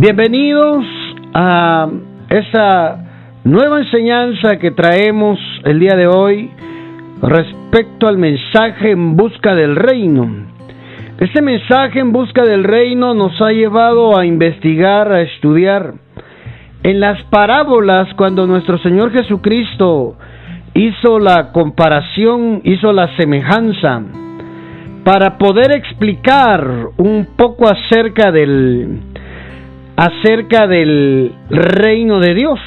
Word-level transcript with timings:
Bienvenidos 0.00 0.86
a 1.34 1.86
esa 2.30 3.04
nueva 3.44 3.80
enseñanza 3.80 4.56
que 4.56 4.70
traemos 4.70 5.38
el 5.64 5.78
día 5.78 5.94
de 5.94 6.06
hoy 6.06 6.50
respecto 7.20 8.08
al 8.08 8.16
mensaje 8.16 8.92
en 8.92 9.14
busca 9.14 9.54
del 9.54 9.76
reino. 9.76 10.46
Este 11.18 11.42
mensaje 11.42 11.98
en 11.98 12.12
busca 12.12 12.46
del 12.46 12.64
reino 12.64 13.12
nos 13.12 13.38
ha 13.42 13.52
llevado 13.52 14.18
a 14.18 14.24
investigar, 14.24 15.12
a 15.12 15.20
estudiar. 15.20 15.92
En 16.82 16.98
las 16.98 17.22
parábolas, 17.24 18.08
cuando 18.14 18.46
nuestro 18.46 18.78
Señor 18.78 19.12
Jesucristo 19.12 20.16
hizo 20.72 21.18
la 21.18 21.52
comparación, 21.52 22.62
hizo 22.64 22.94
la 22.94 23.14
semejanza, 23.18 24.02
para 25.04 25.36
poder 25.36 25.72
explicar 25.72 26.88
un 26.96 27.28
poco 27.36 27.68
acerca 27.68 28.32
del 28.32 29.09
acerca 30.00 30.66
del 30.66 31.30
reino 31.50 32.20
de 32.20 32.32
Dios. 32.32 32.58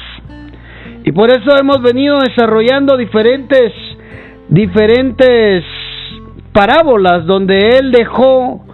Y 1.04 1.10
por 1.10 1.30
eso 1.30 1.50
hemos 1.58 1.82
venido 1.82 2.20
desarrollando 2.20 2.96
diferentes 2.96 3.72
diferentes 4.48 5.64
parábolas 6.52 7.26
donde 7.26 7.70
él 7.70 7.90
dejó 7.90 8.64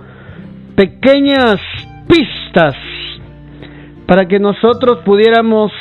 pequeñas 0.76 1.58
pistas 2.06 2.76
para 4.06 4.28
que 4.28 4.38
nosotros 4.38 4.98
pudiéramos 5.06 5.72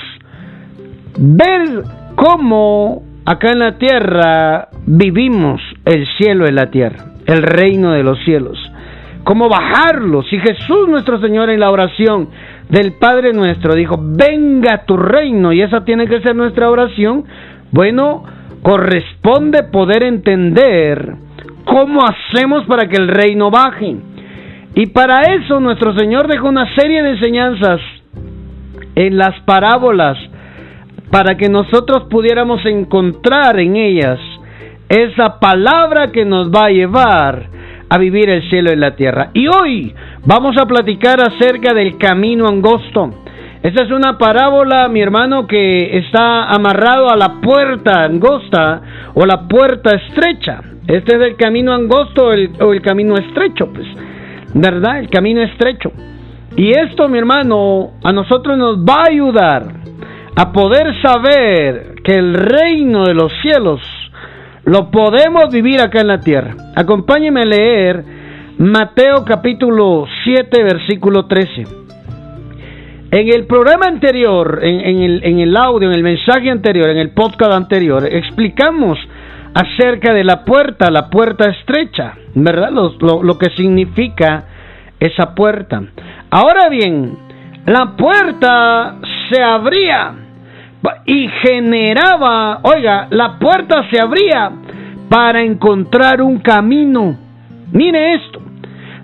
ver 1.17 1.83
cómo 2.16 3.03
acá 3.25 3.49
en 3.52 3.59
la 3.59 3.77
tierra 3.77 4.69
vivimos 4.85 5.59
el 5.83 6.07
cielo 6.17 6.47
en 6.47 6.55
la 6.55 6.71
tierra, 6.71 7.13
el 7.25 7.43
reino 7.43 7.91
de 7.91 8.03
los 8.03 8.17
cielos, 8.23 8.57
cómo 9.25 9.49
bajarlo. 9.49 10.23
Si 10.23 10.39
Jesús 10.39 10.88
nuestro 10.88 11.19
Señor 11.19 11.49
en 11.49 11.59
la 11.59 11.71
oración 11.71 12.30
del 12.70 12.94
Padre 12.94 13.34
nuestro 13.34 13.73
dijo, 13.73 14.00
venga 14.00 14.86
tu 14.86 14.95
reino, 14.95 15.52
y 15.52 15.62
esa 15.62 15.84
tiene 15.84 16.08
que 16.08 16.22
ser 16.22 16.36
nuestra 16.36 16.70
oración, 16.70 17.26
bueno, 17.72 18.23
corresponde 18.61 19.64
poder 19.64 20.03
entender 20.03 21.16
cómo 21.66 22.02
hacemos 22.03 22.66
para 22.66 22.88
que 22.88 22.98
el 22.98 23.08
reino 23.08 23.50
baje. 23.50 23.95
Y 24.76 24.88
para 24.88 25.22
eso 25.34 25.59
nuestro 25.59 25.98
Señor 25.98 26.28
dejó 26.28 26.48
una 26.48 26.73
serie 26.76 27.02
de 27.02 27.11
enseñanzas 27.11 27.81
en 28.95 29.17
las 29.17 29.39
parábolas 29.42 30.17
para 31.09 31.36
que 31.36 31.50
nosotros 31.50 32.04
pudiéramos 32.09 32.64
encontrar 32.66 33.59
en 33.59 33.76
ellas 33.76 34.20
esa 34.89 35.39
palabra 35.39 36.11
que 36.11 36.26
nos 36.26 36.52
va 36.52 36.66
a 36.66 36.72
llevar 36.72 37.58
a 37.90 37.98
vivir 37.98 38.30
el 38.30 38.48
cielo 38.50 38.72
y 38.72 38.76
la 38.76 38.95
tierra. 38.95 39.32
Y 39.34 39.48
hoy 39.48 39.94
vamos 40.26 40.56
a 40.58 40.66
platicar 40.66 41.20
acerca 41.22 41.73
del 41.73 41.98
camino 41.98 42.48
angosto. 42.48 43.14
Esta 43.62 43.84
es 43.84 43.92
una 43.92 44.18
parábola, 44.18 44.88
mi 44.88 45.02
hermano, 45.02 45.45
que 45.45 45.98
está 45.98 46.45
amarrado 46.45 47.10
a 47.10 47.17
la 47.17 47.42
puerta 47.42 48.04
angosta 48.04 48.82
o 49.16 49.26
la 49.26 49.48
puerta 49.48 49.92
estrecha. 49.95 50.62
Este 50.88 51.17
es 51.17 51.22
el 51.22 51.36
camino 51.36 51.73
angosto 51.73 52.28
o 52.60 52.73
el 52.73 52.82
camino 52.82 53.16
estrecho, 53.16 53.67
pues, 53.73 53.88
¿verdad? 54.54 55.00
El 55.00 55.10
camino 55.10 55.42
estrecho. 55.42 55.92
Y 56.56 56.72
esto, 56.72 57.10
mi 57.10 57.17
hermano, 57.17 57.92
a 58.04 58.12
nosotros 58.12 58.58
nos 58.58 58.78
va 58.78 59.04
a 59.04 59.10
ayudar 59.10 59.64
a 60.36 60.52
poder 60.52 61.00
saber 61.02 61.95
que 62.04 62.16
el 62.16 62.34
reino 62.34 63.04
de 63.06 63.14
los 63.14 63.32
cielos 63.42 63.82
lo 64.70 64.92
podemos 64.92 65.50
vivir 65.52 65.81
acá 65.81 66.02
en 66.02 66.08
la 66.08 66.20
tierra. 66.20 66.56
Acompáñeme 66.75 67.42
a 67.42 67.45
leer 67.45 68.03
Mateo 68.59 69.26
capítulo 69.26 70.06
7, 70.23 70.64
versículo 70.64 71.26
13. 71.26 71.64
En 73.09 73.34
el 73.34 73.48
programa 73.48 73.88
anterior, 73.88 74.60
en, 74.61 75.39
el, 75.39 75.58
audio, 75.58 75.89
en 75.89 75.95
el 75.95 76.04
mensaje 76.04 76.52
anterior, 76.52 76.88
en 76.88 76.99
el 76.99 77.10
podcast 77.10 77.52
anterior, 77.54 78.05
explicamos 78.05 78.99
acerca 79.55 80.14
de 80.14 80.23
la 80.23 80.45
puerta, 80.45 80.92
la 80.92 81.10
puerta 81.10 81.49
estrecha, 81.49 82.14
¿verdad? 82.36 82.70
Lo, 82.70 83.23
lo, 83.23 83.38
que 83.39 83.49
significa 83.58 84.43
esa 84.99 85.33
puerta. 85.33 85.82
Ahora 86.30 86.70
bien, 86.70 87.17
la 87.66 87.95
puerta 87.98 88.98
se 89.32 89.42
abría 89.42 90.14
y 91.05 91.27
generaba, 91.42 92.60
oiga, 92.64 93.08
la 93.10 93.38
puerta 93.38 93.86
se 93.89 93.99
abría 93.99 94.52
para 95.09 95.42
encontrar 95.42 96.21
un 96.21 96.39
camino. 96.39 97.17
Mire 97.71 98.14
esto, 98.15 98.42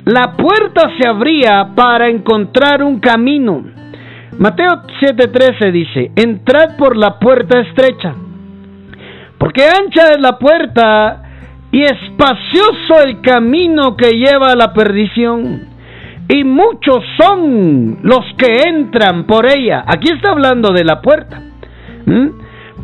la 0.05 0.37
puerta 0.37 0.91
se 0.99 1.07
abría 1.07 1.69
para 1.75 2.07
encontrar 2.07 2.83
un 2.83 2.99
camino. 2.99 3.63
Mateo 4.37 4.83
7:13 5.01 5.71
dice, 5.71 6.11
entrad 6.15 6.77
por 6.77 6.95
la 6.95 7.19
puerta 7.19 7.59
estrecha, 7.59 8.13
porque 9.37 9.63
ancha 9.63 10.11
es 10.11 10.19
la 10.19 10.37
puerta 10.37 11.23
y 11.71 11.81
espacioso 11.83 13.01
el 13.05 13.21
camino 13.21 13.95
que 13.95 14.11
lleva 14.11 14.51
a 14.51 14.55
la 14.55 14.73
perdición, 14.73 15.67
y 16.27 16.43
muchos 16.43 17.03
son 17.19 17.99
los 18.03 18.25
que 18.37 18.67
entran 18.67 19.25
por 19.25 19.45
ella. 19.45 19.85
Aquí 19.87 20.11
está 20.11 20.31
hablando 20.31 20.73
de 20.73 20.83
la 20.83 21.01
puerta, 21.01 21.41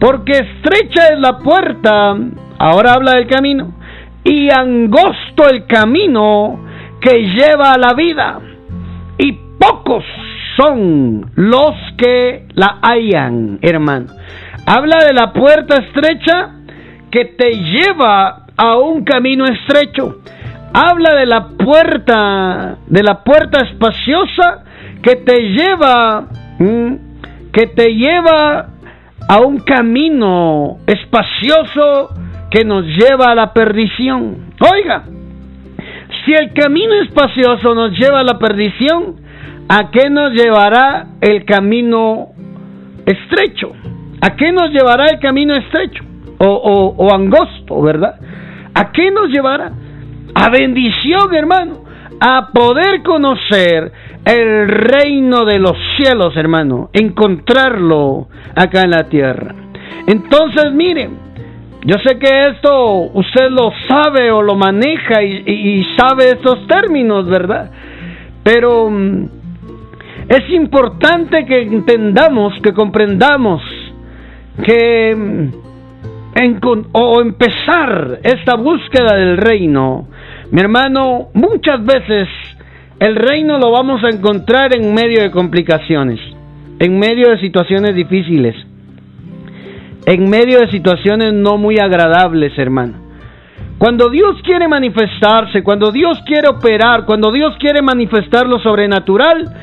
porque 0.01 0.31
estrecha 0.31 1.09
es 1.13 1.19
la 1.19 1.37
puerta, 1.37 2.17
ahora 2.57 2.93
habla 2.93 3.13
del 3.13 3.27
camino, 3.27 3.75
y 4.23 4.49
angosto 4.49 5.47
el 5.47 5.67
camino 5.67 6.65
que 6.99 7.29
lleva 7.29 7.73
a 7.73 7.77
la 7.77 7.93
vida, 7.93 8.39
y 9.19 9.31
pocos 9.59 10.03
son 10.57 11.31
los 11.35 11.75
que 11.97 12.47
la 12.55 12.79
hayan, 12.81 13.59
hermano. 13.61 14.07
Habla 14.65 15.05
de 15.05 15.13
la 15.13 15.33
puerta 15.33 15.75
estrecha 15.75 16.55
que 17.11 17.25
te 17.25 17.51
lleva 17.51 18.47
a 18.57 18.77
un 18.77 19.03
camino 19.03 19.45
estrecho. 19.45 20.17
Habla 20.73 21.13
de 21.13 21.25
la 21.27 21.47
puerta, 21.49 22.77
de 22.87 23.03
la 23.03 23.23
puerta 23.23 23.61
espaciosa 23.65 24.63
que 25.03 25.17
te 25.17 25.41
lleva, 25.49 26.25
que 27.51 27.67
te 27.67 27.93
lleva 27.93 28.67
a 29.31 29.39
un 29.39 29.59
camino 29.59 30.79
espacioso 30.87 32.09
que 32.49 32.65
nos 32.65 32.83
lleva 32.85 33.31
a 33.31 33.35
la 33.35 33.53
perdición. 33.53 34.53
Oiga, 34.59 35.03
si 36.25 36.33
el 36.33 36.53
camino 36.53 36.95
espacioso 37.01 37.73
nos 37.73 37.97
lleva 37.97 38.19
a 38.19 38.23
la 38.23 38.37
perdición, 38.37 39.21
¿A 39.73 39.89
qué 39.89 40.09
nos 40.09 40.33
llevará 40.33 41.07
el 41.21 41.45
camino 41.45 42.33
estrecho? 43.05 43.71
¿A 44.19 44.35
qué 44.35 44.51
nos 44.51 44.69
llevará 44.71 45.05
el 45.05 45.17
camino 45.19 45.55
estrecho? 45.55 46.03
O, 46.39 47.07
angosto, 47.13 47.81
¿verdad? 47.81 48.15
¿A 48.73 48.91
qué 48.91 49.11
nos 49.11 49.29
llevará? 49.29 49.71
A 50.35 50.49
bendición, 50.49 51.33
hermano. 51.33 51.80
A 52.23 52.49
poder 52.53 53.01
conocer 53.01 53.91
el 54.23 54.67
reino 54.67 55.43
de 55.43 55.57
los 55.57 55.75
cielos, 55.97 56.37
hermano. 56.37 56.91
Encontrarlo 56.93 58.27
acá 58.55 58.83
en 58.83 58.91
la 58.91 59.09
tierra. 59.09 59.55
Entonces, 60.05 60.71
miren, 60.71 61.17
yo 61.83 61.95
sé 62.05 62.19
que 62.19 62.47
esto 62.49 63.09
usted 63.13 63.49
lo 63.49 63.71
sabe 63.87 64.31
o 64.31 64.43
lo 64.43 64.55
maneja 64.55 65.23
y, 65.23 65.83
sabe 65.97 66.29
estos 66.29 66.67
términos, 66.67 67.27
¿verdad? 67.27 67.71
Pero 68.43 68.87
mm, 68.91 69.25
es 70.29 70.49
importante 70.51 71.43
que 71.45 71.63
entendamos, 71.63 72.53
que 72.61 72.71
comprendamos 72.73 73.63
que 74.63 75.15
mm, 75.15 75.71
o 76.91 77.21
empezar 77.21 78.19
esta 78.23 78.55
búsqueda 78.55 79.15
del 79.15 79.37
reino, 79.37 80.07
mi 80.51 80.59
hermano, 80.59 81.29
muchas 81.33 81.83
veces 81.83 82.27
el 82.99 83.15
reino 83.15 83.57
lo 83.57 83.71
vamos 83.71 84.03
a 84.03 84.09
encontrar 84.09 84.75
en 84.75 84.93
medio 84.93 85.21
de 85.21 85.31
complicaciones, 85.31 86.19
en 86.77 86.99
medio 86.99 87.29
de 87.29 87.39
situaciones 87.39 87.95
difíciles, 87.95 88.55
en 90.05 90.29
medio 90.29 90.59
de 90.59 90.69
situaciones 90.69 91.33
no 91.33 91.57
muy 91.57 91.79
agradables, 91.79 92.51
hermano. 92.59 92.95
Cuando 93.77 94.09
Dios 94.09 94.41
quiere 94.43 94.67
manifestarse, 94.67 95.63
cuando 95.63 95.89
Dios 95.91 96.19
quiere 96.25 96.49
operar, 96.49 97.05
cuando 97.05 97.31
Dios 97.31 97.55
quiere 97.57 97.81
manifestar 97.81 98.45
lo 98.45 98.59
sobrenatural, 98.59 99.55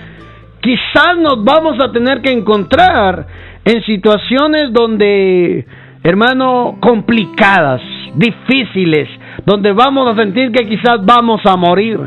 quizás 0.63 1.19
nos 1.19 1.45
vamos 1.45 1.77
a 1.85 1.93
tener 1.93 2.23
que 2.23 2.33
encontrar 2.33 3.27
en 3.63 3.85
situaciones 3.85 4.73
donde, 4.73 5.67
hermano, 6.03 6.79
complicadas, 6.81 7.83
difíciles, 8.15 9.09
donde 9.45 9.73
vamos 9.73 10.11
a 10.11 10.17
sentir 10.17 10.53
que 10.53 10.67
quizás 10.67 11.05
vamos 11.05 11.41
a 11.45 11.57
morir. 11.57 11.99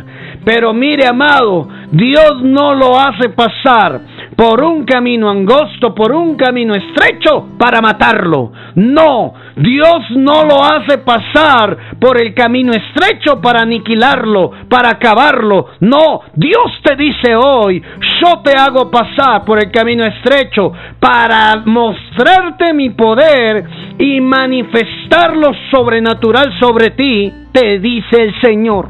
Pero 0.43 0.73
mire, 0.73 1.07
amado, 1.07 1.67
Dios 1.91 2.41
no 2.43 2.73
lo 2.73 2.99
hace 2.99 3.29
pasar 3.29 4.01
por 4.35 4.63
un 4.63 4.85
camino 4.85 5.29
angosto, 5.29 5.93
por 5.93 6.11
un 6.11 6.35
camino 6.35 6.73
estrecho 6.73 7.49
para 7.57 7.81
matarlo. 7.81 8.51
No, 8.75 9.33
Dios 9.55 10.11
no 10.11 10.45
lo 10.45 10.63
hace 10.63 10.99
pasar 10.99 11.77
por 11.99 12.21
el 12.21 12.33
camino 12.33 12.71
estrecho 12.71 13.41
para 13.41 13.61
aniquilarlo, 13.61 14.51
para 14.69 14.91
acabarlo. 14.91 15.67
No, 15.81 16.21
Dios 16.33 16.79
te 16.83 16.95
dice 16.95 17.35
hoy, 17.35 17.81
yo 18.21 18.41
te 18.43 18.57
hago 18.57 18.89
pasar 18.89 19.43
por 19.45 19.59
el 19.59 19.71
camino 19.71 20.05
estrecho 20.05 20.71
para 20.99 21.61
mostrarte 21.65 22.73
mi 22.73 22.91
poder 22.91 23.65
y 23.99 24.21
manifestar 24.21 25.35
lo 25.35 25.51
sobrenatural 25.69 26.57
sobre 26.59 26.91
ti, 26.91 27.31
te 27.51 27.79
dice 27.79 28.23
el 28.23 28.41
Señor. 28.41 28.89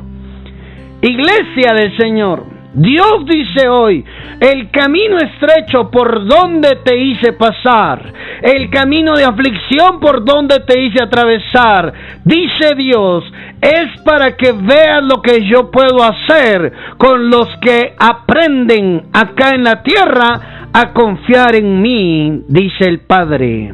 Iglesia 1.02 1.74
del 1.74 1.98
Señor, 1.98 2.46
Dios 2.74 3.26
dice 3.26 3.68
hoy, 3.68 4.06
el 4.40 4.72
camino 4.72 5.18
estrecho 5.18 5.92
por 5.92 6.26
donde 6.26 6.78
te 6.86 6.98
hice 6.98 7.34
pasar, 7.34 8.14
el 8.42 8.70
camino 8.70 9.16
de 9.18 9.26
aflicción 9.26 10.00
por 10.00 10.24
donde 10.24 10.62
te 10.62 10.82
hice 10.82 11.04
atravesar, 11.04 11.92
dice 12.24 12.74
Dios, 12.78 13.26
es 13.62 14.02
para 14.06 14.38
que 14.38 14.54
veas 14.54 15.04
lo 15.04 15.22
que 15.22 15.46
yo 15.46 15.70
puedo 15.70 16.02
hacer 16.02 16.72
con 16.98 17.30
los 17.30 17.50
que 17.62 17.94
aprenden 18.00 19.04
acá 19.12 19.50
en 19.50 19.66
la 19.66 19.84
tierra 19.84 20.68
a 20.72 20.94
confiar 20.94 21.56
en 21.56 21.82
mí, 21.82 22.44
dice 22.48 22.86
el 22.86 23.02
Padre 23.02 23.74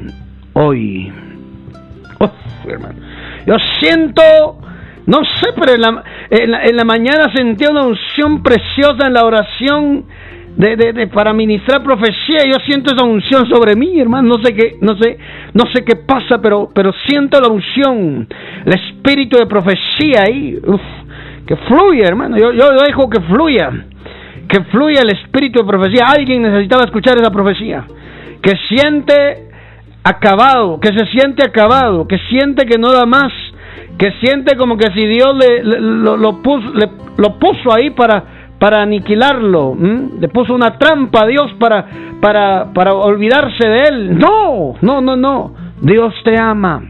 hoy. 0.53 1.13
Yo 3.45 3.55
siento 3.79 4.57
no 5.07 5.19
sé, 5.23 5.53
pero 5.55 5.73
en 5.73 5.81
la, 5.81 6.03
en 6.29 6.75
la, 6.75 6.83
mañana 6.83 7.31
sentí 7.33 7.65
una 7.65 7.83
unción 7.83 8.43
preciosa 8.43 9.07
en 9.07 9.13
la 9.13 9.23
oración 9.23 10.03
de, 10.57 10.75
de, 10.75 11.07
para 11.07 11.31
ministrar 11.31 11.81
profecía. 11.81 12.39
Yo 12.45 12.59
siento 12.65 12.93
esa 12.93 13.05
unción 13.05 13.47
sobre 13.47 13.77
mí, 13.77 13.97
hermano. 14.01 14.35
No 14.35 14.43
sé 14.43 14.53
qué, 14.53 14.75
no 14.81 14.97
sé, 14.97 15.17
no 15.53 15.63
sé 15.73 15.85
qué 15.85 15.95
pasa, 15.95 16.41
pero, 16.41 16.69
pero 16.75 16.91
siento 17.07 17.39
la 17.39 17.47
unción, 17.47 18.27
el 18.65 18.73
espíritu 18.73 19.37
de 19.37 19.45
profecía 19.45 20.23
ahí. 20.27 20.59
que 21.47 21.55
fluya, 21.55 22.05
hermano. 22.05 22.35
Yo, 22.35 22.51
yo 22.51 22.67
dejo 22.85 23.09
que 23.09 23.21
fluya, 23.21 23.71
que 24.49 24.59
fluya 24.65 25.03
el 25.03 25.17
espíritu 25.17 25.61
de 25.61 25.67
profecía. 25.67 26.03
Alguien 26.09 26.41
necesitaba 26.41 26.83
escuchar 26.83 27.15
esa 27.17 27.31
profecía. 27.31 27.85
Que 28.41 28.57
siente 28.67 29.51
acabado, 30.03 30.81
que 30.81 30.89
se 30.89 31.05
siente 31.07 31.45
acabado, 31.45 32.05
que 32.09 32.17
siente 32.29 32.65
que 32.65 32.77
no 32.77 32.91
da 32.91 33.05
más 33.05 33.31
que 33.97 34.11
siente 34.19 34.55
como 34.55 34.77
que 34.77 34.91
si 34.91 35.05
Dios 35.05 35.35
le, 35.35 35.63
lo, 35.63 36.41
puso, 36.41 36.71
lo 37.17 37.39
puso 37.39 37.73
ahí 37.73 37.89
para, 37.89 38.23
para 38.59 38.81
aniquilarlo, 38.81 39.75
le 40.19 40.27
puso 40.29 40.53
una 40.53 40.77
trampa 40.77 41.23
a 41.23 41.27
Dios 41.27 41.53
para, 41.59 41.85
para, 42.21 42.73
para 42.73 42.93
olvidarse 42.93 43.67
de 43.67 43.83
él. 43.83 44.17
No, 44.17 44.75
no, 44.81 45.01
no, 45.01 45.15
no. 45.15 45.53
Dios 45.81 46.13
te 46.23 46.37
ama. 46.37 46.83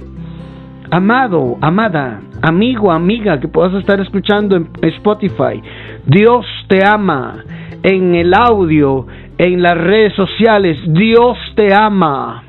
Amado, 0.89 1.57
amada, 1.59 2.21
amigo, 2.41 2.91
amiga 2.91 3.39
que 3.39 3.49
puedas 3.49 3.73
estar 3.73 3.99
escuchando 3.99 4.55
en 4.55 4.69
Spotify. 4.81 5.61
Dios 6.05 6.45
te 6.69 6.85
ama 6.85 7.43
en 7.83 8.15
el 8.15 8.33
audio, 8.33 9.05
en 9.37 9.61
las 9.61 9.77
redes 9.77 10.13
sociales. 10.13 10.77
Dios 10.87 11.37
te 11.55 11.73
ama 11.73 12.43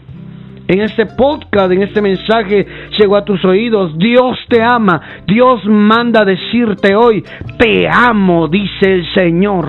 en 0.68 0.82
este 0.82 1.06
podcast, 1.06 1.72
en 1.72 1.82
este 1.82 2.00
mensaje 2.00 2.66
llegó 2.98 3.16
a 3.16 3.24
tus 3.24 3.44
oídos. 3.44 3.96
Dios 3.98 4.38
te 4.48 4.62
ama. 4.62 5.00
Dios 5.26 5.64
manda 5.64 6.24
decirte 6.24 6.94
hoy, 6.94 7.24
te 7.58 7.88
amo, 7.88 8.48
dice 8.48 8.92
el 8.92 9.14
Señor. 9.14 9.68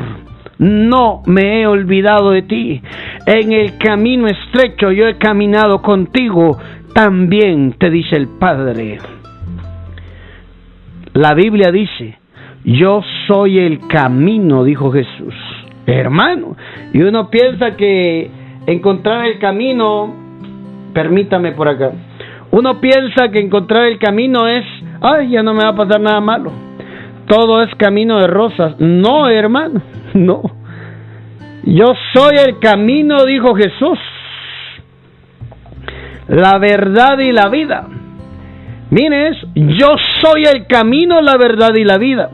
No 0.58 1.22
me 1.26 1.62
he 1.62 1.68
olvidado 1.68 2.31
de 2.31 2.42
ti. 2.42 2.81
En 3.26 3.52
el 3.54 3.78
camino 3.78 4.28
estrecho 4.28 4.92
yo 4.92 5.08
he 5.08 5.18
caminado 5.18 5.81
contigo. 5.81 6.58
También 6.94 7.74
te 7.74 7.90
dice 7.90 8.16
el 8.16 8.28
Padre. 8.28 8.98
La 11.14 11.34
Biblia 11.34 11.72
dice, 11.72 12.18
yo 12.64 13.02
soy 13.28 13.60
el 13.60 13.88
camino, 13.88 14.64
dijo 14.64 14.92
Jesús. 14.92 15.34
Hermano, 15.86 16.56
y 16.94 17.02
uno 17.02 17.30
piensa 17.30 17.76
que 17.76 18.30
encontrar 18.68 19.26
el 19.26 19.40
camino 19.40 20.14
permítame 20.94 21.52
por 21.54 21.68
acá. 21.68 21.92
Uno 22.51 22.81
piensa 22.81 23.30
que 23.30 23.40
encontrar 23.40 23.86
el 23.86 24.00
camino 24.00 24.48
es, 24.48 24.66
ay, 25.01 25.30
ya 25.30 25.44
no 25.44 25.54
me 25.54 25.63
va 25.63 25.69
a 25.69 25.75
pasar 25.75 26.01
nada 26.01 26.19
malo. 26.19 26.51
Todo 27.28 27.62
es 27.62 27.74
camino 27.75 28.19
de 28.19 28.28
rosas. 28.28 28.75
No, 28.80 29.28
hermano, 29.28 29.81
no. 30.13 30.42
Yo 31.63 31.94
soy 32.13 32.38
el 32.38 32.60
camino, 32.60 33.24
dijo 33.25 33.54
Jesús. 33.56 34.00
La 36.28 36.57
verdad 36.57 37.19
y 37.19 37.31
la 37.31 37.50
vida. 37.50 37.88
Mires, 38.92 39.38
yo 39.54 39.95
soy 40.22 40.44
el 40.44 40.66
camino, 40.66 41.22
la 41.22 41.38
verdad 41.38 41.75
y 41.75 41.84
la 41.84 41.98
vida. 42.00 42.31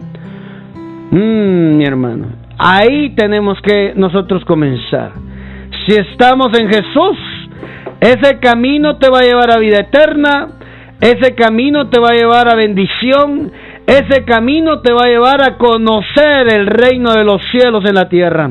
Mm, 1.12 1.78
mi 1.78 1.84
hermano, 1.84 2.28
ahí 2.58 3.14
tenemos 3.16 3.60
que 3.62 3.94
nosotros 3.96 4.46
comenzar. 4.46 5.12
Si 5.86 5.96
estamos 5.96 6.58
en 6.58 6.70
Jesús, 6.70 7.18
ese 8.00 8.40
camino 8.40 8.98
te 8.98 9.10
va 9.10 9.20
a 9.20 9.24
llevar 9.24 9.52
a 9.52 9.58
vida 9.58 9.80
eterna, 9.80 10.50
ese 11.02 11.36
camino 11.36 11.90
te 11.90 12.00
va 12.00 12.10
a 12.10 12.14
llevar 12.14 12.50
a 12.50 12.56
bendición, 12.56 13.52
ese 13.86 14.24
camino 14.26 14.82
te 14.82 14.94
va 14.94 15.06
a 15.06 15.10
llevar 15.10 15.42
a 15.42 15.58
conocer 15.58 16.52
el 16.52 16.68
reino 16.68 17.14
de 17.14 17.24
los 17.24 17.42
cielos 17.52 17.84
en 17.86 17.96
la 17.96 18.10
tierra. 18.10 18.50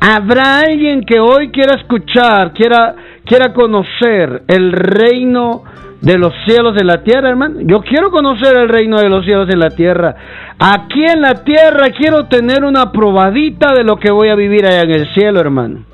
Habrá 0.00 0.60
alguien 0.60 1.02
que 1.02 1.20
hoy 1.20 1.50
quiera 1.50 1.74
escuchar, 1.74 2.52
quiera, 2.54 2.94
quiera 3.24 3.52
conocer 3.52 4.44
el 4.48 4.72
reino 4.72 5.64
de 6.00 6.16
los 6.16 6.32
cielos 6.46 6.74
en 6.80 6.86
la 6.86 7.02
tierra, 7.02 7.28
hermano. 7.28 7.60
Yo 7.60 7.82
quiero 7.82 8.10
conocer 8.10 8.56
el 8.56 8.68
reino 8.70 8.98
de 8.98 9.10
los 9.10 9.24
cielos 9.26 9.48
en 9.50 9.58
la 9.58 9.70
tierra. 9.70 10.16
Aquí 10.58 11.04
en 11.04 11.20
la 11.20 11.44
tierra 11.44 11.90
quiero 11.96 12.26
tener 12.26 12.64
una 12.64 12.90
probadita 12.92 13.74
de 13.74 13.84
lo 13.84 13.96
que 13.96 14.10
voy 14.10 14.28
a 14.28 14.34
vivir 14.34 14.64
allá 14.64 14.82
en 14.82 14.90
el 14.90 15.12
cielo, 15.12 15.40
hermano. 15.40 15.89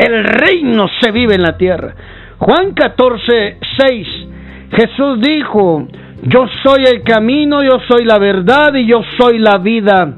El 0.00 0.24
reino 0.24 0.88
se 0.98 1.10
vive 1.10 1.34
en 1.34 1.42
la 1.42 1.58
tierra. 1.58 1.94
Juan 2.38 2.72
14, 2.72 3.58
6. 3.78 4.08
Jesús 4.72 5.20
dijo, 5.20 5.86
yo 6.22 6.46
soy 6.62 6.84
el 6.84 7.02
camino, 7.02 7.62
yo 7.62 7.78
soy 7.86 8.06
la 8.06 8.18
verdad 8.18 8.74
y 8.76 8.86
yo 8.86 9.02
soy 9.18 9.38
la 9.38 9.58
vida. 9.58 10.10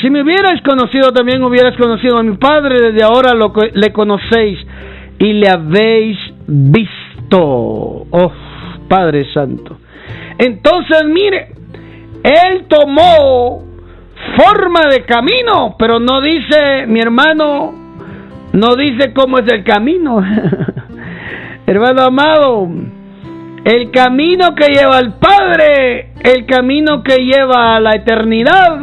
Si 0.00 0.08
me 0.08 0.22
hubierais 0.22 0.62
conocido, 0.62 1.12
también 1.12 1.44
hubierais 1.44 1.76
conocido 1.76 2.16
a 2.16 2.22
mi 2.22 2.38
Padre, 2.38 2.80
desde 2.80 3.04
ahora 3.04 3.34
lo, 3.34 3.52
le 3.74 3.92
conocéis 3.92 4.58
y 5.18 5.34
le 5.34 5.46
habéis 5.50 6.16
visto. 6.46 7.38
Oh, 7.38 8.32
Padre 8.88 9.30
Santo. 9.34 9.78
Entonces, 10.38 11.04
mire, 11.04 11.48
Él 12.22 12.64
tomó 12.68 13.64
forma 14.38 14.86
de 14.90 15.04
camino, 15.04 15.76
pero 15.78 16.00
no 16.00 16.22
dice, 16.22 16.86
mi 16.86 17.00
hermano, 17.00 17.79
no 18.52 18.76
dice 18.76 19.12
cómo 19.12 19.38
es 19.38 19.52
el 19.52 19.64
camino. 19.64 20.22
Hermano 21.66 22.02
amado, 22.02 22.68
el 23.64 23.90
camino 23.90 24.54
que 24.54 24.72
lleva 24.72 24.98
al 24.98 25.14
Padre, 25.18 26.12
el 26.22 26.46
camino 26.46 27.02
que 27.02 27.18
lleva 27.18 27.76
a 27.76 27.80
la 27.80 27.94
eternidad, 27.94 28.78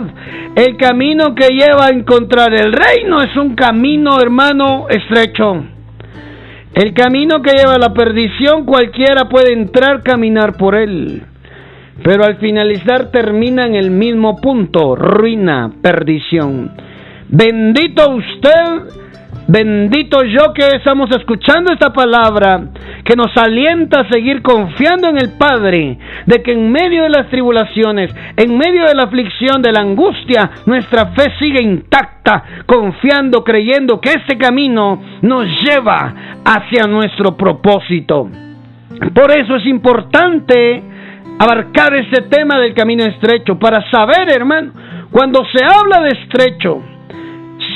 el 0.55 0.77
camino 0.77 1.35
que 1.35 1.49
lleva 1.49 1.87
a 1.87 1.89
encontrar 1.89 2.53
el 2.53 2.71
reino 2.71 3.21
es 3.21 3.35
un 3.35 3.55
camino, 3.55 4.21
hermano, 4.21 4.87
estrecho. 4.89 5.63
El 6.73 6.93
camino 6.93 7.41
que 7.41 7.55
lleva 7.57 7.73
a 7.73 7.79
la 7.79 7.93
perdición, 7.93 8.65
cualquiera 8.65 9.27
puede 9.27 9.51
entrar, 9.51 10.03
caminar 10.03 10.57
por 10.57 10.75
él. 10.75 11.23
Pero 12.03 12.23
al 12.23 12.37
finalizar 12.37 13.09
termina 13.11 13.65
en 13.65 13.73
el 13.73 13.89
mismo 13.89 14.39
punto, 14.39 14.95
ruina, 14.95 15.71
perdición. 15.81 16.71
Bendito 17.29 18.11
usted 18.11 18.93
Bendito 19.49 20.23
yo 20.25 20.51
que 20.53 20.67
estamos 20.75 21.09
escuchando 21.11 21.71
esta 21.71 21.93
palabra 21.93 22.63
que 23.05 23.15
nos 23.15 23.31
alienta 23.37 24.01
a 24.01 24.09
seguir 24.09 24.41
confiando 24.41 25.07
en 25.07 25.17
el 25.17 25.37
Padre, 25.37 25.97
de 26.25 26.43
que 26.43 26.51
en 26.51 26.69
medio 26.69 27.03
de 27.03 27.09
las 27.09 27.29
tribulaciones, 27.29 28.13
en 28.35 28.57
medio 28.57 28.83
de 28.85 28.93
la 28.93 29.03
aflicción, 29.03 29.61
de 29.61 29.71
la 29.71 29.79
angustia, 29.79 30.51
nuestra 30.65 31.13
fe 31.13 31.31
sigue 31.39 31.63
intacta, 31.63 32.43
confiando, 32.65 33.45
creyendo 33.45 34.01
que 34.01 34.09
este 34.09 34.37
camino 34.37 35.01
nos 35.21 35.45
lleva 35.63 36.13
hacia 36.43 36.83
nuestro 36.83 37.37
propósito. 37.37 38.29
Por 39.13 39.31
eso 39.31 39.55
es 39.55 39.65
importante 39.65 40.83
abarcar 41.39 41.95
este 41.95 42.23
tema 42.23 42.59
del 42.59 42.73
camino 42.73 43.05
estrecho, 43.05 43.57
para 43.57 43.89
saber, 43.89 44.29
hermano, 44.29 44.73
cuando 45.09 45.45
se 45.45 45.63
habla 45.63 46.01
de 46.01 46.19
estrecho, 46.19 46.96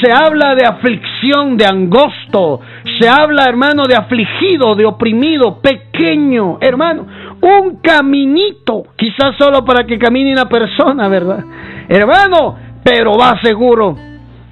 se 0.02 0.12
habla 0.12 0.56
de 0.56 0.66
aflicción, 0.66 1.58
de 1.58 1.66
angosto, 1.66 2.60
se 3.00 3.08
habla, 3.08 3.46
hermano, 3.46 3.84
de 3.88 3.96
afligido, 3.96 4.76
de 4.76 4.86
oprimido, 4.86 5.60
pequeño, 5.62 6.58
hermano, 6.60 7.06
un 7.42 7.78
caminito, 7.82 8.84
quizás 8.96 9.36
solo 9.38 9.64
para 9.64 9.86
que 9.86 10.00
camine 10.00 10.34
una 10.34 10.50
persona, 10.50 11.08
¿verdad? 11.08 11.44
Hermano, 11.88 12.58
pero 12.84 13.18
va 13.18 13.40
seguro. 13.42 13.96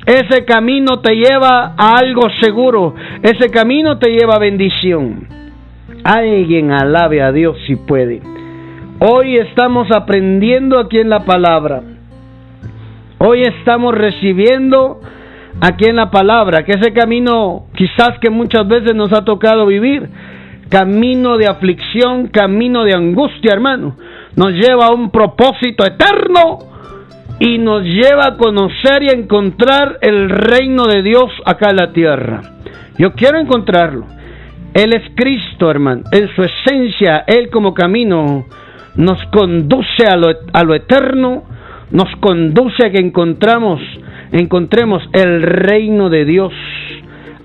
ese 0.05 0.43
camino 0.45 0.99
te 1.01 1.15
lleva 1.15 1.75
a 1.77 1.97
algo 1.97 2.29
seguro, 2.41 2.95
ese 3.21 3.49
camino 3.49 3.97
te 3.97 4.09
lleva 4.11 4.35
a 4.35 4.39
bendición. 4.39 5.27
Alguien 6.03 6.71
alabe 6.71 7.21
a 7.21 7.31
Dios 7.31 7.57
si 7.67 7.75
puede. 7.75 8.21
Hoy 8.99 9.37
estamos 9.37 9.87
aprendiendo 9.91 10.79
aquí 10.79 10.97
en 10.97 11.09
la 11.09 11.25
palabra. 11.25 11.81
Hoy 13.19 13.41
estamos 13.41 13.93
recibiendo 13.93 15.01
aquí 15.61 15.85
en 15.85 15.95
la 15.95 16.09
palabra 16.11 16.63
que 16.63 16.73
ese 16.73 16.93
camino 16.93 17.65
quizás 17.75 18.19
que 18.21 18.29
muchas 18.29 18.67
veces 18.67 18.95
nos 18.95 19.11
ha 19.13 19.25
tocado 19.25 19.65
vivir, 19.65 20.09
camino 20.69 21.37
de 21.37 21.47
aflicción, 21.47 22.27
camino 22.27 22.83
de 22.83 22.93
angustia, 22.93 23.53
hermano, 23.53 23.95
nos 24.35 24.53
lleva 24.53 24.87
a 24.87 24.93
un 24.93 25.09
propósito 25.09 25.83
eterno 25.85 26.59
y 27.39 27.57
nos 27.57 27.83
lleva 27.83 28.27
a 28.27 28.37
conocer 28.37 29.03
y 29.03 29.09
a 29.09 29.17
encontrar 29.17 29.97
el 30.01 30.29
reino 30.29 30.85
de 30.85 31.01
Dios 31.01 31.31
acá 31.45 31.69
en 31.71 31.77
la 31.77 31.91
tierra. 31.91 32.41
Yo 32.97 33.13
quiero 33.13 33.39
encontrarlo. 33.39 34.05
Él 34.73 34.93
es 34.93 35.03
Cristo, 35.15 35.71
hermano. 35.71 36.03
En 36.11 36.27
su 36.35 36.43
esencia, 36.43 37.23
Él 37.25 37.49
como 37.49 37.73
camino 37.73 38.45
nos 38.95 39.23
conduce 39.27 40.05
a 40.05 40.15
lo, 40.17 40.29
a 40.53 40.63
lo 40.63 40.75
eterno, 40.75 41.43
nos 41.91 42.13
conduce 42.17 42.85
a 42.85 42.91
que 42.91 42.99
encontramos, 42.99 43.79
encontremos 44.31 45.01
el 45.13 45.41
reino 45.41 46.09
de 46.09 46.25
Dios 46.25 46.53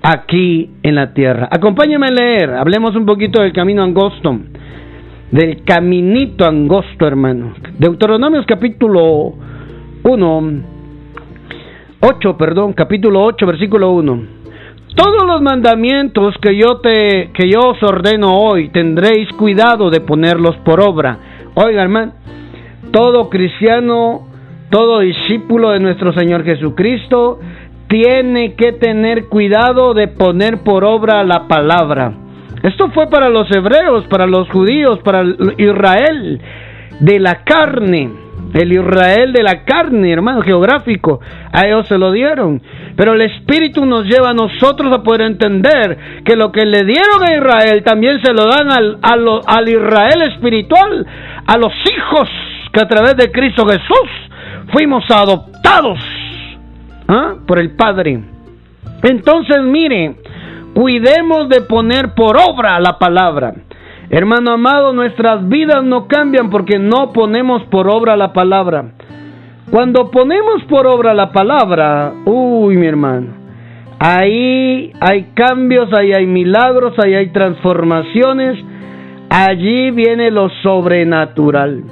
aquí 0.01 0.69
en 0.83 0.95
la 0.95 1.13
tierra. 1.13 1.49
Acompáñame 1.51 2.07
a 2.07 2.11
leer, 2.11 2.49
hablemos 2.51 2.95
un 2.95 3.05
poquito 3.05 3.41
del 3.41 3.53
camino 3.53 3.83
angosto, 3.83 4.37
del 5.31 5.63
caminito 5.63 6.45
angosto, 6.45 7.07
hermano. 7.07 7.53
Deuteronomios 7.77 8.45
capítulo 8.45 9.33
1, 10.03 10.43
8, 12.01 12.37
perdón, 12.37 12.73
capítulo 12.73 13.23
8, 13.23 13.45
versículo 13.45 13.91
1. 13.91 14.35
Todos 14.95 15.25
los 15.25 15.41
mandamientos 15.41 16.35
que 16.41 16.55
yo 16.55 16.77
te 16.77 17.31
que 17.33 17.49
yo 17.49 17.71
os 17.71 17.83
ordeno 17.83 18.33
hoy 18.33 18.69
tendréis 18.69 19.27
cuidado 19.33 19.89
de 19.89 19.99
ponerlos 19.99 20.55
por 20.57 20.79
obra. 20.79 21.17
Oiga, 21.55 21.81
hermano, 21.81 22.13
todo 22.91 23.29
cristiano, 23.29 24.27
todo 24.69 24.99
discípulo 24.99 25.71
de 25.71 25.79
nuestro 25.79 26.13
Señor 26.13 26.43
Jesucristo 26.43 27.39
tiene 27.87 28.55
que 28.55 28.73
tener 28.73 29.25
cuidado 29.25 29.93
de 29.93 30.07
poner 30.07 30.63
por 30.63 30.83
obra 30.83 31.23
la 31.23 31.47
palabra. 31.47 32.13
Esto 32.63 32.89
fue 32.89 33.07
para 33.09 33.29
los 33.29 33.49
hebreos, 33.51 34.05
para 34.07 34.25
los 34.25 34.49
judíos, 34.49 34.99
para 35.03 35.23
Israel 35.57 36.41
de 36.99 37.19
la 37.19 37.43
carne 37.43 38.25
el 38.55 38.71
Israel 38.71 39.33
de 39.33 39.43
la 39.43 39.65
carne, 39.65 40.11
hermano, 40.11 40.41
geográfico, 40.41 41.19
a 41.51 41.67
ellos 41.67 41.87
se 41.87 41.97
lo 41.97 42.13
dieron. 42.13 42.61
Pero 42.95 43.13
el 43.13 43.21
Espíritu 43.21 43.85
nos 43.85 44.05
lleva 44.05 44.29
a 44.29 44.33
nosotros 44.33 44.93
a 44.93 45.03
poder 45.03 45.21
entender 45.21 46.23
que 46.23 46.37
lo 46.37 46.53
que 46.53 46.65
le 46.65 46.85
dieron 46.85 47.21
a 47.27 47.35
Israel 47.35 47.83
también 47.83 48.21
se 48.21 48.31
lo 48.31 48.45
dan 48.45 48.71
al, 48.71 48.97
al 49.01 49.69
Israel 49.69 50.21
espiritual, 50.33 51.05
a 51.45 51.57
los 51.57 51.73
hijos 51.73 52.29
que 52.71 52.81
a 52.81 52.87
través 52.87 53.17
de 53.17 53.31
Cristo 53.31 53.65
Jesús 53.65 54.09
fuimos 54.71 55.03
adoptados 55.09 55.99
¿ah? 57.07 57.35
por 57.45 57.59
el 57.59 57.75
Padre. 57.75 58.19
Entonces, 59.03 59.61
mire, 59.63 60.15
cuidemos 60.73 61.49
de 61.49 61.61
poner 61.61 62.13
por 62.15 62.37
obra 62.37 62.79
la 62.79 62.97
palabra. 62.97 63.53
Hermano 64.09 64.51
amado, 64.51 64.93
nuestras 64.93 65.47
vidas 65.47 65.83
no 65.83 66.07
cambian 66.07 66.49
porque 66.49 66.77
no 66.77 67.11
ponemos 67.11 67.63
por 67.63 67.87
obra 67.89 68.15
la 68.15 68.33
palabra. 68.33 68.85
Cuando 69.71 70.11
ponemos 70.11 70.63
por 70.69 70.85
obra 70.85 71.13
la 71.13 71.31
palabra, 71.31 72.13
uy, 72.25 72.77
mi 72.77 72.85
hermano, 72.85 73.27
ahí 73.97 74.91
hay 74.99 75.23
cambios, 75.33 75.91
ahí 75.91 76.13
hay 76.13 76.27
milagros, 76.27 76.93
ahí 77.03 77.15
hay 77.15 77.29
transformaciones, 77.29 78.63
allí 79.29 79.89
viene 79.89 80.29
lo 80.29 80.49
sobrenatural. 80.61 81.83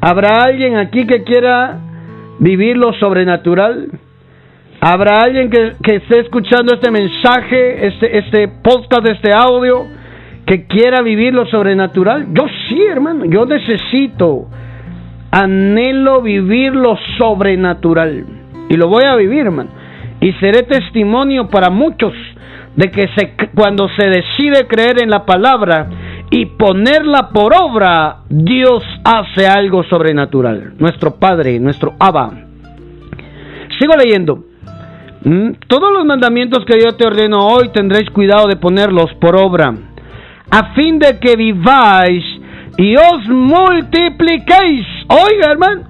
¿Habrá 0.00 0.44
alguien 0.44 0.76
aquí 0.76 1.06
que 1.06 1.24
quiera 1.24 1.78
vivir 2.38 2.76
lo 2.76 2.92
sobrenatural? 2.94 3.88
¿Habrá 4.80 5.22
alguien 5.22 5.50
que, 5.50 5.74
que 5.82 5.96
esté 5.96 6.20
escuchando 6.20 6.74
este 6.74 6.90
mensaje, 6.90 7.86
este, 7.86 8.18
este 8.18 8.48
podcast, 8.48 9.06
este 9.08 9.32
audio? 9.32 10.00
que 10.50 10.66
quiera 10.66 11.00
vivir 11.00 11.32
lo 11.32 11.46
sobrenatural. 11.46 12.26
Yo 12.32 12.44
sí, 12.68 12.82
hermano, 12.82 13.24
yo 13.24 13.46
necesito, 13.46 14.48
anhelo 15.30 16.22
vivir 16.22 16.74
lo 16.74 16.98
sobrenatural. 17.18 18.24
Y 18.68 18.76
lo 18.76 18.88
voy 18.88 19.04
a 19.04 19.14
vivir, 19.14 19.46
hermano. 19.46 19.70
Y 20.20 20.32
seré 20.32 20.64
testimonio 20.64 21.48
para 21.48 21.70
muchos 21.70 22.12
de 22.74 22.90
que 22.90 23.08
se, 23.16 23.32
cuando 23.54 23.88
se 23.90 24.08
decide 24.08 24.66
creer 24.66 25.00
en 25.00 25.10
la 25.10 25.24
palabra 25.24 25.88
ponerla 26.60 27.30
por 27.30 27.54
obra, 27.58 28.18
Dios 28.28 28.84
hace 29.02 29.46
algo 29.46 29.82
sobrenatural. 29.84 30.74
Nuestro 30.78 31.16
Padre, 31.16 31.58
nuestro 31.58 31.94
Abba. 31.98 32.30
Sigo 33.78 33.94
leyendo. 33.96 34.44
Mm, 35.24 35.52
todos 35.66 35.90
los 35.90 36.04
mandamientos 36.04 36.66
que 36.66 36.78
yo 36.78 36.96
te 36.96 37.06
ordeno 37.06 37.46
hoy 37.46 37.70
tendréis 37.70 38.10
cuidado 38.10 38.46
de 38.46 38.56
ponerlos 38.56 39.12
por 39.20 39.36
obra 39.36 39.74
a 40.50 40.74
fin 40.74 40.98
de 40.98 41.18
que 41.18 41.34
viváis 41.34 42.24
y 42.76 42.94
os 42.96 43.26
multipliquéis. 43.26 44.86
Oiga, 45.08 45.50
hermano, 45.50 45.82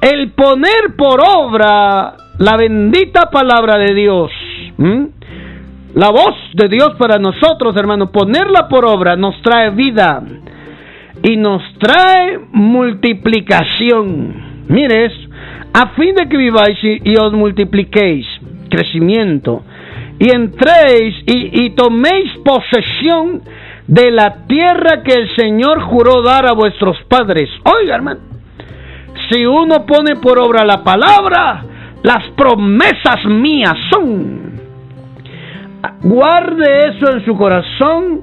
el 0.00 0.32
poner 0.32 0.96
por 0.96 1.20
obra 1.20 2.14
la 2.38 2.56
bendita 2.56 3.30
palabra 3.30 3.78
de 3.78 3.94
Dios, 3.94 4.30
la 5.94 6.10
voz 6.10 6.34
de 6.54 6.68
Dios 6.68 6.94
para 6.98 7.18
nosotros, 7.18 7.76
hermano, 7.76 8.10
ponerla 8.10 8.68
por 8.68 8.84
obra 8.84 9.16
nos 9.16 9.40
trae 9.42 9.70
vida 9.70 10.22
y 11.22 11.36
nos 11.36 11.62
trae 11.78 12.38
multiplicación. 12.52 14.66
Mire 14.68 15.10
a 15.72 15.88
fin 15.90 16.14
de 16.14 16.28
que 16.28 16.36
viváis 16.36 16.78
y 16.82 17.16
os 17.16 17.32
multipliquéis, 17.32 18.26
crecimiento 18.68 19.62
y 20.20 20.34
entréis 20.34 21.16
y, 21.26 21.70
toméis 21.70 22.30
posesión 22.44 23.40
de 23.86 24.10
la 24.10 24.46
tierra 24.46 25.02
que 25.02 25.14
el 25.14 25.34
Señor 25.34 25.80
juró 25.80 26.20
dar 26.20 26.46
a 26.46 26.52
vuestros 26.52 26.98
padres. 27.08 27.48
Oiga, 27.64 27.94
hermano, 27.94 28.20
si 29.30 29.46
uno 29.46 29.86
pone 29.86 30.16
por 30.16 30.38
obra 30.38 30.62
la 30.62 30.84
palabra, 30.84 31.64
las 32.02 32.28
promesas 32.36 33.24
mías 33.24 33.76
son. 33.90 34.49
Guarde 36.02 36.88
eso 36.88 37.12
en 37.12 37.24
su 37.24 37.36
corazón, 37.36 38.20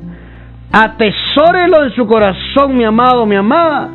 atesórelo 0.71 1.83
en 1.85 1.95
su 1.95 2.07
corazón, 2.07 2.77
mi 2.77 2.83
amado, 2.83 3.25
mi 3.25 3.35
amada. 3.35 3.89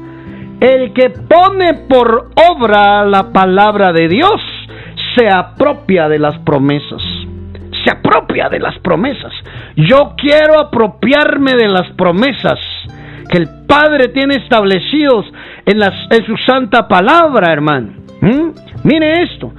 El 0.60 0.92
que 0.92 1.10
pone 1.10 1.74
por 1.88 2.30
obra 2.50 3.04
la 3.04 3.32
palabra 3.32 3.92
de 3.92 4.08
Dios 4.08 4.40
se 5.16 5.28
apropia 5.28 6.08
de 6.08 6.18
las 6.18 6.38
promesas 6.38 7.02
se 7.84 7.90
apropia 7.90 8.48
de 8.48 8.60
las 8.60 8.78
promesas. 8.78 9.32
Yo 9.76 10.14
quiero 10.16 10.60
apropiarme 10.60 11.52
de 11.54 11.68
las 11.68 11.90
promesas 11.92 12.58
que 13.28 13.38
el 13.38 13.48
Padre 13.66 14.08
tiene 14.08 14.36
establecidos 14.36 15.26
en, 15.64 15.78
las, 15.78 15.94
en 16.10 16.26
su 16.26 16.36
santa 16.36 16.86
palabra, 16.86 17.52
hermano. 17.52 17.94
¿Mm? 18.20 18.50
Mire 18.84 19.22
esto. 19.22 19.52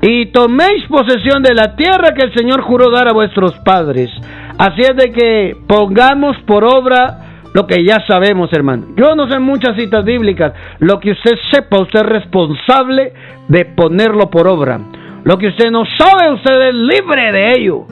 Y 0.00 0.26
toméis 0.26 0.84
posesión 0.88 1.42
de 1.42 1.54
la 1.54 1.74
tierra 1.74 2.14
que 2.14 2.26
el 2.26 2.34
Señor 2.34 2.60
juró 2.62 2.90
dar 2.90 3.08
a 3.08 3.12
vuestros 3.12 3.52
padres. 3.64 4.10
Así 4.58 4.82
es 4.82 4.96
de 4.96 5.12
que 5.12 5.56
pongamos 5.66 6.36
por 6.46 6.64
obra 6.64 7.28
lo 7.54 7.66
que 7.66 7.84
ya 7.84 7.98
sabemos, 8.06 8.52
hermano. 8.52 8.88
Yo 8.96 9.16
no 9.16 9.28
sé 9.28 9.38
muchas 9.38 9.76
citas 9.76 10.04
bíblicas. 10.04 10.52
Lo 10.78 11.00
que 11.00 11.12
usted 11.12 11.32
sepa, 11.50 11.80
usted 11.80 12.00
es 12.00 12.06
responsable 12.06 13.12
de 13.48 13.64
ponerlo 13.64 14.30
por 14.30 14.46
obra. 14.46 14.78
Lo 15.24 15.36
que 15.36 15.48
usted 15.48 15.70
no 15.70 15.82
sabe, 15.98 16.32
usted 16.32 16.68
es 16.68 16.74
libre 16.74 17.32
de 17.32 17.52
ello. 17.58 17.86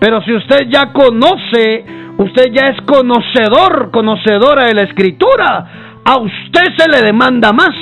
Pero 0.00 0.20
si 0.22 0.34
usted 0.34 0.68
ya 0.68 0.92
conoce, 0.92 1.84
usted 2.18 2.52
ya 2.52 2.72
es 2.72 2.80
conocedor, 2.82 3.90
conocedora 3.92 4.66
de 4.66 4.74
la 4.74 4.82
escritura, 4.82 6.00
a 6.04 6.16
usted 6.18 6.64
se 6.76 6.88
le 6.88 7.06
demanda 7.06 7.52
más. 7.52 7.76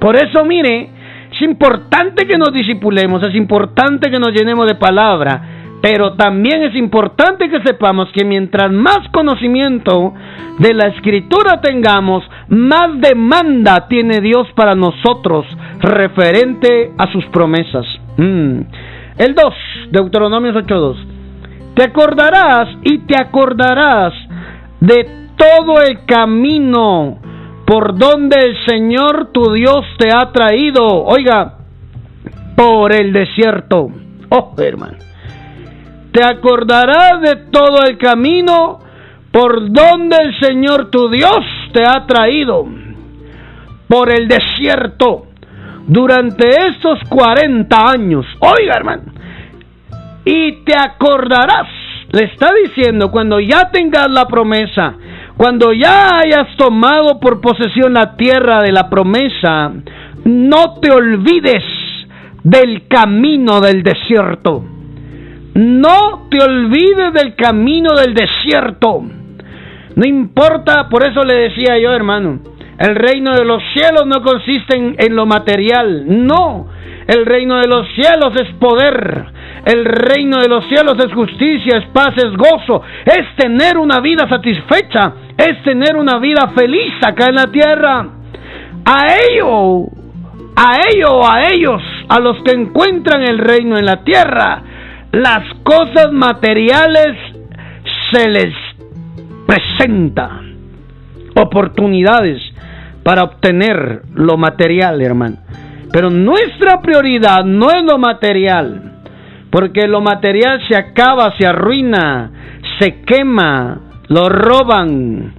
Por 0.00 0.16
eso, 0.16 0.44
mire, 0.44 0.90
es 1.38 1.42
importante 1.42 2.26
que 2.26 2.36
nos 2.36 2.52
disipulemos, 2.52 3.22
es 3.22 3.34
importante 3.34 4.10
que 4.10 4.18
nos 4.18 4.32
llenemos 4.32 4.66
de 4.66 4.74
palabra, 4.74 5.40
pero 5.80 6.14
también 6.14 6.62
es 6.64 6.74
importante 6.74 7.48
que 7.48 7.62
sepamos 7.62 8.08
que 8.12 8.24
mientras 8.24 8.72
más 8.72 9.08
conocimiento 9.12 10.14
de 10.58 10.74
la 10.74 10.88
escritura 10.88 11.60
tengamos, 11.60 12.24
más 12.48 13.00
demanda 13.00 13.86
tiene 13.88 14.20
Dios 14.20 14.48
para 14.56 14.74
nosotros 14.74 15.46
referente 15.78 16.90
a 16.98 17.10
sus 17.12 17.24
promesas. 17.26 17.86
Mm. 18.16 18.60
El 19.18 19.34
2, 19.34 19.54
Deuteronomios 19.92 20.56
8.2. 20.56 20.96
Te 21.74 21.84
acordarás 21.84 22.68
y 22.82 22.98
te 23.06 23.16
acordarás 23.16 24.12
de 24.80 25.08
todo 25.36 25.80
el 25.82 26.04
camino 26.04 27.18
por 27.68 27.98
donde 27.98 28.40
el 28.40 28.56
Señor 28.64 29.28
tu 29.30 29.52
Dios 29.52 29.84
te 29.98 30.08
ha 30.10 30.32
traído. 30.32 30.86
Oiga, 31.04 31.56
por 32.56 32.94
el 32.94 33.12
desierto. 33.12 33.90
Oh, 34.30 34.54
hermano. 34.56 34.96
Te 36.10 36.24
acordarás 36.24 37.20
de 37.20 37.36
todo 37.50 37.84
el 37.86 37.98
camino 37.98 38.80
por 39.30 39.70
donde 39.70 40.16
el 40.16 40.40
Señor 40.40 40.90
tu 40.90 41.10
Dios 41.10 41.44
te 41.74 41.82
ha 41.86 42.06
traído. 42.06 42.64
Por 43.86 44.14
el 44.14 44.28
desierto. 44.28 45.26
Durante 45.86 46.48
estos 46.68 47.00
40 47.06 47.76
años. 47.86 48.24
Oiga, 48.40 48.76
hermano. 48.76 49.02
Y 50.24 50.64
te 50.64 50.74
acordarás. 50.74 51.68
Le 52.12 52.24
está 52.24 52.48
diciendo, 52.64 53.10
cuando 53.10 53.38
ya 53.40 53.70
tengas 53.70 54.08
la 54.10 54.26
promesa, 54.26 54.94
cuando 55.38 55.72
ya 55.72 56.18
hayas 56.18 56.56
tomado 56.56 57.20
por 57.20 57.40
posesión 57.40 57.94
la 57.94 58.16
tierra 58.16 58.60
de 58.60 58.72
la 58.72 58.90
promesa, 58.90 59.72
no 60.24 60.80
te 60.80 60.90
olvides 60.90 61.62
del 62.42 62.88
camino 62.88 63.60
del 63.60 63.84
desierto. 63.84 64.64
No 65.54 66.26
te 66.28 66.42
olvides 66.42 67.12
del 67.14 67.36
camino 67.36 67.94
del 67.94 68.14
desierto. 68.14 69.00
No 69.94 70.06
importa, 70.06 70.88
por 70.88 71.08
eso 71.08 71.22
le 71.22 71.34
decía 71.34 71.78
yo, 71.78 71.92
hermano, 71.92 72.40
el 72.78 72.96
reino 72.96 73.34
de 73.34 73.44
los 73.44 73.62
cielos 73.72 74.06
no 74.06 74.22
consiste 74.22 74.76
en, 74.98 75.16
lo 75.16 75.24
material, 75.24 76.04
no. 76.26 76.66
El 77.06 77.26
reino 77.26 77.58
de 77.58 77.68
los 77.68 77.86
cielos 77.94 78.34
es 78.40 78.52
poder. 78.56 79.24
El 79.64 79.84
reino 79.84 80.40
de 80.40 80.48
los 80.48 80.66
cielos 80.66 80.96
es 80.98 81.12
justicia, 81.12 81.78
es 81.78 81.86
paz, 81.90 82.14
es 82.16 82.36
gozo. 82.36 82.82
Es 83.04 83.36
tener 83.36 83.78
una 83.78 84.00
vida 84.00 84.28
satisfecha. 84.28 85.12
Es 85.36 85.62
tener 85.62 85.96
una 85.96 86.18
vida 86.18 86.52
feliz 86.54 86.94
acá 87.06 87.26
en 87.26 87.34
la 87.34 87.46
tierra. 87.46 88.08
A 88.84 89.06
ello 89.30 89.88
a 90.60 90.76
ellos, 90.92 91.24
a 91.24 91.52
ellos, 91.52 91.82
a 92.08 92.18
los 92.18 92.42
que 92.42 92.50
encuentran 92.50 93.22
el 93.22 93.38
reino 93.38 93.78
en 93.78 93.86
la 93.86 94.02
tierra, 94.02 94.60
las 95.12 95.44
cosas 95.62 96.12
materiales 96.12 97.16
se 98.10 98.28
les 98.28 98.52
presenta 99.46 100.40
oportunidades 101.36 102.42
para 103.04 103.22
obtener 103.22 104.02
lo 104.14 104.36
material, 104.36 105.00
hermano. 105.00 105.36
Pero 105.92 106.10
nuestra 106.10 106.80
prioridad 106.80 107.44
no 107.44 107.70
es 107.70 107.84
lo 107.84 107.96
material, 107.96 108.97
porque 109.50 109.86
lo 109.86 110.00
material 110.00 110.60
se 110.68 110.76
acaba, 110.76 111.36
se 111.38 111.46
arruina, 111.46 112.30
se 112.78 113.02
quema, 113.02 113.80
lo 114.08 114.28
roban. 114.28 115.34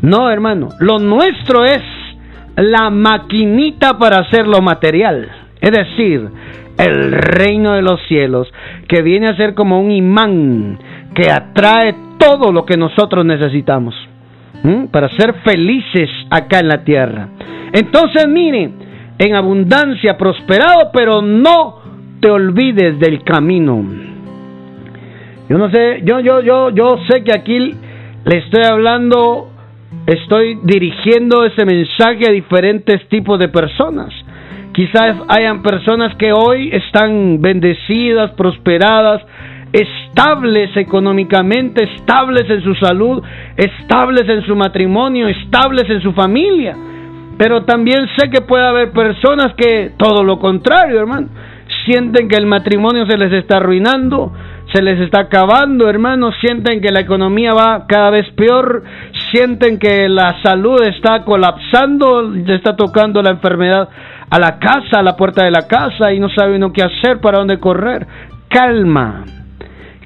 No, 0.00 0.30
hermano, 0.30 0.68
lo 0.80 0.98
nuestro 0.98 1.64
es 1.64 1.82
la 2.56 2.90
maquinita 2.90 3.98
para 3.98 4.20
hacer 4.20 4.46
lo 4.46 4.60
material. 4.60 5.30
Es 5.60 5.70
decir, 5.70 6.28
el 6.76 7.12
reino 7.12 7.74
de 7.74 7.82
los 7.82 8.00
cielos, 8.08 8.52
que 8.88 9.02
viene 9.02 9.28
a 9.28 9.36
ser 9.36 9.54
como 9.54 9.80
un 9.80 9.90
imán 9.90 10.78
que 11.14 11.30
atrae 11.30 11.94
todo 12.18 12.52
lo 12.52 12.64
que 12.64 12.76
nosotros 12.76 13.24
necesitamos 13.24 13.94
para 14.90 15.08
ser 15.08 15.34
felices 15.44 16.08
acá 16.30 16.60
en 16.60 16.68
la 16.68 16.84
tierra. 16.84 17.28
Entonces, 17.72 18.28
mire, 18.28 18.70
en 19.18 19.34
abundancia, 19.34 20.16
prosperado, 20.16 20.90
pero 20.92 21.20
no 21.20 21.81
te 22.22 22.30
olvides 22.30 23.00
del 23.00 23.24
camino. 23.24 23.84
Yo 25.48 25.58
no 25.58 25.68
sé, 25.70 26.02
yo, 26.04 26.20
yo, 26.20 26.40
yo, 26.40 26.70
yo 26.70 26.98
sé 27.10 27.24
que 27.24 27.32
aquí 27.32 27.58
le 28.24 28.38
estoy 28.38 28.62
hablando 28.62 29.50
estoy 30.06 30.58
dirigiendo 30.62 31.44
ese 31.44 31.64
mensaje 31.64 32.28
a 32.28 32.32
diferentes 32.32 33.08
tipos 33.08 33.38
de 33.40 33.48
personas. 33.48 34.14
Quizás 34.72 35.16
hayan 35.28 35.62
personas 35.62 36.14
que 36.16 36.32
hoy 36.32 36.70
están 36.72 37.42
bendecidas, 37.42 38.30
prosperadas, 38.32 39.22
estables 39.72 40.76
económicamente, 40.76 41.84
estables 41.96 42.48
en 42.48 42.62
su 42.62 42.74
salud, 42.76 43.20
estables 43.56 44.28
en 44.28 44.42
su 44.46 44.54
matrimonio, 44.54 45.26
estables 45.26 45.90
en 45.90 46.00
su 46.00 46.12
familia. 46.12 46.76
Pero 47.36 47.64
también 47.64 48.06
sé 48.16 48.30
que 48.30 48.42
puede 48.42 48.64
haber 48.64 48.92
personas 48.92 49.54
que 49.56 49.90
todo 49.96 50.22
lo 50.22 50.38
contrario, 50.38 51.00
hermano, 51.00 51.28
sienten 51.84 52.28
que 52.28 52.36
el 52.36 52.46
matrimonio 52.46 53.06
se 53.06 53.16
les 53.16 53.32
está 53.32 53.58
arruinando, 53.58 54.32
se 54.72 54.82
les 54.82 55.00
está 55.00 55.22
acabando, 55.22 55.88
hermanos, 55.88 56.34
sienten 56.40 56.80
que 56.80 56.90
la 56.90 57.00
economía 57.00 57.52
va 57.52 57.86
cada 57.86 58.10
vez 58.10 58.26
peor, 58.36 58.82
sienten 59.30 59.78
que 59.78 60.08
la 60.08 60.42
salud 60.42 60.82
está 60.82 61.24
colapsando, 61.24 62.34
está 62.46 62.76
tocando 62.76 63.22
la 63.22 63.30
enfermedad 63.30 63.88
a 64.30 64.38
la 64.38 64.58
casa, 64.58 65.00
a 65.00 65.02
la 65.02 65.16
puerta 65.16 65.44
de 65.44 65.50
la 65.50 65.66
casa 65.66 66.12
y 66.12 66.18
no 66.18 66.28
saben 66.30 66.56
uno 66.56 66.72
qué 66.72 66.82
hacer, 66.82 67.20
para 67.20 67.38
dónde 67.38 67.58
correr. 67.58 68.06
Calma, 68.48 69.24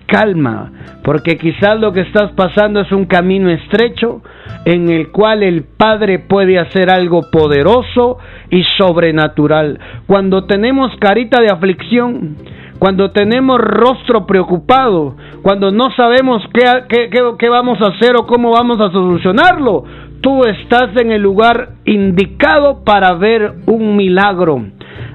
calma, 0.06 0.72
porque 1.04 1.36
quizás 1.36 1.78
lo 1.78 1.92
que 1.92 2.00
estás 2.00 2.32
pasando 2.32 2.80
es 2.80 2.90
un 2.90 3.06
camino 3.06 3.50
estrecho 3.50 4.22
en 4.64 4.90
el 4.90 5.10
cual 5.10 5.42
el 5.42 5.64
Padre 5.64 6.18
puede 6.18 6.58
hacer 6.58 6.90
algo 6.90 7.22
poderoso 7.30 8.18
y 8.50 8.62
sobrenatural. 8.76 9.78
Cuando 10.06 10.44
tenemos 10.44 10.92
carita 10.98 11.40
de 11.40 11.52
aflicción, 11.52 12.36
cuando 12.78 13.10
tenemos 13.10 13.58
rostro 13.60 14.26
preocupado, 14.26 15.16
cuando 15.42 15.70
no 15.70 15.90
sabemos 15.96 16.42
qué, 16.52 17.08
qué, 17.38 17.48
vamos 17.48 17.78
a 17.80 17.92
hacer 17.92 18.16
o 18.16 18.26
cómo 18.26 18.50
vamos 18.50 18.80
a 18.80 18.90
solucionarlo, 18.90 19.84
tú 20.20 20.44
estás 20.44 20.90
en 21.00 21.12
el 21.12 21.22
lugar 21.22 21.70
indicado 21.84 22.84
para 22.84 23.14
ver 23.14 23.54
un 23.66 23.96
milagro, 23.96 24.62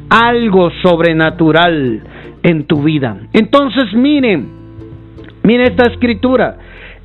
algo 0.09 0.71
sobrenatural 0.81 2.01
en 2.43 2.65
tu 2.65 2.81
vida. 2.83 3.17
Entonces 3.33 3.93
miren, 3.93 4.47
miren 5.43 5.67
esta 5.67 5.91
escritura. 5.91 6.57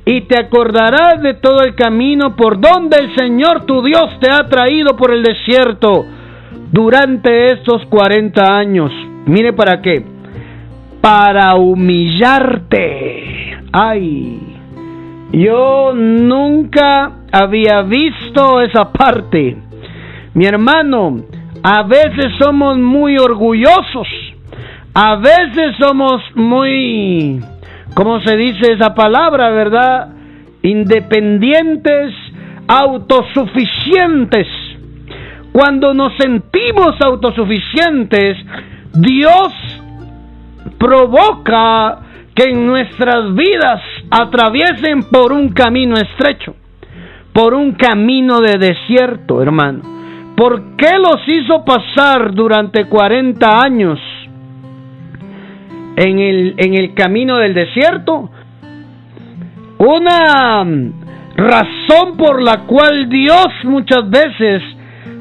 Y 0.07 0.21
te 0.21 0.39
acordarás 0.39 1.21
de 1.21 1.35
todo 1.35 1.61
el 1.61 1.75
camino 1.75 2.35
por 2.35 2.59
donde 2.59 2.97
el 2.97 3.15
Señor 3.15 3.65
tu 3.65 3.83
Dios 3.83 4.19
te 4.19 4.31
ha 4.31 4.47
traído 4.49 4.95
por 4.95 5.13
el 5.13 5.21
desierto 5.21 6.03
durante 6.71 7.51
estos 7.51 7.85
40 7.85 8.57
años. 8.57 8.91
Mire 9.25 9.53
para 9.53 9.81
qué 9.81 10.17
para 11.07 11.55
humillarte. 11.55 13.23
Ay, 13.71 14.39
yo 15.31 15.93
nunca 15.95 17.11
había 17.31 17.81
visto 17.83 18.59
esa 18.61 18.91
parte. 18.91 19.55
Mi 20.33 20.45
hermano, 20.45 21.21
a 21.63 21.83
veces 21.83 22.33
somos 22.39 22.77
muy 22.77 23.17
orgullosos. 23.17 24.07
A 24.93 25.15
veces 25.15 25.75
somos 25.79 26.21
muy, 26.35 27.39
¿cómo 27.97 28.21
se 28.21 28.37
dice 28.37 28.73
esa 28.73 28.93
palabra, 28.93 29.49
verdad? 29.49 30.09
Independientes, 30.61 32.13
autosuficientes. 32.67 34.45
Cuando 35.51 35.95
nos 35.95 36.13
sentimos 36.15 36.95
autosuficientes, 37.01 38.37
Dios 38.93 39.51
provoca 40.77 41.97
que 42.35 42.51
en 42.51 42.67
nuestras 42.67 43.33
vidas 43.33 43.81
atraviesen 44.11 45.09
por 45.11 45.33
un 45.33 45.49
camino 45.49 45.95
estrecho, 45.95 46.53
por 47.33 47.55
un 47.55 47.71
camino 47.71 48.41
de 48.41 48.59
desierto, 48.59 49.41
hermano. 49.41 49.81
¿Por 50.35 50.75
qué 50.75 50.99
los 50.99 51.27
hizo 51.27 51.65
pasar 51.65 52.31
durante 52.35 52.85
40 52.85 53.59
años 53.59 53.99
en 55.97 56.19
el, 56.19 56.53
en 56.57 56.75
el 56.75 56.93
camino 56.93 57.37
del 57.37 57.53
desierto? 57.53 58.29
Una 59.79 60.65
razón 61.35 62.17
por 62.17 62.41
la 62.41 62.61
cual 62.65 63.09
Dios 63.09 63.47
muchas 63.63 64.09
veces 64.09 64.63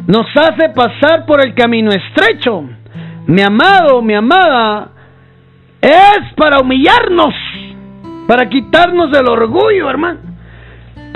nos 0.06 0.26
hace 0.36 0.68
pasar 0.68 1.26
por 1.26 1.44
el 1.44 1.54
camino 1.54 1.90
estrecho. 1.90 2.64
Mi 3.26 3.42
amado, 3.42 4.02
mi 4.02 4.14
amada, 4.14 4.90
es 5.80 6.34
para 6.36 6.60
humillarnos, 6.60 7.34
para 8.28 8.48
quitarnos 8.48 9.16
el 9.18 9.28
orgullo, 9.28 9.90
hermano, 9.90 10.20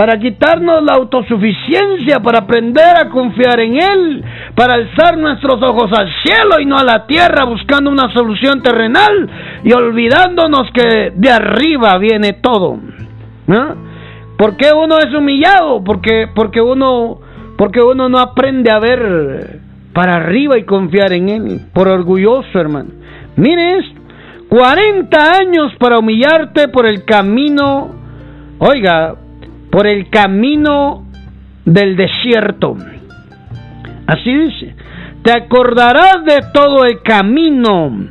para 0.00 0.18
quitarnos 0.18 0.82
la 0.82 0.94
autosuficiencia, 0.94 2.20
para 2.20 2.38
aprender 2.38 2.96
a 2.98 3.10
confiar 3.10 3.60
en 3.60 3.74
Él, 3.74 4.24
para 4.54 4.76
alzar 4.76 5.18
nuestros 5.18 5.62
ojos 5.62 5.90
al 5.92 6.08
cielo 6.22 6.58
y 6.58 6.64
no 6.64 6.78
a 6.78 6.84
la 6.84 7.06
tierra 7.06 7.44
buscando 7.44 7.90
una 7.90 8.10
solución 8.14 8.62
terrenal 8.62 9.28
y 9.62 9.74
olvidándonos 9.74 10.70
que 10.72 11.12
de 11.14 11.30
arriba 11.30 11.98
viene 11.98 12.32
todo. 12.32 12.78
¿no? 13.46 13.76
¿Por 14.38 14.56
qué 14.56 14.72
uno 14.72 14.96
es 15.00 15.14
humillado? 15.14 15.84
Porque, 15.84 16.28
porque, 16.34 16.62
uno, 16.62 17.20
porque 17.58 17.82
uno 17.82 18.08
no 18.08 18.20
aprende 18.20 18.70
a 18.70 18.78
ver 18.78 19.60
para 19.92 20.14
arriba 20.14 20.56
y 20.56 20.64
confiar 20.64 21.12
en 21.12 21.28
Él, 21.28 21.60
por 21.74 21.88
orgulloso, 21.88 22.58
hermano. 22.58 22.88
Mire 23.36 23.80
esto. 23.80 24.00
40 24.48 25.32
años 25.32 25.74
para 25.78 25.98
humillarte 25.98 26.68
por 26.68 26.86
el 26.86 27.04
camino, 27.04 27.90
oiga, 28.60 29.14
por 29.70 29.86
el 29.86 30.10
camino 30.10 31.04
del 31.64 31.96
desierto. 31.96 32.76
Así 34.06 34.34
dice, 34.34 34.74
te 35.22 35.32
acordarás 35.32 36.24
de 36.24 36.40
todo 36.52 36.84
el 36.84 37.02
camino 37.02 38.08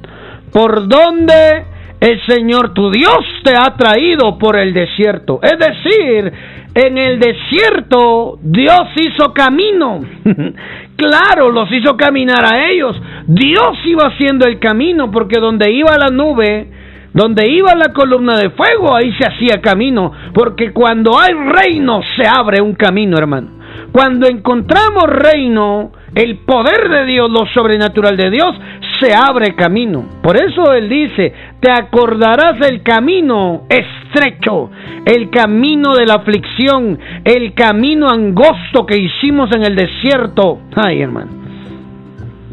por 0.51 0.87
donde 0.87 1.65
el 1.99 2.25
Señor 2.25 2.73
tu 2.73 2.89
Dios 2.91 3.19
te 3.43 3.53
ha 3.55 3.75
traído 3.75 4.37
por 4.37 4.57
el 4.57 4.73
desierto. 4.73 5.39
Es 5.41 5.57
decir, 5.59 6.31
en 6.73 6.97
el 6.97 7.19
desierto 7.19 8.39
Dios 8.41 8.83
hizo 8.95 9.33
camino. 9.33 9.99
claro, 10.95 11.51
los 11.51 11.71
hizo 11.71 11.97
caminar 11.97 12.45
a 12.45 12.69
ellos. 12.69 12.95
Dios 13.27 13.77
iba 13.85 14.07
haciendo 14.07 14.47
el 14.47 14.59
camino 14.59 15.11
porque 15.11 15.39
donde 15.39 15.71
iba 15.71 15.97
la 15.97 16.07
nube, 16.07 16.69
donde 17.13 17.47
iba 17.47 17.73
la 17.75 17.93
columna 17.93 18.37
de 18.37 18.51
fuego, 18.51 18.95
ahí 18.95 19.11
se 19.13 19.25
hacía 19.25 19.61
camino. 19.61 20.11
Porque 20.33 20.71
cuando 20.71 21.17
hay 21.19 21.33
reino 21.33 22.01
se 22.15 22.27
abre 22.27 22.61
un 22.61 22.73
camino, 22.73 23.17
hermano. 23.17 23.59
Cuando 23.91 24.27
encontramos 24.27 25.03
reino, 25.07 25.91
el 26.13 26.39
poder 26.39 26.89
de 26.89 27.05
Dios, 27.05 27.29
lo 27.31 27.47
sobrenatural 27.47 28.15
de 28.17 28.29
Dios, 28.29 28.55
se 28.99 29.13
abre 29.13 29.55
camino. 29.55 30.05
Por 30.21 30.37
eso 30.37 30.73
Él 30.73 30.89
dice, 30.89 31.33
te 31.59 31.71
acordarás 31.71 32.59
del 32.59 32.83
camino 32.83 33.63
estrecho, 33.69 34.69
el 35.05 35.29
camino 35.29 35.95
de 35.95 36.05
la 36.05 36.15
aflicción, 36.15 36.99
el 37.23 37.53
camino 37.53 38.09
angosto 38.09 38.85
que 38.85 38.97
hicimos 38.97 39.49
en 39.55 39.63
el 39.63 39.75
desierto. 39.75 40.59
Ay, 40.75 41.01
hermano. 41.01 41.31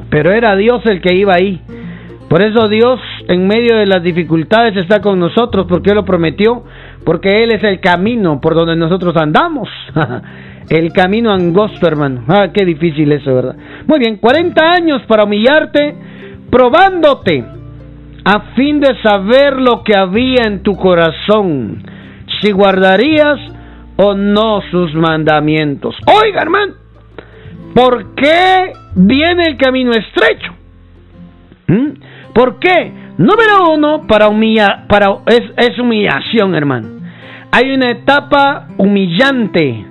Pero 0.08 0.32
era 0.32 0.56
Dios 0.56 0.84
el 0.86 1.00
que 1.00 1.14
iba 1.14 1.34
ahí. 1.34 1.60
Por 2.28 2.42
eso 2.42 2.68
Dios 2.68 2.98
en 3.28 3.46
medio 3.46 3.76
de 3.76 3.86
las 3.86 4.02
dificultades 4.02 4.76
está 4.76 5.00
con 5.00 5.18
nosotros, 5.18 5.66
porque 5.68 5.90
Él 5.90 5.96
lo 5.96 6.04
prometió, 6.04 6.64
porque 7.04 7.44
Él 7.44 7.52
es 7.52 7.62
el 7.62 7.80
camino 7.80 8.40
por 8.40 8.54
donde 8.54 8.76
nosotros 8.76 9.16
andamos. 9.16 9.68
El 10.68 10.92
camino 10.92 11.32
angosto, 11.32 11.86
hermano. 11.86 12.24
Ah, 12.26 12.48
qué 12.52 12.64
difícil 12.64 13.12
eso, 13.12 13.32
¿verdad? 13.32 13.54
Muy 13.86 14.00
bien, 14.00 14.16
40 14.16 14.60
años 14.68 15.00
para 15.06 15.22
humillarte, 15.22 15.94
probándote, 16.50 17.44
a 18.24 18.40
fin 18.56 18.80
de 18.80 19.00
saber 19.00 19.60
lo 19.60 19.84
que 19.84 19.96
había 19.96 20.42
en 20.44 20.64
tu 20.64 20.74
corazón, 20.74 21.84
si 22.40 22.50
guardarías 22.50 23.38
o 23.94 24.14
no 24.14 24.60
sus 24.72 24.92
mandamientos. 24.94 25.94
Oiga, 26.04 26.42
hermano, 26.42 26.74
¿por 27.72 28.16
qué 28.16 28.72
viene 28.96 29.44
el 29.46 29.56
camino 29.56 29.92
estrecho? 29.92 30.52
¿Mm? 31.68 32.15
¿Por 32.36 32.60
qué? 32.60 32.92
Número 33.16 33.72
uno, 33.72 34.06
para 34.06 34.28
humillar, 34.28 34.86
para, 34.86 35.06
es, 35.26 35.42
es 35.56 35.78
humillación, 35.78 36.54
hermano. 36.54 36.88
Hay 37.50 37.70
una 37.72 37.90
etapa 37.90 38.68
humillante 38.76 39.86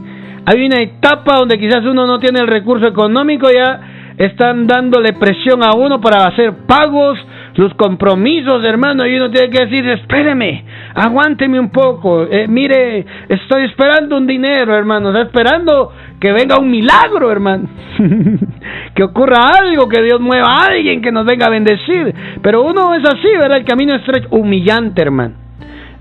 hay 0.46 0.64
una 0.64 0.80
etapa 0.80 1.38
donde 1.38 1.58
quizás 1.58 1.84
uno 1.84 2.06
no 2.06 2.20
tiene 2.20 2.40
el 2.40 2.48
recurso 2.48 2.86
económico, 2.86 3.48
ya 3.52 4.14
están 4.18 4.68
dándole 4.68 5.14
presión 5.14 5.64
a 5.64 5.76
uno 5.76 6.00
para 6.00 6.28
hacer 6.28 6.54
pagos, 6.68 7.18
sus 7.56 7.74
compromisos, 7.76 8.66
hermano, 8.66 9.06
y 9.08 9.16
uno 9.16 9.32
tiene 9.32 9.50
que 9.50 9.66
decir, 9.66 9.88
espéreme, 9.88 10.66
aguánteme 10.94 11.58
un 11.60 11.70
poco, 11.70 12.24
eh, 12.24 12.48
mire, 12.50 13.06
estoy 13.30 13.64
esperando 13.64 14.18
un 14.18 14.28
dinero, 14.28 14.76
hermano, 14.76 15.10
está 15.10 15.22
esperando 15.22 15.94
que 16.20 16.34
venga 16.34 16.60
un 16.60 16.70
milagro, 16.70 17.32
hermano, 17.32 17.70
que 18.94 19.04
ocurra 19.04 19.52
algo, 19.58 19.88
que 19.88 20.02
Dios 20.02 20.20
mueva 20.20 20.54
a 20.54 20.66
alguien 20.66 21.02
que 21.02 21.14
nos 21.14 21.26
venga 21.26 21.48
a 21.48 21.50
bendecir, 21.50 22.14
pero 22.42 22.64
uno 22.64 22.94
es 22.94 23.06
así, 23.06 23.30
¿verdad? 23.40 23.58
El 23.58 23.66
camino 23.66 23.96
estrecho, 23.96 24.28
humillante, 24.32 25.02
hermano, 25.02 25.36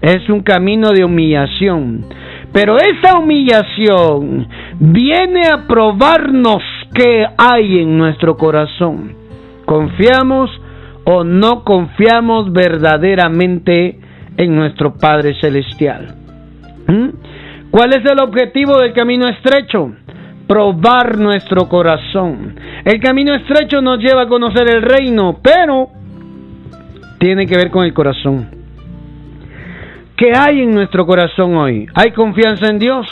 es 0.01 0.29
un 0.29 0.43
camino 0.43 0.91
de 0.91 1.05
humillación. 1.05 2.05
Pero 2.53 2.77
esa 2.77 3.19
humillación 3.19 4.47
viene 4.79 5.43
a 5.53 5.67
probarnos 5.67 6.63
qué 6.95 7.27
hay 7.37 7.81
en 7.81 7.99
nuestro 7.99 8.37
corazón. 8.37 9.13
¿Confiamos 9.65 10.51
o 11.05 11.25
no 11.25 11.65
confiamos 11.65 12.53
verdaderamente 12.53 13.99
en 14.37 14.55
nuestro 14.55 14.95
Padre 14.95 15.35
Celestial? 15.41 16.15
¿Mm? 16.87 17.09
¿Cuál 17.71 17.93
es 17.95 18.05
el 18.11 18.21
objetivo 18.21 18.79
del 18.79 18.93
camino 18.93 19.29
estrecho? 19.29 19.93
Probar 20.47 21.19
nuestro 21.19 21.69
corazón. 21.69 22.55
El 22.85 23.01
camino 23.01 23.35
estrecho 23.35 23.81
nos 23.81 23.99
lleva 23.99 24.23
a 24.23 24.29
conocer 24.29 24.69
el 24.69 24.83
reino, 24.83 25.39
pero 25.43 25.89
tiene 27.19 27.47
que 27.47 27.57
ver 27.57 27.71
con 27.71 27.85
el 27.85 27.95
corazón. 27.95 28.49
¿Qué 30.17 30.31
hay 30.33 30.61
en 30.61 30.71
nuestro 30.73 31.07
corazón 31.07 31.57
hoy? 31.57 31.89
¿Hay 31.95 32.13
confianza 32.13 32.69
en 32.69 32.79
Dios 32.79 33.07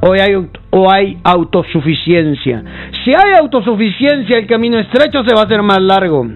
o 0.00 0.12
hay, 0.12 0.34
o 0.68 0.92
hay 0.92 1.16
autosuficiencia? 1.24 2.62
Si 3.04 3.14
hay 3.14 3.32
autosuficiencia, 3.40 4.36
el 4.36 4.46
camino 4.46 4.78
estrecho 4.78 5.24
se 5.24 5.34
va 5.34 5.42
a 5.42 5.44
hacer 5.44 5.62
más 5.62 5.80
largo. 5.80 6.26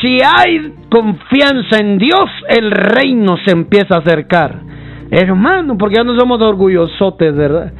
Si 0.00 0.18
hay 0.22 0.74
confianza 0.90 1.78
en 1.78 1.98
Dios, 1.98 2.30
el 2.48 2.70
reino 2.70 3.36
se 3.44 3.52
empieza 3.52 3.96
a 3.96 3.98
acercar. 3.98 4.60
Hermano, 5.10 5.76
porque 5.76 5.96
ya 5.96 6.04
no 6.04 6.18
somos 6.18 6.40
orgullosotes, 6.40 7.34
¿verdad? 7.34 7.72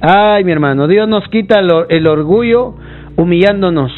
Ay, 0.00 0.44
mi 0.44 0.52
hermano, 0.52 0.88
Dios 0.88 1.08
nos 1.08 1.26
quita 1.28 1.60
el 1.88 2.06
orgullo 2.06 2.74
humillándonos 3.16 3.92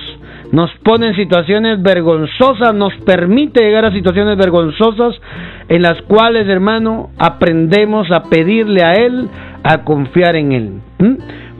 nos 0.54 0.70
pone 0.84 1.08
en 1.08 1.16
situaciones 1.16 1.82
vergonzosas, 1.82 2.72
nos 2.74 2.94
permite 3.04 3.60
llegar 3.60 3.86
a 3.86 3.92
situaciones 3.92 4.36
vergonzosas 4.38 5.20
en 5.68 5.82
las 5.82 6.00
cuales, 6.02 6.48
hermano, 6.48 7.10
aprendemos 7.18 8.08
a 8.12 8.22
pedirle 8.30 8.84
a 8.84 8.92
Él, 8.92 9.28
a 9.64 9.78
confiar 9.78 10.36
en 10.36 10.52
Él. 10.52 10.70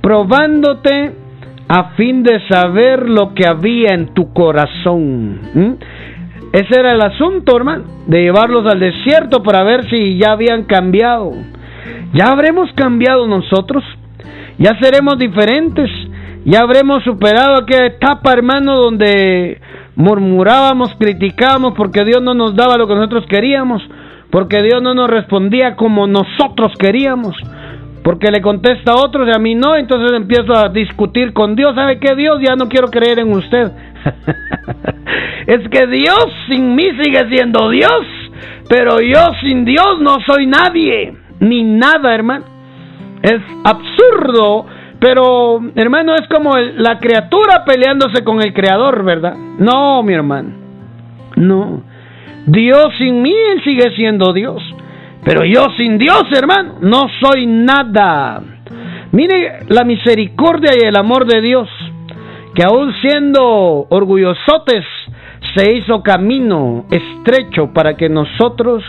Probándote 0.00 1.12
a 1.66 1.90
fin 1.96 2.22
de 2.22 2.40
saber 2.46 3.09
lo 3.09 3.35
que 3.35 3.48
había 3.48 3.94
en 3.94 4.14
tu 4.14 4.33
corazón. 4.33 5.40
Ese 6.53 6.79
era 6.79 6.92
el 6.92 7.01
asunto, 7.01 7.57
hermano, 7.57 7.85
de 8.07 8.23
llevarlos 8.23 8.66
al 8.66 8.81
desierto 8.81 9.42
para 9.42 9.62
ver 9.64 9.88
si 9.90 10.18
ya 10.18 10.33
habían 10.33 10.64
cambiado. 10.64 11.33
Ya 12.12 12.31
habremos 12.31 12.73
cambiado 12.75 13.27
nosotros, 13.27 13.83
ya 14.59 14.79
seremos 14.81 15.18
diferentes 15.18 15.90
ya 16.44 16.61
habremos 16.61 17.03
superado 17.05 17.57
aquella 17.57 17.87
etapa, 17.87 18.33
hermano, 18.33 18.77
donde 18.77 19.61
murmurábamos, 19.97 20.94
criticábamos 20.99 21.73
porque 21.75 22.05
Dios 22.05 22.20
no 22.20 22.35
nos 22.35 22.55
daba 22.55 22.77
lo 22.77 22.87
que 22.87 22.94
nosotros 22.94 23.25
queríamos, 23.31 23.83
porque 24.31 24.62
Dios 24.62 24.83
no 24.83 24.92
nos 24.92 25.09
respondía 25.09 25.75
como 25.75 26.07
nosotros 26.07 26.73
queríamos, 26.79 27.35
porque 28.04 28.30
le 28.30 28.40
contesta 28.40 28.92
a 28.92 28.96
otros 28.96 29.26
y 29.26 29.32
a 29.34 29.40
mí 29.40 29.56
no, 29.56 29.74
entonces 29.74 30.12
empiezo 30.12 30.54
a 30.54 30.68
discutir 30.68 31.32
con 31.32 31.56
Dios, 31.56 31.74
¿sabe 31.74 31.98
qué 31.98 32.14
Dios? 32.14 32.38
Ya 32.40 32.54
no 32.54 32.68
quiero 32.68 32.88
creer 32.88 33.18
en 33.18 33.32
usted. 33.32 33.72
es 35.48 35.68
que 35.68 35.86
Dios 35.88 36.26
sin 36.46 36.76
mí 36.76 36.90
sigue 37.02 37.28
siendo 37.28 37.68
Dios, 37.70 38.06
pero 38.68 39.00
yo 39.00 39.32
sin 39.40 39.64
Dios 39.64 39.98
no 40.00 40.18
soy 40.26 40.46
nadie, 40.46 41.16
ni 41.40 41.64
nada, 41.64 42.14
hermano. 42.14 42.44
Es 43.22 43.40
absurdo 43.64 44.66
pero, 45.04 45.60
hermano, 45.74 46.14
es 46.14 46.26
como 46.28 46.56
la 46.56 46.98
criatura 46.98 47.62
peleándose 47.66 48.24
con 48.24 48.40
el 48.40 48.54
creador, 48.54 49.04
¿verdad? 49.04 49.36
No, 49.58 50.02
mi 50.02 50.14
hermano. 50.14 50.48
No. 51.36 51.82
Dios 52.46 52.86
sin 52.96 53.20
mí, 53.20 53.34
sigue 53.64 53.94
siendo 53.96 54.32
Dios. 54.32 54.62
Pero 55.24 55.44
yo 55.44 55.66
sin 55.76 55.98
Dios, 55.98 56.24
hermano, 56.32 56.74
no 56.80 57.08
soy 57.22 57.46
nada. 57.46 58.42
Mire 59.12 59.60
la 59.68 59.84
misericordia 59.84 60.72
y 60.76 60.87
el 60.87 60.96
amor 60.96 61.26
de 61.26 61.40
Dios, 61.40 61.68
que 62.54 62.64
aún 62.64 62.92
siendo 63.00 63.87
orgullosotes, 63.88 64.84
se 65.56 65.76
hizo 65.76 66.02
camino 66.02 66.84
estrecho 66.90 67.72
para 67.72 67.96
que 67.96 68.08
nosotros 68.08 68.82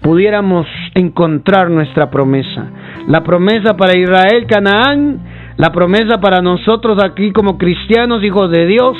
pudiéramos 0.00 0.66
encontrar 0.94 1.70
nuestra 1.70 2.10
promesa. 2.10 2.66
La 3.08 3.24
promesa 3.24 3.76
para 3.76 3.98
Israel, 3.98 4.46
Canaán, 4.46 5.18
la 5.56 5.72
promesa 5.72 6.20
para 6.20 6.40
nosotros 6.40 7.02
aquí 7.02 7.32
como 7.32 7.58
cristianos, 7.58 8.22
hijos 8.22 8.50
de 8.50 8.66
Dios, 8.66 8.96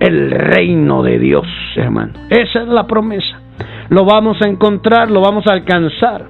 el 0.00 0.30
reino 0.32 1.02
de 1.02 1.18
Dios, 1.18 1.46
hermano. 1.76 2.12
Esa 2.28 2.62
es 2.62 2.68
la 2.68 2.86
promesa. 2.86 3.40
Lo 3.88 4.04
vamos 4.04 4.40
a 4.42 4.48
encontrar, 4.48 5.10
lo 5.10 5.20
vamos 5.20 5.46
a 5.46 5.52
alcanzar. 5.52 6.26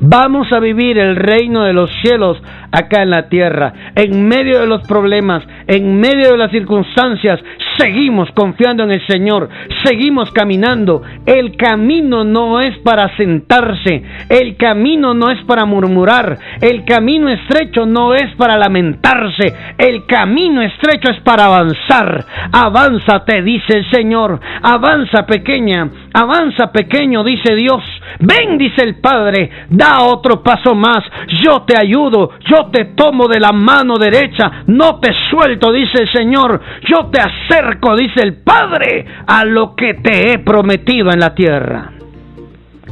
Vamos 0.00 0.52
a 0.52 0.60
vivir 0.60 0.96
el 0.98 1.16
reino 1.16 1.64
de 1.64 1.72
los 1.72 1.90
cielos 2.02 2.40
acá 2.70 3.02
en 3.02 3.10
la 3.10 3.28
tierra, 3.28 3.72
en 3.96 4.28
medio 4.28 4.60
de 4.60 4.66
los 4.68 4.86
problemas, 4.86 5.42
en 5.66 5.98
medio 5.98 6.30
de 6.32 6.36
las 6.36 6.52
circunstancias, 6.52 7.40
seguimos 7.78 8.30
confiando 8.32 8.84
en 8.84 8.90
el 8.90 9.06
Señor, 9.06 9.48
seguimos 9.84 10.30
caminando. 10.32 11.02
El 11.24 11.56
camino 11.56 12.24
no 12.24 12.60
es 12.60 12.76
para 12.78 13.16
sentarse, 13.16 14.02
el 14.28 14.56
camino 14.56 15.14
no 15.14 15.30
es 15.30 15.42
para 15.44 15.64
murmurar, 15.64 16.38
el 16.60 16.84
camino 16.84 17.28
estrecho 17.28 17.86
no 17.86 18.14
es 18.14 18.34
para 18.36 18.58
lamentarse, 18.58 19.54
el 19.78 20.06
camino 20.06 20.62
estrecho 20.62 21.10
es 21.10 21.20
para 21.20 21.46
avanzar. 21.46 22.24
Avanza, 22.52 23.24
te 23.24 23.42
dice 23.42 23.78
el 23.78 23.90
Señor, 23.90 24.40
avanza 24.62 25.26
pequeña, 25.26 25.88
avanza 26.12 26.72
pequeño, 26.72 27.24
dice 27.24 27.54
Dios. 27.54 27.82
Ven, 28.20 28.58
dice 28.58 28.82
el 28.82 28.96
Padre, 28.96 29.50
da 29.68 30.02
otro 30.02 30.42
paso 30.42 30.74
más, 30.74 31.04
yo 31.42 31.62
te 31.62 31.78
ayudo, 31.78 32.30
yo 32.40 32.66
te 32.72 32.86
tomo 32.96 33.28
de 33.28 33.38
la 33.38 33.52
mano 33.52 33.94
derecha, 33.96 34.64
no 34.66 34.98
te 34.98 35.12
suelto, 35.30 35.72
dice 35.72 36.02
el 36.02 36.12
Señor, 36.12 36.60
yo 36.88 37.06
te 37.06 37.20
acerco, 37.20 37.67
dice 37.96 38.22
el 38.22 38.42
Padre, 38.42 39.04
a 39.26 39.44
lo 39.44 39.74
que 39.74 39.94
te 39.94 40.32
he 40.32 40.38
prometido 40.38 41.10
en 41.10 41.20
la 41.20 41.34
tierra. 41.34 41.92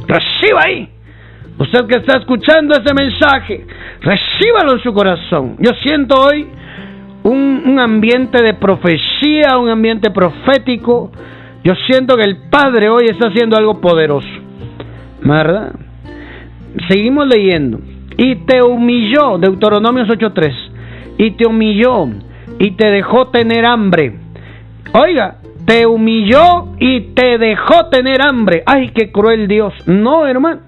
Reciba 0.07 0.61
ahí. 0.65 0.89
Usted 1.59 1.87
que 1.87 1.97
está 1.97 2.19
escuchando 2.19 2.75
ese 2.75 2.93
mensaje, 2.93 3.65
recíbalo 4.01 4.73
en 4.73 4.83
su 4.83 4.93
corazón. 4.93 5.55
Yo 5.59 5.71
siento 5.81 6.15
hoy 6.21 6.47
un, 7.23 7.63
un, 7.65 7.79
ambiente 7.79 8.43
de 8.43 8.53
profecía, 8.53 9.57
un 9.57 9.69
ambiente 9.69 10.11
profético. 10.11 11.11
Yo 11.63 11.73
siento 11.87 12.15
que 12.15 12.23
el 12.23 12.37
Padre 12.49 12.89
hoy 12.89 13.05
está 13.09 13.29
haciendo 13.29 13.57
algo 13.57 13.81
poderoso. 13.81 14.27
¿Verdad? 15.21 15.73
Seguimos 16.87 17.27
leyendo. 17.27 17.79
Y 18.17 18.35
te 18.45 18.61
humilló, 18.61 19.37
Deuteronomios 19.39 20.07
8.3. 20.07 20.53
Y 21.17 21.31
te 21.31 21.47
humilló 21.47 22.07
y 22.59 22.71
te 22.71 22.91
dejó 22.91 23.27
tener 23.27 23.65
hambre. 23.65 24.26
Oiga, 24.93 25.35
te 25.65 25.85
humilló 25.85 26.69
y 26.79 27.13
te 27.13 27.37
dejó 27.37 27.87
tener 27.87 28.21
hambre. 28.21 28.63
Ay, 28.65 28.89
qué 28.95 29.11
cruel 29.11 29.47
Dios. 29.47 29.73
No, 29.85 30.25
hermano. 30.25 30.61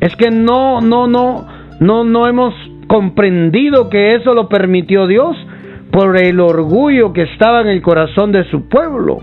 Es 0.00 0.14
que 0.16 0.30
no, 0.30 0.80
no, 0.80 1.06
no, 1.06 1.46
no, 1.80 2.04
no 2.04 2.26
hemos 2.26 2.54
comprendido 2.86 3.90
que 3.90 4.14
eso 4.14 4.34
lo 4.34 4.48
permitió 4.48 5.06
Dios 5.06 5.36
por 5.90 6.16
el 6.16 6.40
orgullo 6.40 7.12
que 7.12 7.22
estaba 7.22 7.60
en 7.60 7.68
el 7.68 7.82
corazón 7.82 8.32
de 8.32 8.44
su 8.50 8.68
pueblo. 8.68 9.18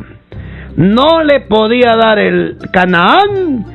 No 0.75 1.23
le 1.23 1.39
podía 1.41 1.95
dar 1.95 2.19
el 2.19 2.57
Canaán, 2.71 3.65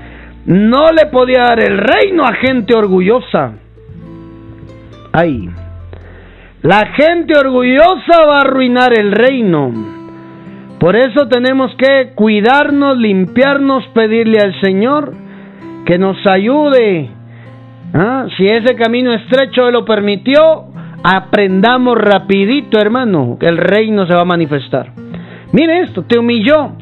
no 0.46 0.92
le 0.92 1.06
podía 1.06 1.44
dar 1.44 1.60
el 1.60 1.78
reino 1.78 2.24
a 2.24 2.34
gente 2.34 2.74
orgullosa. 2.74 3.54
Ay, 5.12 5.50
la 6.62 6.86
gente 6.94 7.36
orgullosa 7.36 8.24
va 8.28 8.38
a 8.38 8.40
arruinar 8.42 8.96
el 8.96 9.10
reino. 9.10 10.01
Por 10.82 10.96
eso 10.96 11.28
tenemos 11.28 11.72
que 11.76 12.10
cuidarnos, 12.16 12.98
limpiarnos, 12.98 13.86
pedirle 13.94 14.40
al 14.40 14.60
Señor 14.60 15.12
que 15.86 15.96
nos 15.96 16.16
ayude. 16.26 17.08
¿Ah? 17.94 18.26
Si 18.36 18.48
ese 18.48 18.74
camino 18.74 19.12
estrecho 19.12 19.70
lo 19.70 19.84
permitió, 19.84 20.64
aprendamos 21.04 21.96
rapidito, 21.96 22.80
hermano, 22.80 23.36
que 23.38 23.46
el 23.46 23.58
reino 23.58 24.08
se 24.08 24.14
va 24.16 24.22
a 24.22 24.24
manifestar. 24.24 24.90
Mire 25.52 25.82
esto, 25.82 26.02
te 26.02 26.18
humilló 26.18 26.72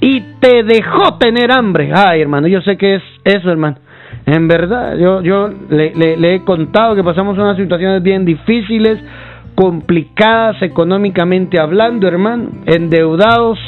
y 0.00 0.22
te 0.40 0.62
dejó 0.62 1.18
tener 1.18 1.52
hambre. 1.52 1.92
Ay, 1.94 2.22
hermano, 2.22 2.46
yo 2.46 2.62
sé 2.62 2.78
que 2.78 2.94
es 2.94 3.02
eso, 3.24 3.50
hermano. 3.50 3.76
En 4.24 4.48
verdad, 4.48 4.96
yo, 4.96 5.20
yo 5.20 5.50
le, 5.68 6.16
le 6.16 6.34
he 6.34 6.44
contado 6.46 6.94
que 6.94 7.04
pasamos 7.04 7.36
unas 7.36 7.58
situaciones 7.58 8.02
bien 8.02 8.24
difíciles, 8.24 8.98
complicadas 9.60 10.62
económicamente 10.62 11.60
hablando, 11.60 12.08
hermano, 12.08 12.48
endeudados. 12.64 13.58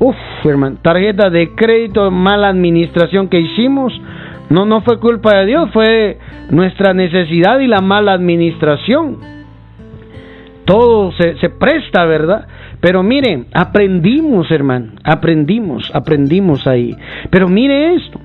Uf, 0.00 0.16
hermano, 0.42 0.78
tarjeta 0.82 1.30
de 1.30 1.54
crédito, 1.54 2.10
mala 2.10 2.48
administración 2.48 3.28
que 3.28 3.38
hicimos. 3.38 3.92
No, 4.48 4.66
no 4.66 4.80
fue 4.80 4.98
culpa 4.98 5.36
de 5.36 5.46
Dios, 5.46 5.70
fue 5.72 6.18
nuestra 6.50 6.94
necesidad 6.94 7.60
y 7.60 7.68
la 7.68 7.80
mala 7.80 8.12
administración. 8.12 9.18
Todo 10.64 11.12
se, 11.12 11.36
se 11.36 11.48
presta, 11.48 12.06
¿verdad? 12.06 12.48
Pero 12.80 13.04
mire, 13.04 13.44
aprendimos, 13.54 14.50
hermano, 14.50 14.94
aprendimos, 15.04 15.92
aprendimos 15.94 16.66
ahí. 16.66 16.96
Pero 17.30 17.46
mire 17.48 17.94
esto, 17.94 18.18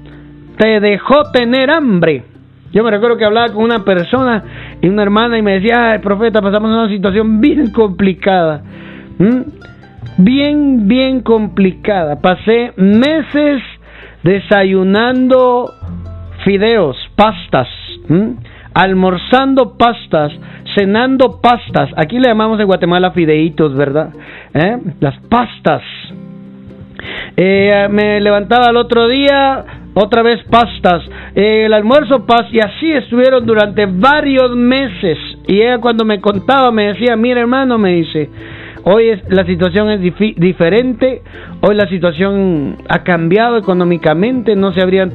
te 0.58 0.80
dejó 0.80 1.30
tener 1.32 1.70
hambre. 1.70 2.24
Yo 2.72 2.84
me 2.84 2.90
recuerdo 2.90 3.18
que 3.18 3.26
hablaba 3.26 3.54
con 3.54 3.64
una 3.64 3.86
persona 3.86 4.44
y 4.86 4.88
una 4.88 5.02
hermana 5.02 5.36
y 5.36 5.42
me 5.42 5.54
decía, 5.54 5.94
ay, 5.94 5.98
profeta, 5.98 6.44
pasamos 6.44 6.70
una 6.70 6.88
situación 6.90 7.42
bien 7.42 7.72
complicada. 7.72 8.62
Bien, 10.20 10.88
bien 10.88 11.22
complicada. 11.22 12.22
Pasé 12.22 12.72
meses 12.78 13.64
desayunando 14.22 15.72
fideos, 16.44 16.96
pastas, 17.16 17.68
almorzando 18.76 19.76
pastas, 19.76 20.32
cenando 20.76 21.42
pastas. 21.42 21.90
Aquí 21.98 22.20
le 22.20 22.28
llamamos 22.28 22.60
en 22.60 22.68
Guatemala 22.68 23.10
fideitos, 23.10 23.76
¿verdad? 23.76 24.10
¿Eh? 24.54 24.78
Las 25.00 25.18
pastas. 25.22 25.82
Eh, 27.36 27.88
me 27.90 28.22
levantaba 28.22 28.70
el 28.70 28.78
otro 28.78 29.08
día 29.08 29.66
otra 29.96 30.22
vez 30.22 30.44
pastas, 30.50 31.04
el 31.34 31.74
almuerzo 31.74 32.26
paz 32.26 32.48
y 32.52 32.60
así 32.60 32.92
estuvieron 32.92 33.46
durante 33.46 33.86
varios 33.86 34.56
meses. 34.56 35.18
Y 35.48 35.62
ella 35.62 35.80
cuando 35.80 36.04
me 36.04 36.20
contaba 36.20 36.70
me 36.70 36.88
decía, 36.88 37.16
mira 37.16 37.40
hermano, 37.40 37.78
me 37.78 37.94
dice, 37.94 38.30
hoy 38.84 39.10
es, 39.10 39.24
la 39.30 39.46
situación 39.46 39.90
es 39.90 40.02
diferente, 40.02 41.22
hoy 41.62 41.76
la 41.76 41.88
situación 41.88 42.78
ha 42.90 43.04
cambiado 43.04 43.58
económicamente, 43.58 44.56
no 44.58 44.74
se 44.74 44.82
abrían 44.82 45.14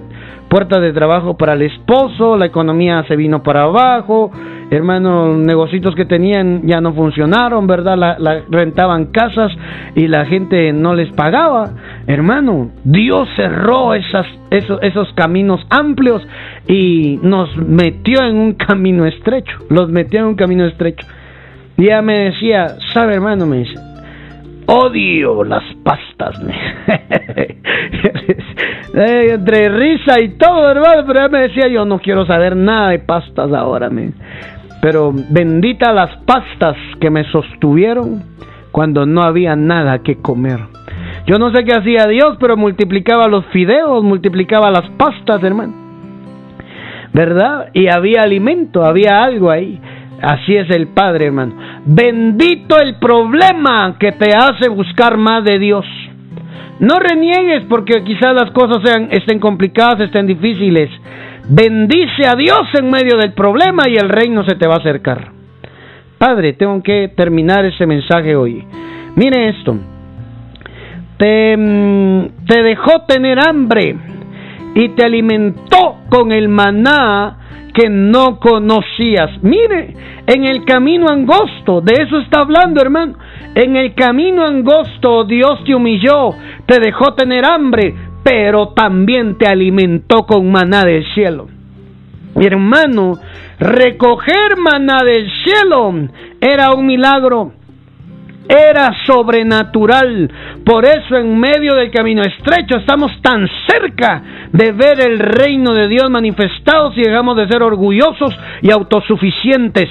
puertas 0.48 0.80
de 0.80 0.94
trabajo 0.94 1.36
para 1.36 1.52
el 1.52 1.62
esposo, 1.62 2.38
la 2.38 2.46
economía 2.46 3.04
se 3.06 3.16
vino 3.16 3.42
para 3.42 3.64
abajo, 3.64 4.32
hermano, 4.70 5.36
negocios 5.36 5.94
que 5.94 6.04
tenían 6.04 6.62
ya 6.66 6.80
no 6.80 6.92
funcionaron, 6.94 7.66
¿verdad? 7.66 7.96
La, 7.96 8.42
rentaban 8.48 9.06
casas 9.06 9.52
y 9.94 10.06
la 10.06 10.24
gente 10.26 10.72
no 10.72 10.94
les 10.94 11.12
pagaba. 11.12 11.70
Hermano, 12.06 12.70
Dios 12.84 13.28
cerró 13.36 13.94
esas, 13.94 14.26
esos, 14.50 14.80
esos 14.82 15.12
caminos 15.14 15.66
amplios 15.70 16.26
y 16.66 17.18
nos 17.22 17.56
metió 17.56 18.22
en 18.22 18.36
un 18.36 18.52
camino 18.54 19.06
estrecho, 19.06 19.58
los 19.68 19.90
metió 19.90 20.20
en 20.20 20.26
un 20.26 20.34
camino 20.34 20.64
estrecho. 20.66 21.06
Y 21.76 21.84
ella 21.84 22.02
me 22.02 22.30
decía, 22.30 22.76
sabe 22.92 23.14
hermano, 23.14 23.46
me 23.46 23.58
dice, 23.58 23.74
odio 24.66 25.42
las 25.44 25.64
pastas. 25.82 26.40
Entre 28.94 29.68
risa 29.68 30.20
y 30.20 30.30
todo, 30.36 30.70
hermano, 30.70 31.04
pero 31.06 31.20
ella 31.20 31.28
me 31.28 31.40
decía, 31.40 31.68
yo 31.68 31.84
no 31.84 31.98
quiero 31.98 32.24
saber 32.26 32.54
nada 32.56 32.90
de 32.90 32.98
pastas 33.00 33.52
ahora. 33.52 33.90
Me. 33.90 34.10
Pero 34.80 35.12
bendita 35.12 35.92
las 35.92 36.16
pastas 36.24 36.76
que 37.00 37.10
me 37.10 37.24
sostuvieron 37.24 38.22
cuando 38.72 39.04
no 39.06 39.22
había 39.22 39.56
nada 39.56 39.98
que 40.02 40.16
comer. 40.16 40.60
Yo 41.26 41.38
no 41.38 41.50
sé 41.54 41.64
qué 41.64 41.72
hacía 41.76 42.06
Dios, 42.06 42.36
pero 42.40 42.56
multiplicaba 42.56 43.28
los 43.28 43.44
fideos, 43.46 44.02
multiplicaba 44.02 44.70
las 44.70 44.88
pastas, 44.90 45.42
hermano. 45.42 45.74
¿Verdad? 47.12 47.70
Y 47.74 47.88
había 47.88 48.22
alimento, 48.22 48.84
había 48.84 49.22
algo 49.22 49.50
ahí. 49.50 49.80
Así 50.22 50.54
es 50.54 50.70
el 50.70 50.88
Padre, 50.88 51.26
hermano. 51.26 51.54
Bendito 51.84 52.78
el 52.80 52.96
problema 52.96 53.96
que 53.98 54.12
te 54.12 54.36
hace 54.36 54.68
buscar 54.68 55.16
más 55.16 55.44
de 55.44 55.58
Dios. 55.58 55.86
No 56.78 56.98
reniegues 56.98 57.64
porque 57.68 58.04
quizás 58.04 58.34
las 58.34 58.50
cosas 58.52 58.78
sean, 58.84 59.08
estén 59.10 59.38
complicadas, 59.38 60.00
estén 60.00 60.26
difíciles. 60.26 60.90
Bendice 61.52 62.28
a 62.28 62.36
Dios 62.36 62.60
en 62.78 62.88
medio 62.88 63.16
del 63.16 63.32
problema 63.32 63.82
y 63.88 63.96
el 63.96 64.08
reino 64.08 64.44
se 64.44 64.54
te 64.54 64.68
va 64.68 64.74
a 64.74 64.78
acercar. 64.78 65.32
Padre, 66.16 66.52
tengo 66.52 66.80
que 66.80 67.08
terminar 67.16 67.64
ese 67.64 67.86
mensaje 67.86 68.36
hoy. 68.36 68.64
Mire 69.16 69.48
esto. 69.48 69.76
Te, 71.16 71.56
mm, 71.56 72.46
te 72.46 72.62
dejó 72.62 73.02
tener 73.08 73.40
hambre 73.40 73.96
y 74.76 74.90
te 74.90 75.04
alimentó 75.04 75.96
con 76.08 76.30
el 76.30 76.48
maná 76.48 77.36
que 77.74 77.88
no 77.88 78.38
conocías. 78.38 79.42
Mire, 79.42 79.96
en 80.28 80.44
el 80.44 80.64
camino 80.64 81.06
angosto, 81.08 81.80
de 81.80 81.94
eso 82.00 82.20
está 82.20 82.42
hablando, 82.42 82.80
hermano. 82.80 83.14
En 83.56 83.74
el 83.74 83.94
camino 83.94 84.46
angosto 84.46 85.24
Dios 85.24 85.64
te 85.64 85.74
humilló, 85.74 86.30
te 86.66 86.78
dejó 86.78 87.14
tener 87.14 87.44
hambre, 87.44 87.92
pero 88.22 88.68
también 88.68 89.38
te 89.38 89.46
alimentó 89.46 90.26
con 90.26 90.50
maná 90.50 90.84
del 90.84 91.04
cielo. 91.14 91.48
Mi 92.34 92.46
hermano, 92.46 93.18
recoger 93.58 94.56
maná 94.58 95.02
del 95.04 95.28
cielo 95.44 95.92
era 96.40 96.72
un 96.72 96.86
milagro, 96.86 97.52
era 98.48 98.92
sobrenatural. 99.06 100.30
Por 100.64 100.84
eso 100.84 101.16
en 101.16 101.38
medio 101.38 101.74
del 101.74 101.90
camino 101.90 102.22
estrecho 102.22 102.76
estamos 102.76 103.12
tan 103.22 103.48
cerca 103.68 104.22
de 104.52 104.72
ver 104.72 105.00
el 105.00 105.18
reino 105.18 105.72
de 105.74 105.88
Dios 105.88 106.10
manifestado 106.10 106.92
si 106.92 107.02
dejamos 107.02 107.36
de 107.36 107.48
ser 107.48 107.62
orgullosos 107.62 108.36
y 108.62 108.70
autosuficientes. 108.70 109.88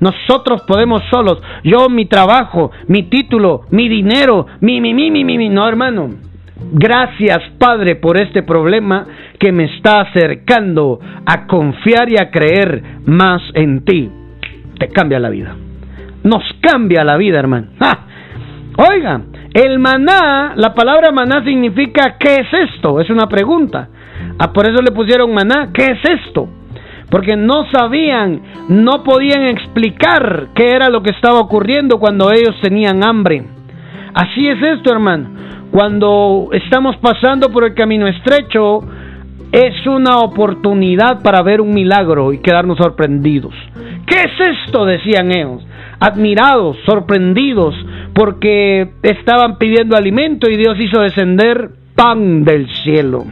nosotros 0.00 0.62
podemos 0.62 1.02
solos, 1.10 1.42
yo, 1.64 1.88
mi 1.88 2.06
trabajo, 2.06 2.70
mi 2.86 3.04
título, 3.04 3.62
mi 3.70 3.88
dinero, 3.88 4.46
mi, 4.60 4.80
mi, 4.80 4.94
mi, 4.94 5.10
mi, 5.10 5.24
mi, 5.24 5.38
mi. 5.38 5.48
no 5.48 5.68
hermano. 5.68 6.27
Gracias 6.60 7.38
Padre 7.58 7.96
por 7.96 8.20
este 8.20 8.42
problema 8.42 9.06
que 9.38 9.52
me 9.52 9.64
está 9.64 10.00
acercando 10.00 10.98
a 11.24 11.46
confiar 11.46 12.10
y 12.10 12.16
a 12.16 12.30
creer 12.30 12.82
más 13.06 13.40
en 13.54 13.84
ti. 13.84 14.10
Te 14.78 14.88
cambia 14.88 15.18
la 15.18 15.30
vida. 15.30 15.54
Nos 16.24 16.42
cambia 16.60 17.04
la 17.04 17.16
vida, 17.16 17.38
hermano. 17.38 17.68
Oiga, 18.76 19.22
el 19.54 19.78
maná, 19.78 20.52
la 20.56 20.74
palabra 20.74 21.10
maná 21.10 21.42
significa 21.44 22.16
¿qué 22.18 22.34
es 22.34 22.70
esto? 22.70 23.00
Es 23.00 23.08
una 23.10 23.26
pregunta. 23.26 23.88
Ah, 24.38 24.52
por 24.52 24.68
eso 24.68 24.82
le 24.82 24.92
pusieron 24.92 25.32
maná. 25.32 25.70
¿Qué 25.72 25.84
es 25.84 25.98
esto? 26.26 26.48
Porque 27.10 27.36
no 27.36 27.64
sabían, 27.72 28.40
no 28.68 29.02
podían 29.02 29.44
explicar 29.46 30.48
qué 30.54 30.70
era 30.70 30.90
lo 30.90 31.02
que 31.02 31.10
estaba 31.10 31.40
ocurriendo 31.40 31.98
cuando 31.98 32.30
ellos 32.30 32.54
tenían 32.60 33.02
hambre. 33.02 33.44
Así 34.14 34.46
es 34.46 34.62
esto, 34.62 34.92
hermano. 34.92 35.30
Cuando 35.78 36.48
estamos 36.54 36.96
pasando 36.96 37.50
por 37.50 37.62
el 37.62 37.72
camino 37.72 38.08
estrecho, 38.08 38.80
es 39.52 39.86
una 39.86 40.18
oportunidad 40.18 41.22
para 41.22 41.40
ver 41.42 41.60
un 41.60 41.72
milagro 41.72 42.32
y 42.32 42.40
quedarnos 42.40 42.78
sorprendidos. 42.78 43.54
¿Qué 44.04 44.16
es 44.22 44.58
esto? 44.66 44.84
decían 44.84 45.30
ellos, 45.30 45.64
admirados, 46.00 46.78
sorprendidos, 46.84 47.76
porque 48.12 48.88
estaban 49.04 49.56
pidiendo 49.58 49.96
alimento 49.96 50.50
y 50.50 50.56
Dios 50.56 50.80
hizo 50.80 51.00
descender 51.00 51.70
pan 51.94 52.42
del 52.42 52.68
cielo. 52.82 53.26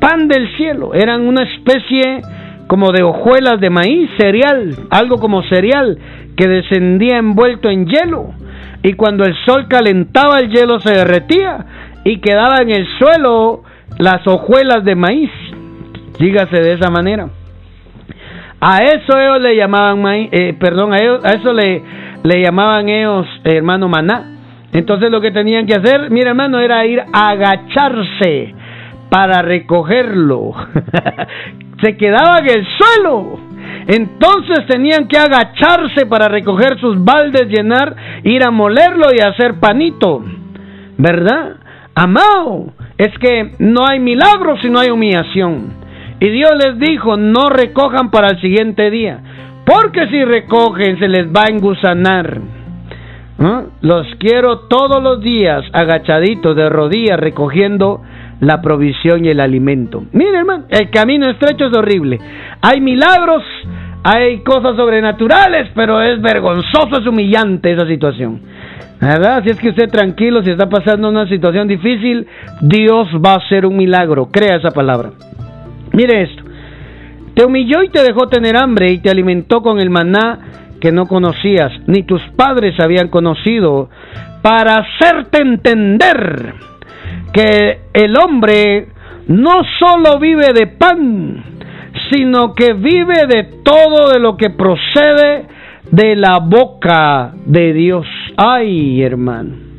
Pan 0.00 0.28
del 0.28 0.56
cielo, 0.56 0.94
eran 0.94 1.28
una 1.28 1.42
especie 1.42 2.22
como 2.68 2.90
de 2.90 3.02
hojuelas 3.02 3.60
de 3.60 3.68
maíz, 3.68 4.08
cereal, 4.16 4.76
algo 4.88 5.18
como 5.18 5.42
cereal, 5.42 5.98
que 6.38 6.48
descendía 6.48 7.18
envuelto 7.18 7.68
en 7.68 7.84
hielo. 7.84 8.32
Y 8.82 8.94
cuando 8.94 9.24
el 9.24 9.34
sol 9.44 9.66
calentaba 9.68 10.40
el 10.40 10.50
hielo 10.50 10.80
se 10.80 10.92
derretía 10.92 11.66
y 12.04 12.18
quedaba 12.18 12.58
en 12.62 12.70
el 12.70 12.86
suelo 12.98 13.62
las 13.98 14.26
hojuelas 14.26 14.84
de 14.84 14.94
maíz. 14.94 15.30
Dígase 16.18 16.60
de 16.60 16.74
esa 16.74 16.90
manera. 16.90 17.28
A 18.60 18.78
eso 18.84 19.18
ellos 19.18 19.40
le 19.40 19.56
llamaban 19.56 20.02
maíz, 20.02 20.28
eh, 20.32 20.54
perdón, 20.58 20.92
a, 20.92 20.96
a 20.96 21.32
eso 21.32 21.52
le, 21.52 21.82
le 22.22 22.42
llamaban 22.42 22.88
ellos 22.88 23.26
hermano 23.44 23.88
maná. 23.88 24.36
Entonces 24.72 25.10
lo 25.10 25.20
que 25.20 25.30
tenían 25.30 25.66
que 25.66 25.74
hacer, 25.74 26.10
mira 26.10 26.30
hermano, 26.30 26.60
era 26.60 26.84
ir 26.86 27.00
a 27.00 27.30
agacharse 27.30 28.54
para 29.10 29.42
recogerlo. 29.42 30.52
se 31.82 31.96
quedaba 31.96 32.38
en 32.38 32.50
el 32.50 32.66
suelo. 32.78 33.49
Entonces 33.86 34.66
tenían 34.66 35.08
que 35.08 35.18
agacharse 35.18 36.06
para 36.06 36.28
recoger 36.28 36.78
sus 36.80 37.02
baldes, 37.02 37.48
llenar, 37.48 37.94
ir 38.24 38.44
a 38.44 38.50
molerlo 38.50 39.06
y 39.16 39.20
hacer 39.20 39.58
panito. 39.60 40.24
¿Verdad? 40.98 41.56
Amado, 41.94 42.72
es 42.98 43.16
que 43.18 43.54
no 43.58 43.86
hay 43.86 43.98
milagros 43.98 44.60
si 44.62 44.70
no 44.70 44.78
hay 44.78 44.90
humillación. 44.90 45.80
Y 46.20 46.28
Dios 46.28 46.50
les 46.62 46.78
dijo, 46.78 47.16
no 47.16 47.48
recojan 47.48 48.10
para 48.10 48.28
el 48.28 48.40
siguiente 48.40 48.90
día, 48.90 49.20
porque 49.64 50.06
si 50.08 50.22
recogen 50.22 50.98
se 50.98 51.08
les 51.08 51.26
va 51.28 51.44
a 51.46 51.50
engusanar. 51.50 52.40
Los 53.80 54.06
quiero 54.18 54.68
todos 54.68 55.02
los 55.02 55.22
días 55.22 55.64
agachaditos 55.72 56.54
de 56.54 56.68
rodillas 56.68 57.18
recogiendo 57.18 58.02
la 58.40 58.60
provisión 58.60 59.24
y 59.24 59.28
el 59.28 59.40
alimento. 59.40 60.04
Miren, 60.12 60.34
hermano, 60.34 60.64
el 60.68 60.90
camino 60.90 61.28
estrecho 61.28 61.66
es 61.66 61.76
horrible. 61.76 62.18
Hay 62.60 62.80
milagros, 62.80 63.42
hay 64.02 64.40
cosas 64.40 64.76
sobrenaturales, 64.76 65.70
pero 65.74 66.00
es 66.02 66.20
vergonzoso, 66.20 66.98
es 67.00 67.06
humillante 67.06 67.72
esa 67.72 67.86
situación. 67.86 68.40
¿Verdad? 69.00 69.42
Si 69.44 69.50
es 69.50 69.58
que 69.58 69.70
usted 69.70 69.88
tranquilo, 69.88 70.42
si 70.42 70.50
está 70.50 70.68
pasando 70.68 71.08
una 71.08 71.26
situación 71.26 71.66
difícil, 71.68 72.26
Dios 72.60 73.08
va 73.24 73.32
a 73.32 73.36
hacer 73.36 73.64
un 73.64 73.76
milagro. 73.76 74.28
Crea 74.30 74.56
esa 74.56 74.70
palabra. 74.70 75.12
Mire 75.92 76.22
esto. 76.22 76.42
Te 77.34 77.44
humilló 77.44 77.82
y 77.82 77.88
te 77.88 78.02
dejó 78.02 78.26
tener 78.28 78.56
hambre 78.56 78.90
y 78.90 78.98
te 78.98 79.10
alimentó 79.10 79.62
con 79.62 79.80
el 79.80 79.88
maná 79.88 80.40
que 80.80 80.92
no 80.92 81.06
conocías, 81.06 81.72
ni 81.86 82.02
tus 82.02 82.22
padres 82.36 82.78
habían 82.80 83.08
conocido, 83.08 83.90
para 84.42 84.76
hacerte 84.76 85.42
entender 85.42 86.54
que 87.32 87.80
el 87.92 88.16
hombre 88.16 88.88
no 89.28 89.62
solo 89.78 90.18
vive 90.18 90.52
de 90.52 90.66
pan, 90.66 91.44
sino 92.10 92.54
que 92.54 92.72
vive 92.72 93.26
de 93.28 93.44
todo 93.62 94.10
de 94.10 94.18
lo 94.18 94.36
que 94.36 94.50
procede 94.50 95.46
de 95.90 96.16
la 96.16 96.38
boca 96.38 97.32
de 97.44 97.72
Dios. 97.72 98.06
Ay, 98.36 99.02
hermano. 99.02 99.70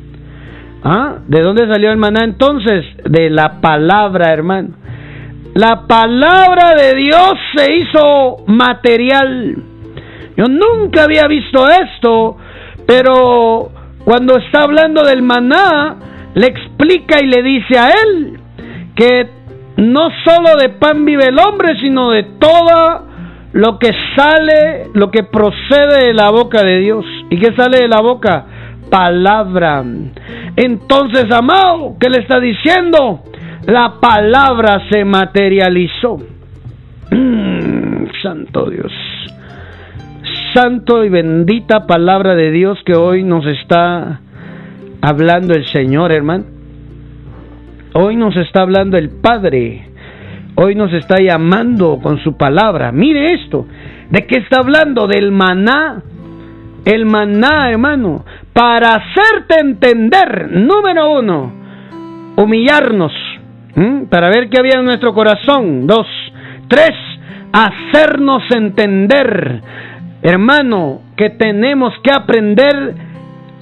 ¿Ah? 0.84 1.18
¿De 1.26 1.40
dónde 1.40 1.66
salió 1.66 1.90
el 1.90 1.96
maná 1.96 2.24
entonces? 2.24 2.84
De 3.04 3.30
la 3.30 3.60
palabra, 3.60 4.32
hermano. 4.32 4.70
La 5.54 5.86
palabra 5.86 6.74
de 6.74 6.94
Dios 6.96 7.34
se 7.54 7.74
hizo 7.74 8.44
material. 8.46 9.56
Yo 10.36 10.46
nunca 10.46 11.04
había 11.04 11.26
visto 11.26 11.68
esto, 11.68 12.38
pero 12.86 13.70
cuando 14.04 14.38
está 14.38 14.62
hablando 14.62 15.04
del 15.04 15.22
maná, 15.22 15.96
le 16.34 16.46
explica 16.46 17.18
y 17.22 17.26
le 17.26 17.42
dice 17.42 17.78
a 17.78 17.88
él 17.88 18.38
que 18.94 19.28
no 19.76 20.08
solo 20.24 20.56
de 20.58 20.70
pan 20.70 21.04
vive 21.04 21.28
el 21.28 21.38
hombre, 21.38 21.78
sino 21.80 22.10
de 22.10 22.24
todo 22.38 23.06
lo 23.52 23.78
que 23.78 23.90
sale, 24.16 24.90
lo 24.94 25.10
que 25.10 25.24
procede 25.24 26.06
de 26.06 26.14
la 26.14 26.30
boca 26.30 26.62
de 26.62 26.78
Dios. 26.78 27.04
¿Y 27.30 27.38
qué 27.38 27.54
sale 27.54 27.80
de 27.80 27.88
la 27.88 28.00
boca? 28.00 28.46
Palabra. 28.90 29.84
Entonces, 30.56 31.30
amado, 31.30 31.96
¿qué 32.00 32.08
le 32.08 32.18
está 32.18 32.40
diciendo? 32.40 33.22
La 33.66 33.94
palabra 34.00 34.82
se 34.90 35.04
materializó. 35.04 36.18
Santo 38.22 38.70
Dios. 38.70 38.92
Santo 40.54 41.04
y 41.04 41.08
bendita 41.08 41.86
palabra 41.86 42.34
de 42.34 42.50
Dios 42.50 42.78
que 42.84 42.94
hoy 42.94 43.22
nos 43.22 43.46
está 43.46 44.20
hablando 45.02 45.52
el 45.52 45.66
Señor, 45.66 46.12
hermano. 46.12 46.44
Hoy 47.94 48.16
nos 48.16 48.34
está 48.36 48.62
hablando 48.62 48.96
el 48.96 49.10
Padre. 49.10 49.88
Hoy 50.54 50.74
nos 50.74 50.92
está 50.92 51.16
llamando 51.20 51.98
con 52.02 52.18
su 52.20 52.36
palabra. 52.36 52.92
Mire 52.92 53.34
esto. 53.34 53.66
¿De 54.08 54.26
qué 54.26 54.38
está 54.38 54.58
hablando? 54.58 55.06
Del 55.06 55.32
maná. 55.32 56.02
El 56.84 57.04
maná, 57.04 57.70
hermano. 57.70 58.24
Para 58.52 58.96
hacerte 58.96 59.60
entender, 59.60 60.50
número 60.52 61.18
uno, 61.18 61.52
humillarnos. 62.36 63.12
Para 64.08 64.28
ver 64.28 64.48
qué 64.48 64.58
había 64.58 64.78
en 64.78 64.84
nuestro 64.84 65.12
corazón. 65.14 65.86
Dos. 65.86 66.06
Tres, 66.68 66.92
hacernos 67.52 68.42
entender. 68.50 69.60
Hermano, 70.22 71.02
que 71.16 71.30
tenemos 71.30 71.92
que 72.02 72.12
aprender 72.12 73.11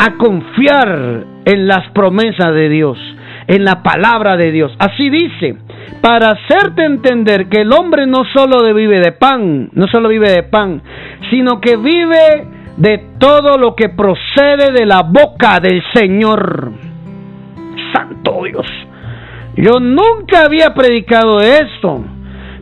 a 0.02 0.16
confiar 0.16 1.24
en 1.44 1.66
las 1.66 1.90
promesas 1.90 2.54
de 2.54 2.70
Dios, 2.70 2.96
en 3.46 3.66
la 3.66 3.82
palabra 3.82 4.38
de 4.38 4.50
Dios. 4.50 4.72
Así 4.78 5.10
dice, 5.10 5.56
para 6.00 6.30
hacerte 6.30 6.86
entender 6.86 7.50
que 7.50 7.60
el 7.60 7.72
hombre 7.72 8.06
no 8.06 8.24
solo 8.34 8.62
vive 8.72 8.98
de 9.00 9.12
pan, 9.12 9.68
no 9.74 9.86
solo 9.88 10.08
vive 10.08 10.30
de 10.30 10.44
pan, 10.44 10.80
sino 11.28 11.60
que 11.60 11.76
vive 11.76 12.46
de 12.78 13.10
todo 13.18 13.58
lo 13.58 13.76
que 13.76 13.90
procede 13.90 14.72
de 14.72 14.86
la 14.86 15.02
boca 15.02 15.60
del 15.60 15.82
Señor. 15.92 16.72
Santo 17.92 18.44
Dios. 18.44 18.66
Yo 19.56 19.80
nunca 19.80 20.46
había 20.46 20.72
predicado 20.72 21.40
esto. 21.40 22.02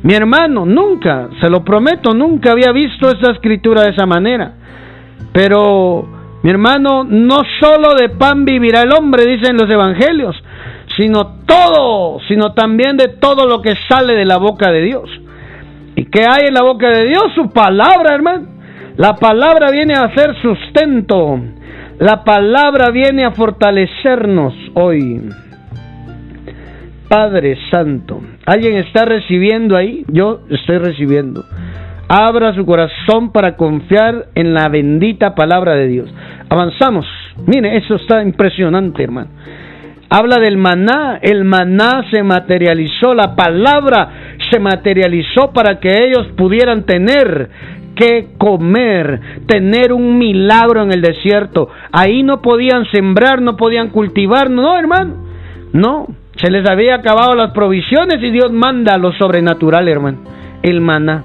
Mi 0.03 0.14
hermano, 0.14 0.66
nunca, 0.66 1.29
se 1.40 1.48
lo 1.48 1.64
prometo, 1.64 2.14
nunca 2.14 2.51
había 2.51 2.72
visto 2.72 3.09
esta 3.09 3.31
escritura 3.31 3.83
de 3.83 3.90
esa 3.90 4.07
manera. 4.07 4.55
Pero 5.33 6.17
mi 6.42 6.51
hermano, 6.51 7.05
no 7.05 7.40
solo 7.61 7.94
de 7.98 8.11
pan 8.11 8.44
vivirá 8.44 8.83
el 8.83 8.92
hombre, 8.92 9.27
dicen 9.27 9.57
los 9.57 9.68
evangelios, 9.68 10.37
sino 10.96 11.38
todo, 11.46 12.20
sino 12.29 12.53
también 12.55 12.96
de 12.96 13.09
todo 13.09 13.46
lo 13.46 13.61
que 13.61 13.74
sale 13.88 14.14
de 14.14 14.24
la 14.24 14.38
boca 14.38 14.70
de 14.70 14.83
Dios. 14.83 15.09
¿Y 15.96 16.05
qué 16.05 16.24
hay 16.29 16.46
en 16.46 16.55
la 16.55 16.62
boca 16.62 16.88
de 16.90 17.07
Dios? 17.07 17.24
Su 17.35 17.51
palabra, 17.51 18.14
hermano. 18.14 18.46
La 18.96 19.14
palabra 19.16 19.70
viene 19.70 19.94
a 19.94 20.05
hacer 20.05 20.35
sustento. 20.40 21.40
La 21.98 22.22
palabra 22.22 22.90
viene 22.90 23.24
a 23.24 23.33
fortalecernos 23.33 24.55
hoy. 24.74 25.29
Padre 27.09 27.57
Santo, 27.70 28.20
¿alguien 28.46 28.77
está 28.77 29.05
recibiendo 29.05 29.77
ahí? 29.77 30.05
Yo 30.09 30.40
estoy 30.51 30.79
recibiendo. 30.79 31.42
Abra 32.09 32.55
su 32.55 32.64
corazón 32.64 33.33
para 33.33 33.57
confiar 33.57 34.29
en 34.35 34.55
la 34.55 34.68
bendita 34.68 35.35
palabra 35.35 35.75
de 35.75 35.88
Dios. 35.88 36.14
Avanzamos. 36.49 37.07
Mire, 37.47 37.77
eso 37.77 37.97
está 37.97 38.23
impresionante, 38.23 39.05
hermano. 39.05 39.29
Habla 40.09 40.38
del 40.38 40.57
maná. 40.57 41.18
El 41.21 41.44
maná 41.44 42.05
se 42.11 42.23
materializó, 42.23 43.12
la 43.12 43.37
palabra 43.37 44.09
se 44.51 44.59
materializó 44.59 45.52
para 45.52 45.79
que 45.81 46.04
ellos 46.06 46.29
pudieran 46.37 46.85
tener 46.85 47.50
qué 47.94 48.29
comer, 48.38 49.21
tener 49.46 49.92
un 49.92 50.17
milagro 50.17 50.83
en 50.83 50.92
el 50.92 51.02
desierto. 51.02 51.69
Ahí 51.92 52.23
no 52.23 52.40
podían 52.40 52.87
sembrar, 52.87 53.42
no 53.42 53.56
podían 53.56 53.90
cultivar, 53.90 54.48
no, 54.48 54.79
hermano. 54.79 55.27
No, 55.75 56.06
se 56.37 56.50
les 56.50 56.67
había 56.67 56.94
acabado 56.94 57.35
las 57.35 57.50
provisiones 57.50 58.23
y 58.23 58.31
Dios 58.31 58.50
manda 58.50 58.96
lo 58.96 59.13
sobrenatural, 59.13 59.88
hermano. 59.88 60.19
El 60.63 60.81
maná. 60.81 61.25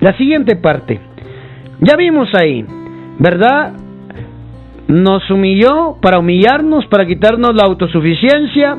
La 0.00 0.16
siguiente 0.16 0.56
parte. 0.56 1.00
Ya 1.80 1.96
vimos 1.96 2.28
ahí, 2.34 2.64
¿verdad? 3.18 3.72
Nos 4.86 5.28
humilló 5.30 5.96
para 6.00 6.18
humillarnos, 6.18 6.86
para 6.86 7.06
quitarnos 7.06 7.54
la 7.54 7.64
autosuficiencia, 7.64 8.76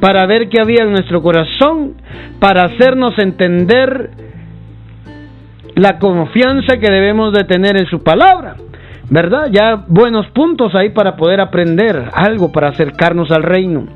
para 0.00 0.26
ver 0.26 0.48
qué 0.48 0.60
había 0.60 0.82
en 0.84 0.92
nuestro 0.92 1.22
corazón, 1.22 1.94
para 2.40 2.64
hacernos 2.64 3.18
entender 3.18 4.10
la 5.74 5.98
confianza 5.98 6.78
que 6.78 6.90
debemos 6.90 7.32
de 7.32 7.44
tener 7.44 7.76
en 7.76 7.86
su 7.86 8.02
palabra. 8.02 8.56
¿Verdad? 9.10 9.48
Ya 9.50 9.84
buenos 9.88 10.26
puntos 10.28 10.74
ahí 10.74 10.90
para 10.90 11.16
poder 11.16 11.40
aprender 11.40 12.08
algo, 12.14 12.50
para 12.50 12.68
acercarnos 12.68 13.30
al 13.30 13.42
reino. 13.42 13.86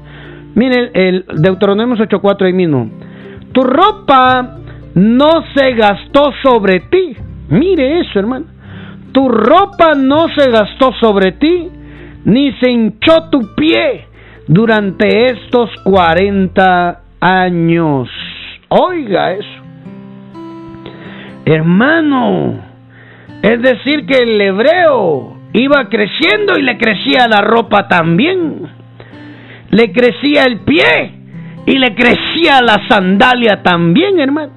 Mire 0.54 0.90
el 0.94 1.24
Deuteronomio 1.34 1.96
8.4 1.96 2.46
ahí 2.46 2.52
mismo. 2.52 2.90
Tu 3.52 3.62
ropa 3.62 4.58
no 4.96 5.44
se 5.54 5.72
gastó 5.74 6.32
sobre 6.42 6.80
ti. 6.80 7.14
Mire 7.50 8.00
eso, 8.00 8.18
hermano. 8.18 8.46
Tu 9.12 9.28
ropa 9.28 9.92
no 9.94 10.26
se 10.34 10.50
gastó 10.50 10.92
sobre 10.98 11.32
ti, 11.32 11.68
ni 12.24 12.52
se 12.52 12.70
hinchó 12.70 13.28
tu 13.30 13.54
pie 13.54 14.06
durante 14.48 15.30
estos 15.30 15.70
40 15.84 17.00
años. 17.20 18.08
Oiga 18.68 19.32
eso. 19.32 19.62
Hermano, 21.44 22.54
es 23.42 23.62
decir 23.62 24.06
que 24.06 24.16
el 24.22 24.40
hebreo 24.40 25.36
iba 25.52 25.88
creciendo 25.90 26.54
y 26.58 26.62
le 26.62 26.78
crecía 26.78 27.28
la 27.28 27.42
ropa 27.42 27.86
también. 27.86 28.62
Le 29.70 29.92
crecía 29.92 30.44
el 30.44 30.60
pie 30.60 31.12
y 31.66 31.76
le 31.76 31.94
crecía 31.94 32.62
la 32.62 32.88
sandalia 32.88 33.62
también, 33.62 34.18
hermano. 34.20 34.55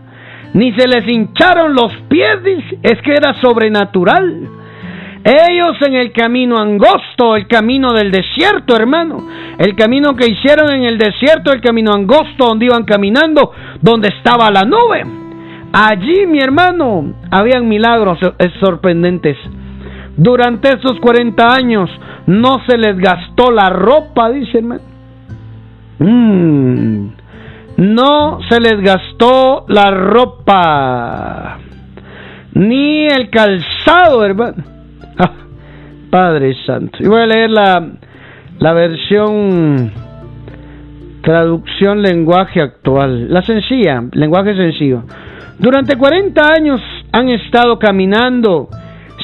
Ni 0.53 0.73
se 0.73 0.87
les 0.87 1.07
hincharon 1.07 1.75
los 1.75 1.93
pies, 2.09 2.39
es 2.81 3.01
que 3.01 3.11
era 3.11 3.33
sobrenatural. 3.35 4.49
Ellos 5.23 5.75
en 5.85 5.95
el 5.95 6.11
camino 6.13 6.57
angosto, 6.57 7.35
el 7.35 7.47
camino 7.47 7.91
del 7.93 8.09
desierto, 8.09 8.75
hermano. 8.75 9.27
El 9.57 9.75
camino 9.75 10.15
que 10.15 10.31
hicieron 10.31 10.71
en 10.71 10.83
el 10.83 10.97
desierto, 10.97 11.51
el 11.51 11.61
camino 11.61 11.91
angosto 11.93 12.47
donde 12.47 12.65
iban 12.65 12.83
caminando, 12.83 13.51
donde 13.81 14.07
estaba 14.07 14.49
la 14.49 14.63
nube. 14.63 15.05
Allí, 15.73 16.25
mi 16.25 16.39
hermano, 16.39 17.13
habían 17.29 17.67
milagros 17.67 18.17
sorprendentes. 18.59 19.37
Durante 20.15 20.69
esos 20.69 20.99
40 20.99 21.53
años 21.53 21.89
no 22.25 22.61
se 22.67 22.77
les 22.77 22.97
gastó 22.97 23.51
la 23.51 23.69
ropa, 23.69 24.29
dice 24.29 24.57
hermano. 24.57 24.81
Mm. 25.99 27.18
No 27.79 28.39
se 28.49 28.59
les 28.59 28.81
gastó 28.81 29.65
la 29.69 29.89
ropa, 29.89 31.59
ni 32.53 33.07
el 33.07 33.29
calzado, 33.29 34.25
hermano. 34.25 34.63
Padre 36.09 36.55
Santo. 36.65 36.97
Y 36.99 37.07
voy 37.07 37.21
a 37.21 37.25
leer 37.25 37.49
la, 37.51 37.87
la 38.59 38.73
versión 38.73 39.91
traducción 41.21 42.01
lenguaje 42.01 42.61
actual, 42.61 43.31
la 43.31 43.43
sencilla, 43.43 44.03
lenguaje 44.11 44.55
sencillo. 44.55 45.03
Durante 45.57 45.95
40 45.95 46.41
años 46.51 46.81
han 47.11 47.29
estado 47.29 47.77
caminando, 47.79 48.67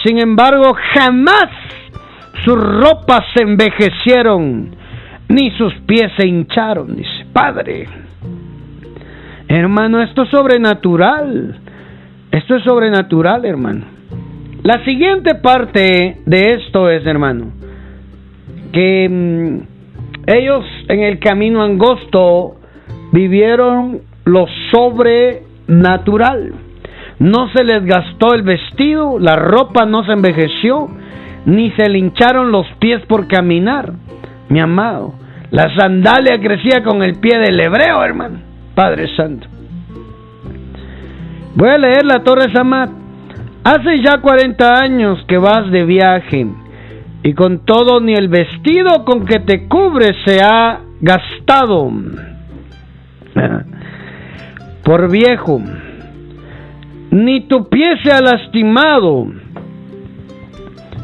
sin 0.05 0.21
embargo 0.21 0.75
jamás 0.93 1.49
sus 2.45 2.55
ropas 2.55 3.23
se 3.33 3.43
envejecieron, 3.43 4.75
ni 5.27 5.51
sus 5.51 5.73
pies 5.87 6.11
se 6.17 6.27
hincharon, 6.27 6.95
dice, 6.95 7.25
Padre. 7.33 8.04
Hermano, 9.55 10.01
esto 10.01 10.23
es 10.23 10.29
sobrenatural. 10.31 11.55
Esto 12.29 12.57
es 12.57 12.63
sobrenatural, 12.63 13.45
hermano. 13.45 13.85
La 14.63 14.83
siguiente 14.83 15.35
parte 15.35 16.17
de 16.25 16.51
esto 16.55 16.89
es, 16.89 17.05
hermano, 17.05 17.53
que 18.73 19.07
mm, 19.09 19.59
ellos 20.27 20.65
en 20.89 21.03
el 21.03 21.19
camino 21.19 21.63
angosto 21.63 22.57
vivieron 23.13 24.01
lo 24.25 24.45
sobre 24.73 25.43
natural. 25.67 26.51
No 27.19 27.47
se 27.53 27.63
les 27.63 27.85
gastó 27.85 28.33
el 28.33 28.41
vestido, 28.41 29.19
la 29.19 29.37
ropa 29.37 29.85
no 29.85 30.03
se 30.03 30.11
envejeció, 30.11 30.89
ni 31.45 31.71
se 31.71 31.87
le 31.89 31.99
hincharon 31.99 32.51
los 32.51 32.67
pies 32.81 33.01
por 33.05 33.29
caminar. 33.29 33.93
Mi 34.49 34.59
amado, 34.59 35.13
la 35.49 35.73
sandalia 35.77 36.41
crecía 36.41 36.83
con 36.83 37.01
el 37.03 37.19
pie 37.21 37.39
del 37.39 37.57
hebreo, 37.57 38.03
hermano. 38.03 38.44
Padre 38.75 39.07
Santo. 39.15 39.47
Voy 41.55 41.69
a 41.69 41.77
leer 41.77 42.05
la 42.05 42.23
Torre 42.23 42.51
Samat. 42.53 42.89
Hace 43.63 44.01
ya 44.03 44.19
40 44.21 44.79
años 44.79 45.25
que 45.27 45.37
vas 45.37 45.71
de 45.71 45.85
viaje 45.85 46.45
y 47.23 47.33
con 47.33 47.65
todo 47.65 47.99
ni 47.99 48.13
el 48.13 48.27
vestido 48.27 49.03
con 49.05 49.25
que 49.25 49.39
te 49.39 49.67
cubres 49.67 50.15
se 50.25 50.39
ha 50.43 50.81
gastado 51.01 51.91
por 54.83 55.09
viejo, 55.09 55.59
ni 57.09 57.47
tu 57.47 57.67
pie 57.67 57.97
se 58.03 58.11
ha 58.11 58.21
lastimado, 58.21 59.25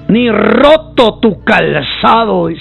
ni 0.09 0.29
roto 0.29 1.17
tu 1.19 1.43
calzado. 1.43 2.49
es 2.49 2.59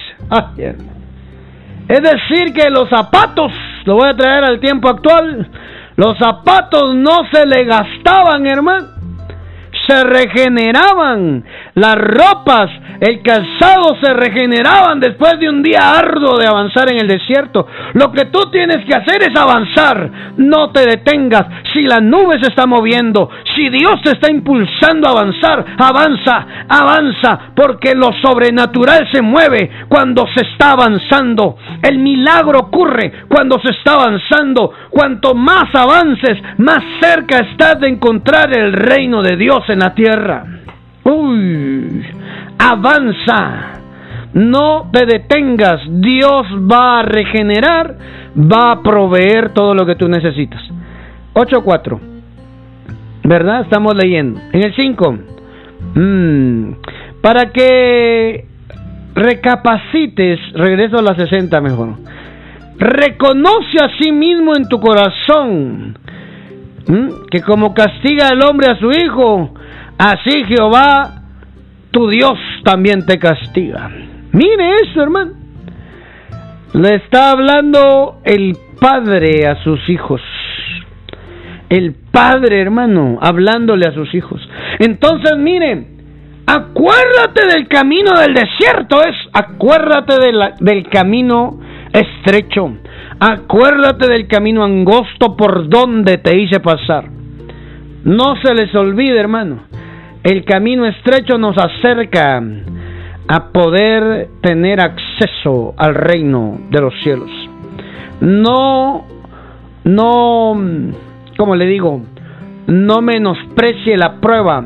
decir, 1.86 2.54
que 2.54 2.70
los 2.70 2.88
zapatos, 2.88 3.52
lo 3.84 3.94
voy 3.96 4.08
a 4.08 4.16
traer 4.16 4.44
al 4.44 4.60
tiempo 4.60 4.88
actual, 4.88 5.48
los 5.96 6.18
zapatos 6.18 6.94
no 6.94 7.18
se 7.32 7.46
le 7.46 7.64
gastaban, 7.64 8.46
hermano, 8.46 8.86
se 9.90 10.04
regeneraban, 10.04 11.44
las 11.74 11.96
ropas 11.96 12.70
el 13.00 13.22
calzado 13.22 13.96
se 14.02 14.12
regeneraban 14.12 15.00
después 15.00 15.40
de 15.40 15.48
un 15.48 15.62
día 15.62 15.98
arduo 15.98 16.36
de 16.36 16.46
avanzar 16.46 16.92
en 16.92 17.00
el 17.00 17.08
desierto. 17.08 17.66
Lo 17.94 18.12
que 18.12 18.26
tú 18.26 18.50
tienes 18.50 18.84
que 18.84 18.94
hacer 18.94 19.22
es 19.22 19.34
avanzar. 19.34 20.10
No 20.36 20.70
te 20.70 20.84
detengas. 20.84 21.46
Si 21.72 21.80
la 21.82 22.00
nube 22.00 22.38
se 22.38 22.50
está 22.50 22.66
moviendo, 22.66 23.30
si 23.56 23.70
Dios 23.70 24.02
te 24.04 24.10
está 24.10 24.30
impulsando 24.30 25.08
a 25.08 25.12
avanzar, 25.12 25.64
avanza, 25.78 26.46
avanza, 26.68 27.38
porque 27.56 27.94
lo 27.94 28.12
sobrenatural 28.20 29.08
se 29.10 29.22
mueve 29.22 29.70
cuando 29.88 30.26
se 30.34 30.46
está 30.46 30.72
avanzando. 30.72 31.56
El 31.82 32.00
milagro 32.00 32.58
ocurre 32.58 33.24
cuando 33.28 33.58
se 33.60 33.70
está 33.70 33.94
avanzando. 33.94 34.72
Cuanto 34.90 35.34
más 35.34 35.74
avances, 35.74 36.36
más 36.58 36.84
cerca 37.00 37.38
estás 37.38 37.80
de 37.80 37.88
encontrar 37.88 38.54
el 38.54 38.74
reino 38.74 39.22
de 39.22 39.36
Dios 39.36 39.60
en 39.68 39.79
la 39.80 39.94
tierra. 39.94 40.44
Uy, 41.04 42.04
avanza. 42.58 43.80
No 44.34 44.90
te 44.92 45.06
detengas. 45.06 45.80
Dios 45.88 46.46
va 46.70 47.00
a 47.00 47.02
regenerar, 47.02 47.96
va 48.36 48.72
a 48.72 48.82
proveer 48.82 49.52
todo 49.52 49.74
lo 49.74 49.84
que 49.84 49.96
tú 49.96 50.08
necesitas. 50.08 50.62
8.4. 51.34 51.98
¿Verdad? 53.24 53.62
Estamos 53.62 53.94
leyendo. 53.94 54.40
En 54.52 54.64
el 54.64 54.74
5. 54.74 55.18
Mm, 55.94 56.72
para 57.20 57.50
que 57.50 58.46
recapacites, 59.14 60.38
regreso 60.54 60.98
a 60.98 61.02
la 61.02 61.14
60 61.14 61.60
mejor. 61.60 61.96
Reconoce 62.78 63.78
a 63.82 63.90
sí 63.98 64.12
mismo 64.12 64.52
en 64.56 64.68
tu 64.68 64.80
corazón 64.80 65.98
que 67.30 67.42
como 67.42 67.74
castiga 67.74 68.28
el 68.28 68.42
hombre 68.42 68.68
a 68.68 68.78
su 68.78 68.90
hijo, 68.90 69.54
así 70.00 70.44
Jehová 70.44 71.20
tu 71.90 72.08
Dios 72.08 72.38
también 72.64 73.04
te 73.04 73.18
castiga. 73.18 73.90
Mire 74.32 74.76
eso, 74.84 75.02
hermano. 75.02 75.32
Le 76.72 76.94
está 76.96 77.32
hablando 77.32 78.20
el 78.24 78.56
padre 78.80 79.46
a 79.46 79.62
sus 79.62 79.88
hijos. 79.88 80.20
El 81.68 81.94
padre, 82.12 82.60
hermano, 82.60 83.18
hablándole 83.20 83.86
a 83.86 83.92
sus 83.92 84.14
hijos. 84.14 84.40
Entonces, 84.78 85.36
mire, 85.36 85.86
acuérdate 86.46 87.46
del 87.46 87.68
camino 87.68 88.12
del 88.18 88.34
desierto, 88.34 89.02
es 89.02 89.16
acuérdate 89.32 90.14
del 90.60 90.88
camino 90.88 91.60
estrecho. 91.92 92.72
Acuérdate 93.18 94.08
del 94.08 94.26
camino 94.28 94.64
angosto 94.64 95.36
por 95.36 95.68
donde 95.68 96.18
te 96.18 96.38
hice 96.40 96.60
pasar. 96.60 97.04
No 98.04 98.36
se 98.42 98.54
les 98.54 98.74
olvide, 98.74 99.18
hermano. 99.18 99.64
El 100.22 100.44
camino 100.44 100.84
estrecho 100.84 101.38
nos 101.38 101.56
acerca 101.56 102.42
a 103.26 103.52
poder 103.52 104.28
tener 104.42 104.80
acceso 104.80 105.72
al 105.78 105.94
reino 105.94 106.58
de 106.70 106.80
los 106.80 106.92
cielos. 107.02 107.30
No, 108.20 109.06
no, 109.84 110.60
como 111.38 111.56
le 111.56 111.66
digo, 111.66 112.02
no 112.66 113.00
menosprecie 113.00 113.96
la 113.96 114.20
prueba. 114.20 114.64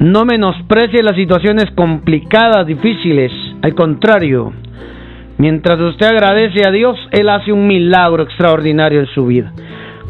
No 0.00 0.24
menosprecie 0.24 1.02
las 1.02 1.16
situaciones 1.16 1.70
complicadas, 1.74 2.66
difíciles. 2.66 3.32
Al 3.62 3.74
contrario, 3.74 4.52
mientras 5.38 5.78
usted 5.80 6.06
agradece 6.06 6.66
a 6.66 6.70
Dios, 6.70 6.98
Él 7.12 7.28
hace 7.28 7.52
un 7.52 7.66
milagro 7.66 8.22
extraordinario 8.22 9.00
en 9.00 9.06
su 9.06 9.26
vida. 9.26 9.52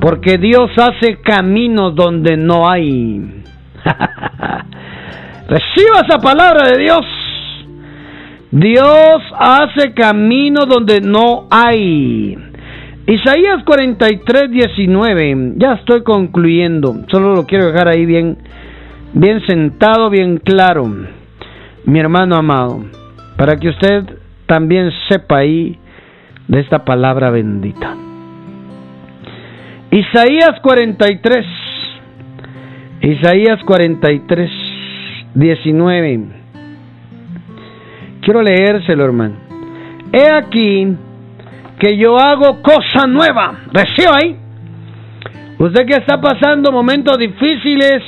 Porque 0.01 0.39
Dios 0.39 0.71
hace 0.77 1.21
caminos 1.21 1.95
donde 1.95 2.37
no 2.37 2.69
hay. 2.69 3.40
Reciba 5.49 6.01
esa 6.07 6.19
palabra 6.19 6.69
de 6.69 6.79
Dios. 6.79 7.07
Dios 8.53 9.23
hace 9.39 9.95
caminos 9.95 10.67
donde 10.69 11.01
no 11.01 11.47
hay. 11.51 12.37
Isaías 13.07 13.65
43, 13.65 14.51
19. 14.51 15.55
Ya 15.57 15.73
estoy 15.75 16.03
concluyendo. 16.03 17.05
Solo 17.11 17.35
lo 17.35 17.47
quiero 17.47 17.67
dejar 17.67 17.89
ahí 17.89 18.07
bien, 18.07 18.39
bien 19.13 19.45
sentado, 19.47 20.11
bien 20.11 20.39
claro. 20.39 20.89
Mi 21.85 21.99
hermano 21.99 22.37
amado, 22.37 22.85
para 23.37 23.57
que 23.57 23.71
usted 23.71 24.05
también 24.47 24.91
sepa 25.09 25.39
ahí 25.39 25.79
de 26.47 26.61
esta 26.61 26.85
palabra 26.85 27.31
bendita. 27.31 27.97
Isaías 29.91 30.61
43. 30.63 31.70
Isaías 33.03 33.63
43, 33.65 34.51
19. 35.35 36.21
Quiero 38.21 38.43
leérselo, 38.43 39.05
hermano. 39.05 39.37
He 40.13 40.29
aquí 40.31 40.97
que 41.79 41.97
yo 41.97 42.19
hago 42.19 42.61
cosa 42.61 43.07
nueva. 43.07 43.61
Reciba 43.73 44.17
ahí. 44.21 44.37
Usted 45.59 45.87
que 45.87 45.95
está 45.95 46.21
pasando 46.21 46.73
momentos 46.73 47.19
difíciles, 47.19 48.03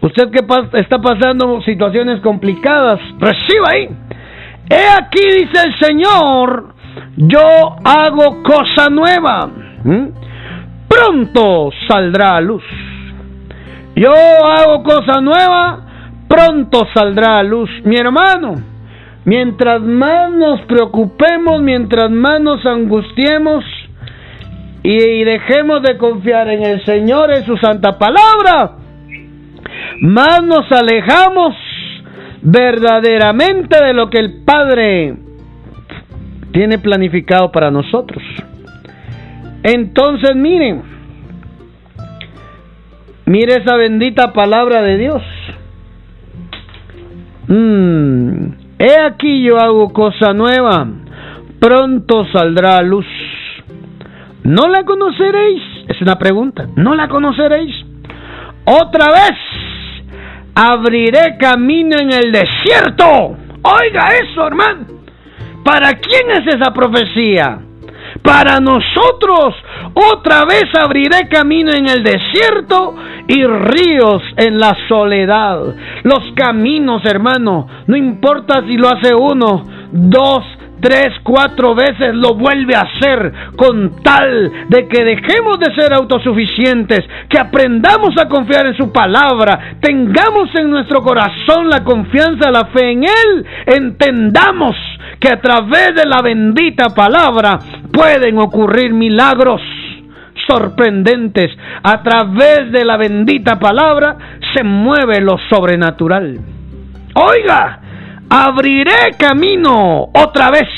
usted 0.00 0.30
que 0.30 0.40
está 0.78 0.98
pasando 0.98 1.60
situaciones 1.62 2.20
complicadas, 2.20 2.98
reciba 3.18 3.68
ahí. 3.72 3.88
He 4.70 4.88
aquí, 4.98 5.20
dice 5.38 5.62
el 5.66 5.78
Señor, 5.80 6.74
yo 7.16 7.76
hago 7.84 8.42
cosa 8.42 8.90
nueva. 8.90 9.50
¿Mm? 9.84 10.06
Pronto 10.88 11.70
saldrá 11.86 12.36
a 12.36 12.40
luz. 12.40 12.64
Yo 13.98 14.12
hago 14.12 14.84
cosa 14.84 15.20
nueva, 15.20 15.80
pronto 16.28 16.86
saldrá 16.94 17.40
a 17.40 17.42
luz. 17.42 17.68
Mi 17.82 17.96
hermano, 17.96 18.54
mientras 19.24 19.82
más 19.82 20.30
nos 20.30 20.60
preocupemos, 20.66 21.60
mientras 21.62 22.08
más 22.08 22.40
nos 22.40 22.64
angustiemos 22.64 23.64
y, 24.84 25.24
dejemos 25.24 25.82
de 25.82 25.98
confiar 25.98 26.48
en 26.48 26.62
el 26.62 26.84
Señor, 26.84 27.32
en 27.32 27.44
su 27.44 27.56
santa 27.56 27.98
palabra, 27.98 28.76
más 30.02 30.44
nos 30.44 30.70
alejamos 30.70 31.56
verdaderamente 32.40 33.84
de 33.84 33.94
lo 33.94 34.10
que 34.10 34.18
el 34.18 34.44
Padre 34.44 35.16
tiene 36.52 36.78
planificado 36.78 37.50
para 37.50 37.72
nosotros. 37.72 38.22
Entonces 39.64 40.36
miren, 40.36 40.97
mire 43.28 43.56
esa 43.56 43.76
bendita 43.76 44.32
palabra 44.32 44.82
de 44.82 44.96
Dios. 44.96 45.22
Mm, 47.46 48.52
he 48.78 48.96
aquí 49.06 49.42
yo 49.42 49.58
hago 49.58 49.92
cosa 49.92 50.32
nueva, 50.32 50.86
pronto 51.60 52.26
saldrá 52.32 52.78
a 52.78 52.82
luz. 52.82 53.06
¿No 54.44 54.66
la 54.68 54.84
conoceréis? 54.84 55.62
Es 55.88 56.00
una 56.00 56.18
pregunta. 56.18 56.66
¿No 56.76 56.94
la 56.94 57.08
conoceréis? 57.08 57.74
Otra 58.64 59.06
vez 59.12 59.38
abriré 60.54 61.36
camino 61.38 61.96
en 61.98 62.10
el 62.10 62.32
desierto. 62.32 63.36
Oiga 63.62 64.08
eso, 64.22 64.46
hermano. 64.46 64.86
¿Para 65.64 65.92
quién 65.94 66.30
es 66.30 66.54
esa 66.54 66.72
profecía? 66.72 67.58
Para 68.22 68.60
nosotros 68.60 69.54
otra 69.94 70.44
vez 70.44 70.66
abriré 70.78 71.28
camino 71.28 71.72
en 71.72 71.88
el 71.88 72.02
desierto 72.02 72.94
y 73.26 73.44
ríos 73.44 74.22
en 74.36 74.58
la 74.58 74.76
soledad. 74.88 75.60
Los 76.02 76.32
caminos, 76.34 77.04
hermano, 77.04 77.66
no 77.86 77.96
importa 77.96 78.62
si 78.66 78.76
lo 78.76 78.88
hace 78.88 79.14
uno, 79.14 79.64
dos, 79.92 80.44
tres, 80.80 81.14
cuatro 81.22 81.74
veces 81.74 82.14
lo 82.14 82.34
vuelve 82.34 82.74
a 82.74 82.82
hacer 82.82 83.32
con 83.56 84.02
tal 84.02 84.68
de 84.68 84.88
que 84.88 85.04
dejemos 85.04 85.58
de 85.58 85.74
ser 85.74 85.92
autosuficientes, 85.92 87.04
que 87.28 87.38
aprendamos 87.38 88.16
a 88.18 88.28
confiar 88.28 88.66
en 88.66 88.76
su 88.76 88.92
palabra, 88.92 89.76
tengamos 89.80 90.54
en 90.54 90.70
nuestro 90.70 91.02
corazón 91.02 91.68
la 91.68 91.84
confianza, 91.84 92.50
la 92.50 92.66
fe 92.66 92.92
en 92.92 93.04
Él, 93.04 93.46
entendamos 93.66 94.76
que 95.20 95.28
a 95.28 95.40
través 95.40 95.94
de 95.94 96.06
la 96.06 96.22
bendita 96.22 96.94
palabra 96.94 97.58
pueden 97.92 98.38
ocurrir 98.38 98.92
milagros 98.92 99.60
sorprendentes. 100.48 101.50
A 101.82 102.02
través 102.02 102.72
de 102.72 102.84
la 102.84 102.96
bendita 102.96 103.58
palabra 103.58 104.16
se 104.54 104.64
mueve 104.64 105.20
lo 105.20 105.36
sobrenatural. 105.50 106.38
Oiga, 107.14 107.80
abriré 108.28 109.16
camino 109.18 110.10
otra 110.14 110.50
vez. 110.50 110.68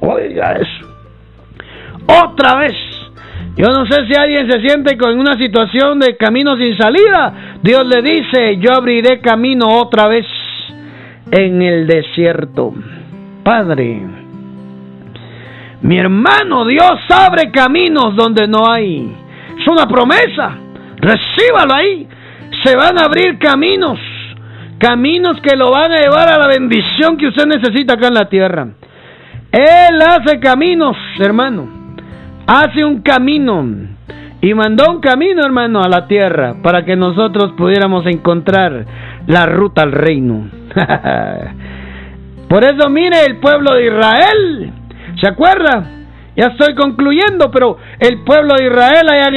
Oiga 0.00 0.52
eso. 0.52 0.86
Otra 2.24 2.56
vez. 2.56 2.76
Yo 3.56 3.66
no 3.68 3.84
sé 3.86 4.06
si 4.06 4.18
alguien 4.18 4.50
se 4.50 4.60
siente 4.60 4.96
con 4.96 5.18
una 5.18 5.36
situación 5.36 5.98
de 5.98 6.16
camino 6.16 6.56
sin 6.56 6.76
salida. 6.76 7.58
Dios 7.62 7.84
le 7.86 8.02
dice, 8.02 8.56
yo 8.58 8.72
abriré 8.74 9.20
camino 9.20 9.68
otra 9.68 10.08
vez 10.08 10.26
en 11.30 11.60
el 11.60 11.86
desierto. 11.86 12.72
Padre, 13.44 14.00
mi 15.82 15.98
hermano, 15.98 16.64
Dios 16.66 17.00
abre 17.08 17.50
caminos 17.50 18.14
donde 18.16 18.46
no 18.46 18.70
hay. 18.70 19.14
Es 19.58 19.66
una 19.66 19.86
promesa. 19.86 20.56
Recíbalo 20.96 21.74
ahí. 21.74 22.08
Se 22.64 22.76
van 22.76 22.98
a 22.98 23.04
abrir 23.04 23.38
caminos. 23.38 23.98
Caminos 24.80 25.40
que 25.42 25.56
lo 25.56 25.70
van 25.70 25.92
a 25.92 26.00
llevar 26.00 26.28
a 26.28 26.38
la 26.38 26.48
bendición 26.48 27.16
que 27.16 27.28
usted 27.28 27.46
necesita 27.46 27.94
acá 27.94 28.08
en 28.08 28.14
la 28.14 28.28
tierra. 28.28 28.66
Él 29.52 30.00
hace 30.00 30.40
caminos, 30.40 30.96
hermano. 31.20 31.68
Hace 32.46 32.84
un 32.84 33.02
camino. 33.02 33.64
Y 34.40 34.54
mandó 34.54 34.90
un 34.90 35.00
camino, 35.00 35.42
hermano, 35.44 35.82
a 35.82 35.88
la 35.88 36.08
tierra 36.08 36.56
para 36.62 36.84
que 36.84 36.96
nosotros 36.96 37.52
pudiéramos 37.58 38.06
encontrar 38.06 38.86
la 39.26 39.46
ruta 39.46 39.82
al 39.82 39.92
reino. 39.92 40.48
Por 42.48 42.64
eso 42.64 42.88
mire 42.88 43.18
el 43.28 43.36
pueblo 43.36 43.74
de 43.74 43.86
Israel 43.86 44.72
¿Se 45.20 45.28
acuerda? 45.28 45.84
Ya 46.36 46.46
estoy 46.46 46.74
concluyendo, 46.74 47.50
pero 47.50 47.76
el 47.98 48.20
pueblo 48.24 48.54
de 48.56 48.66
Israel 48.66 49.06
allá 49.10 49.28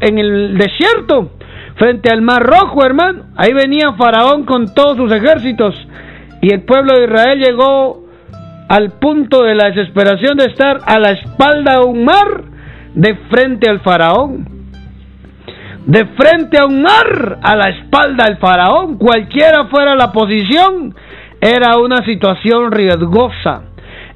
en 0.00 0.18
el, 0.18 0.58
desierto, 0.58 1.30
frente 1.76 2.10
al 2.10 2.22
Mar 2.22 2.42
Rojo, 2.42 2.84
hermano, 2.84 3.24
ahí 3.36 3.52
venía 3.52 3.92
Faraón 3.94 4.44
con 4.44 4.74
todos 4.74 4.96
sus 4.96 5.12
ejércitos. 5.12 5.74
Y 6.40 6.52
el 6.52 6.62
pueblo 6.62 6.94
de 6.94 7.04
Israel 7.04 7.38
llegó 7.38 8.04
al 8.68 8.92
punto 8.92 9.42
de 9.42 9.54
la 9.54 9.66
desesperación 9.66 10.36
de 10.36 10.46
estar 10.46 10.78
a 10.86 10.98
la 10.98 11.10
espalda 11.10 11.78
de 11.78 11.84
un 11.84 12.04
mar 12.04 12.44
de 12.94 13.14
frente 13.30 13.68
al 13.68 13.80
Faraón. 13.80 14.48
De 15.86 16.04
frente 16.04 16.58
a 16.58 16.66
un 16.66 16.82
mar, 16.82 17.38
a 17.42 17.56
la 17.56 17.70
espalda 17.70 18.24
del 18.24 18.38
Faraón, 18.38 18.98
cualquiera 18.98 19.66
fuera 19.66 19.96
la 19.96 20.12
posición, 20.12 20.94
era 21.40 21.76
una 21.78 22.04
situación 22.04 22.70
riesgosa 22.70 23.71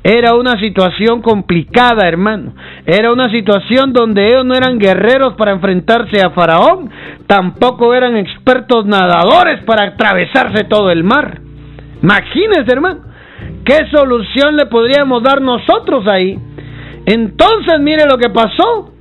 era 0.09 0.37
una 0.37 0.57
situación 0.61 1.21
complicada, 1.21 2.07
hermano. 2.07 2.53
Era 2.87 3.13
una 3.13 3.29
situación 3.29 3.93
donde 3.93 4.29
ellos 4.29 4.45
no 4.45 4.55
eran 4.55 4.79
guerreros 4.79 5.35
para 5.35 5.51
enfrentarse 5.51 6.21
a 6.25 6.31
Faraón, 6.31 6.89
tampoco 7.27 7.93
eran 7.93 8.17
expertos 8.17 8.87
nadadores 8.87 9.65
para 9.65 9.89
atravesarse 9.89 10.63
todo 10.63 10.93
el 10.93 11.03
mar. 11.03 11.41
Imagínense, 12.01 12.71
hermano, 12.71 13.01
qué 13.65 13.89
solución 13.91 14.55
le 14.55 14.67
podríamos 14.67 15.25
dar 15.25 15.41
nosotros 15.41 16.07
ahí. 16.07 16.39
Entonces, 17.05 17.81
mire 17.81 18.05
lo 18.09 18.17
que 18.17 18.31
pasó. 18.31 18.93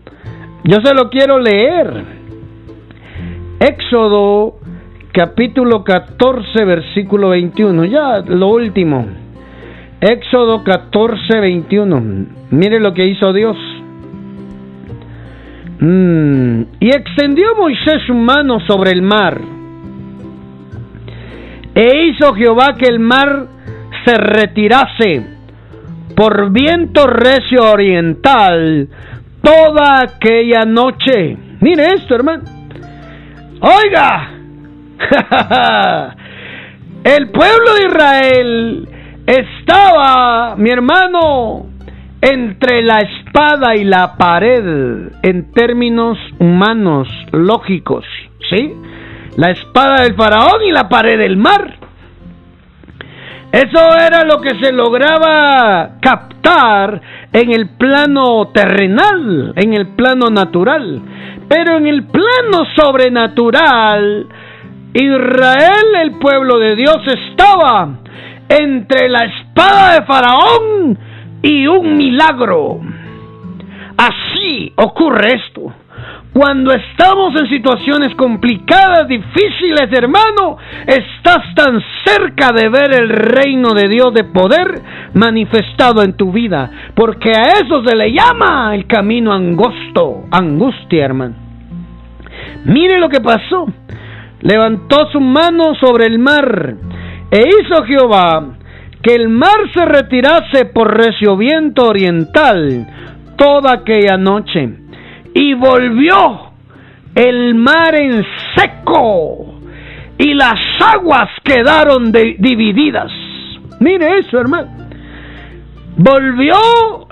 Yo 0.63 0.77
se 0.83 0.95
lo 0.95 1.11
quiero 1.11 1.37
leer. 1.37 2.03
Éxodo 3.59 4.55
capítulo 5.13 5.83
14, 5.83 6.65
versículo 6.65 7.29
21. 7.29 7.85
Ya, 7.85 8.23
lo 8.25 8.47
último. 8.47 9.24
Éxodo 10.07 10.63
14, 10.63 11.39
21. 11.39 12.25
Mire 12.51 12.79
lo 12.79 12.93
que 12.93 13.07
hizo 13.07 13.33
Dios. 13.33 13.57
Mm, 15.79 16.61
y 16.79 16.89
extendió 16.89 17.55
Moisés 17.55 18.03
su 18.05 18.13
mano 18.13 18.59
sobre 18.67 18.91
el 18.91 19.01
mar. 19.01 19.41
E 21.73 22.05
hizo 22.05 22.35
Jehová 22.35 22.75
que 22.77 22.87
el 22.87 22.99
mar 22.99 23.47
se 24.05 24.13
retirase 24.13 25.25
por 26.15 26.51
viento 26.51 27.07
recio 27.07 27.63
oriental 27.63 28.87
toda 29.41 30.01
aquella 30.01 30.65
noche. 30.67 31.35
Mire 31.61 31.95
esto, 31.95 32.13
hermano. 32.13 32.43
Oiga, 33.59 34.29
el 37.03 37.29
pueblo 37.31 37.73
de 37.73 37.87
Israel 37.87 38.87
estaba, 39.25 40.55
mi 40.55 40.69
hermano, 40.69 41.67
entre 42.21 42.81
la 42.81 42.99
espada 42.99 43.75
y 43.75 43.83
la 43.83 44.15
pared 44.17 45.11
en 45.21 45.51
términos 45.51 46.17
humanos, 46.39 47.07
lógicos, 47.31 48.05
¿sí? 48.49 48.73
La 49.37 49.51
espada 49.51 50.03
del 50.03 50.15
faraón 50.15 50.63
y 50.67 50.71
la 50.71 50.87
pared 50.87 51.17
del 51.17 51.37
mar. 51.37 51.75
Eso 53.51 53.79
era 53.95 54.25
lo 54.25 54.41
que 54.41 54.55
se 54.61 54.71
lograba 54.71 55.91
captar 56.01 57.01
en 57.31 57.53
el 57.53 57.69
plano 57.69 58.49
terrenal, 58.53 59.53
en 59.55 59.73
el 59.73 59.87
plano 59.95 60.29
natural. 60.29 61.01
Pero 61.47 61.77
en 61.77 61.87
el 61.87 62.05
plano 62.05 62.65
sobrenatural, 62.75 64.27
Israel, 64.93 65.95
el 66.01 66.11
pueblo 66.19 66.59
de 66.59 66.75
Dios, 66.75 66.97
estaba 67.07 67.99
entre 68.49 69.09
la 69.09 69.25
espada 69.25 69.99
de 69.99 70.05
Faraón 70.05 70.97
y 71.41 71.67
un 71.67 71.97
milagro. 71.97 72.79
Así 73.97 74.73
ocurre 74.75 75.35
esto. 75.35 75.73
Cuando 76.33 76.73
estamos 76.73 77.33
en 77.39 77.47
situaciones 77.47 78.13
complicadas, 78.15 79.07
difíciles, 79.07 79.87
hermano, 79.91 80.57
estás 80.85 81.55
tan 81.55 81.81
cerca 82.03 82.51
de 82.51 82.67
ver 82.67 82.93
el 82.93 83.07
reino 83.07 83.69
de 83.69 83.87
Dios 83.87 84.13
de 84.13 84.25
poder 84.25 84.81
manifestado 85.13 86.03
en 86.03 86.17
tu 86.17 86.33
vida. 86.33 86.69
Porque 86.93 87.31
a 87.31 87.61
eso 87.63 87.81
se 87.85 87.95
le 87.95 88.11
llama 88.11 88.75
el 88.75 88.85
camino 88.85 89.31
angosto, 89.31 90.25
angustia, 90.29 91.05
hermano. 91.05 91.35
Mire 92.65 92.99
lo 92.99 93.07
que 93.07 93.21
pasó. 93.21 93.67
Levantó 94.41 95.09
su 95.13 95.21
mano 95.21 95.73
sobre 95.75 96.05
el 96.07 96.19
mar 96.19 96.75
e 97.35 97.49
hizo 97.49 97.83
Jehová 97.83 98.45
que 99.01 99.13
el 99.13 99.27
mar 99.27 99.69
se 99.73 99.83
retirase 99.83 100.65
por 100.73 100.95
recio 100.95 101.35
viento 101.35 101.85
oriental 101.85 102.87
toda 103.35 103.73
aquella 103.73 104.15
noche 104.17 104.69
y 105.33 105.53
volvió 105.53 106.51
el 107.13 107.55
mar 107.55 107.93
en 107.95 108.25
seco 108.55 109.59
y 110.17 110.33
las 110.33 110.57
aguas 110.79 111.29
quedaron 111.43 112.13
divididas. 112.13 113.11
Mire 113.81 114.19
eso, 114.19 114.39
hermano. 114.39 114.69
Volvió 115.97 116.55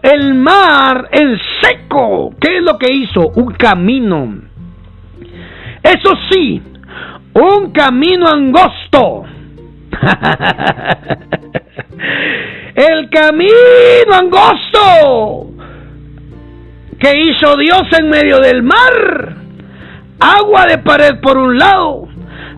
el 0.01 0.36
mar 0.36 1.09
en 1.11 1.38
seco. 1.61 2.34
¿Qué 2.39 2.59
es 2.59 2.63
lo 2.63 2.78
que 2.78 2.93
hizo? 2.93 3.28
Un 3.36 3.53
camino. 3.55 4.36
Eso 5.84 6.13
sí, 6.30 6.61
un 7.34 7.71
camino 7.74 8.30
angosto. 8.30 9.26
el 12.75 13.09
camino 13.09 14.13
angosto 14.13 15.47
que 16.99 17.19
hizo 17.19 17.55
Dios 17.57 17.83
en 17.99 18.09
medio 18.09 18.39
del 18.39 18.63
mar. 18.63 19.35
Agua 20.19 20.65
de 20.67 20.77
pared 20.77 21.19
por 21.21 21.37
un 21.37 21.57
lado, 21.57 22.07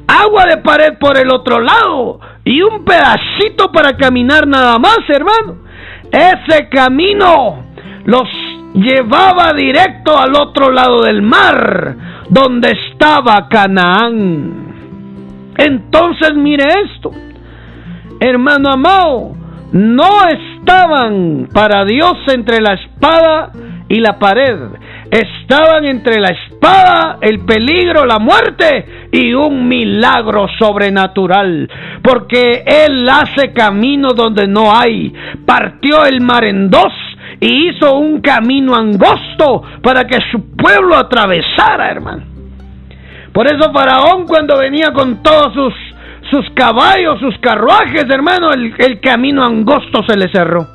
agua 0.08 0.46
de 0.46 0.58
pared 0.58 0.98
por 1.00 1.18
el 1.18 1.34
otro 1.34 1.62
lado 1.62 2.20
y 2.44 2.62
un 2.62 2.86
pedacito 2.86 3.72
para 3.72 3.98
caminar 3.98 4.46
nada 4.46 4.78
más, 4.78 5.00
hermano. 5.10 5.64
Ese 6.12 6.70
camino 6.70 7.66
los 8.06 8.30
llevaba 8.76 9.52
directo 9.54 10.16
al 10.16 10.36
otro 10.36 10.70
lado 10.70 11.02
del 11.02 11.24
mar, 11.24 11.96
donde 12.30 12.78
estaba 12.92 13.48
Canaán. 13.50 14.65
Entonces 15.58 16.36
mire 16.36 16.66
esto, 16.86 17.12
hermano 18.20 18.72
amado, 18.72 19.36
no 19.72 20.28
estaban 20.28 21.50
para 21.54 21.86
Dios 21.86 22.16
entre 22.28 22.62
la 22.62 22.74
espada 22.74 23.52
y 23.90 24.00
la 24.00 24.18
pared. 24.18 24.58
Estaban 25.12 25.86
entre 25.86 26.20
la 26.20 26.30
espada, 26.30 27.18
el 27.22 27.46
peligro, 27.46 28.06
la 28.06 28.20
muerte 28.20 29.10
y 29.12 29.34
un 29.34 29.68
milagro 29.68 30.48
sobrenatural. 30.60 31.70
Porque 32.02 32.64
Él 32.66 33.08
hace 33.08 33.54
camino 33.54 34.10
donde 34.10 34.48
no 34.48 34.76
hay. 34.76 35.14
Partió 35.46 36.06
el 36.06 36.22
mar 36.22 36.46
en 36.46 36.70
dos 36.70 36.94
y 37.40 37.70
hizo 37.70 37.96
un 37.96 38.22
camino 38.22 38.76
angosto 38.76 39.62
para 39.82 40.06
que 40.06 40.18
su 40.32 40.56
pueblo 40.56 40.96
atravesara, 40.96 41.90
hermano. 41.90 42.35
Por 43.36 43.48
eso 43.48 43.70
Faraón 43.74 44.26
cuando 44.26 44.58
venía 44.58 44.94
con 44.94 45.22
todos 45.22 45.54
sus, 45.54 45.74
sus 46.32 46.50
caballos, 46.56 47.20
sus 47.20 47.38
carruajes, 47.40 48.06
hermano, 48.10 48.50
el, 48.54 48.74
el 48.78 49.02
camino 49.02 49.44
angosto 49.44 50.04
se 50.08 50.16
le 50.16 50.32
cerró 50.32 50.75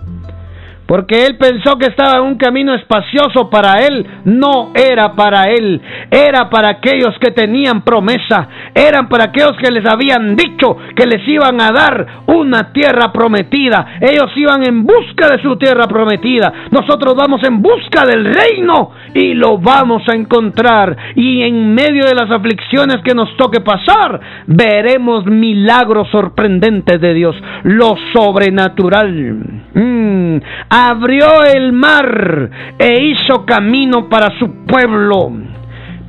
porque 0.91 1.25
él 1.25 1.37
pensó 1.37 1.79
que 1.79 1.87
estaba 1.87 2.19
en 2.19 2.25
un 2.25 2.35
camino 2.35 2.75
espacioso 2.75 3.49
para 3.49 3.75
él. 3.87 4.05
No 4.25 4.73
era 4.75 5.13
para 5.13 5.45
él, 5.45 5.81
era 6.11 6.51
para 6.51 6.69
aquellos 6.71 7.17
que 7.21 7.31
tenían 7.31 7.83
promesa, 7.83 8.49
eran 8.75 9.09
para 9.09 9.27
aquellos 9.27 9.57
que 9.63 9.71
les 9.71 9.87
habían 9.87 10.35
dicho 10.35 10.77
que 10.97 11.07
les 11.07 11.29
iban 11.29 11.61
a 11.61 11.71
dar 11.71 12.07
una 12.27 12.73
tierra 12.73 13.13
prometida. 13.13 14.01
Ellos 14.01 14.33
iban 14.35 14.67
en 14.67 14.85
busca 14.85 15.29
de 15.29 15.41
su 15.41 15.57
tierra 15.59 15.87
prometida. 15.87 16.53
Nosotros 16.73 17.15
vamos 17.15 17.41
en 17.45 17.63
busca 17.63 18.05
del 18.05 18.25
reino 18.25 18.91
y 19.15 19.35
lo 19.35 19.59
vamos 19.59 20.03
a 20.09 20.17
encontrar. 20.17 20.97
Y 21.15 21.43
en 21.43 21.73
medio 21.73 22.05
de 22.05 22.17
las 22.17 22.33
aflicciones 22.33 22.97
que 23.05 23.15
nos 23.15 23.37
toque 23.37 23.61
pasar, 23.61 24.21
veremos 24.49 25.25
milagros 25.25 26.09
sorprendentes 26.11 27.01
de 27.01 27.15
Dios, 27.15 27.37
lo 27.63 27.95
sobrenatural. 28.13 29.37
Mm 29.73 30.41
abrió 30.89 31.43
el 31.45 31.73
mar 31.73 32.51
e 32.79 33.05
hizo 33.05 33.45
camino 33.45 34.09
para 34.09 34.39
su 34.39 34.65
pueblo. 34.67 35.31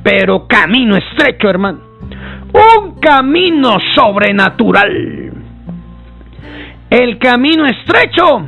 Pero 0.02 0.46
camino 0.46 0.96
estrecho, 0.96 1.48
hermano. 1.48 1.78
Un 2.52 3.00
camino 3.00 3.76
sobrenatural. 3.94 5.32
El 6.90 7.18
camino 7.18 7.66
estrecho 7.66 8.44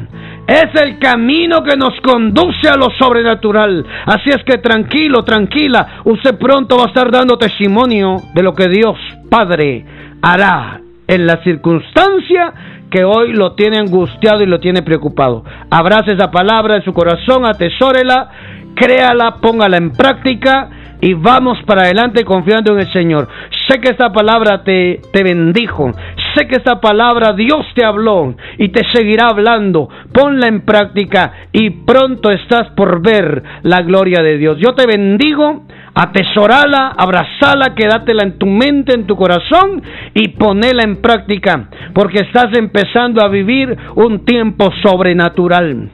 es 0.46 0.66
el 0.74 0.98
camino 0.98 1.62
que 1.62 1.76
nos 1.76 1.98
conduce 2.02 2.68
a 2.68 2.76
lo 2.76 2.90
sobrenatural. 2.98 3.84
Así 4.04 4.30
es 4.30 4.44
que 4.44 4.58
tranquilo, 4.58 5.22
tranquila, 5.22 6.00
usted 6.04 6.38
pronto 6.38 6.76
va 6.76 6.84
a 6.84 6.88
estar 6.88 7.10
dando 7.10 7.38
testimonio 7.38 8.16
de 8.34 8.42
lo 8.42 8.52
que 8.54 8.68
Dios 8.68 8.98
Padre 9.30 9.84
hará 10.20 10.80
en 11.06 11.26
la 11.26 11.42
circunstancia 11.42 12.52
que 12.90 13.04
hoy 13.04 13.32
lo 13.32 13.54
tiene 13.54 13.78
angustiado 13.78 14.42
y 14.42 14.46
lo 14.46 14.60
tiene 14.60 14.82
preocupado. 14.82 15.44
Abrace 15.70 16.12
esa 16.12 16.30
palabra 16.30 16.76
en 16.76 16.84
su 16.84 16.92
corazón, 16.92 17.46
atesórela, 17.46 18.30
créala, 18.74 19.36
póngala 19.40 19.76
en 19.76 19.90
práctica 19.92 20.70
y 21.00 21.12
vamos 21.14 21.58
para 21.66 21.82
adelante 21.82 22.24
confiando 22.24 22.72
en 22.72 22.80
el 22.80 22.92
Señor. 22.92 23.28
Sé 23.68 23.80
que 23.80 23.90
esta 23.90 24.12
palabra 24.12 24.62
te, 24.64 25.00
te 25.12 25.22
bendijo. 25.22 25.90
Sé 26.34 26.46
que 26.46 26.56
esta 26.56 26.80
palabra 26.80 27.32
Dios 27.34 27.66
te 27.74 27.84
habló 27.84 28.34
y 28.58 28.68
te 28.70 28.80
seguirá 28.92 29.28
hablando. 29.28 29.88
Ponla 30.12 30.48
en 30.48 30.62
práctica 30.62 31.32
y 31.52 31.70
pronto 31.70 32.30
estás 32.30 32.70
por 32.70 33.02
ver 33.02 33.42
la 33.62 33.82
gloria 33.82 34.22
de 34.22 34.38
Dios. 34.38 34.58
Yo 34.58 34.74
te 34.74 34.86
bendigo 34.86 35.64
atesorala, 35.94 36.94
abrazala, 36.96 37.74
quédatela 37.74 38.24
en 38.24 38.38
tu 38.38 38.46
mente, 38.46 38.94
en 38.94 39.06
tu 39.06 39.16
corazón 39.16 39.82
y 40.12 40.28
ponela 40.28 40.82
en 40.82 41.00
práctica, 41.00 41.68
porque 41.94 42.18
estás 42.18 42.56
empezando 42.56 43.24
a 43.24 43.28
vivir 43.28 43.76
un 43.94 44.24
tiempo 44.24 44.70
sobrenatural. 44.82 45.90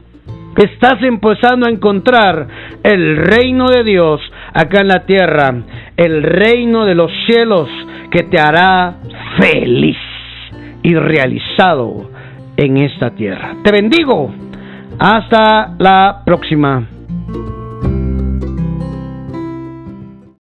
Estás 0.57 1.03
empezando 1.03 1.67
a 1.67 1.71
encontrar 1.71 2.47
el 2.83 3.17
reino 3.17 3.69
de 3.69 3.85
Dios 3.85 4.21
acá 4.53 4.81
en 4.81 4.89
la 4.89 5.07
tierra, 5.07 5.55
el 5.97 6.23
reino 6.23 6.85
de 6.85 6.95
los 6.95 7.11
cielos 7.27 7.69
que 8.11 8.25
te 8.25 8.39
hará 8.39 8.97
feliz 9.39 9.97
y 10.83 10.95
realizado 10.95 12.11
en 12.57 12.77
esta 12.79 13.11
tierra. 13.11 13.57
Te 13.63 13.73
bendigo. 13.73 14.35
Hasta 14.99 15.77
la 15.79 16.23
próxima. 16.27 17.00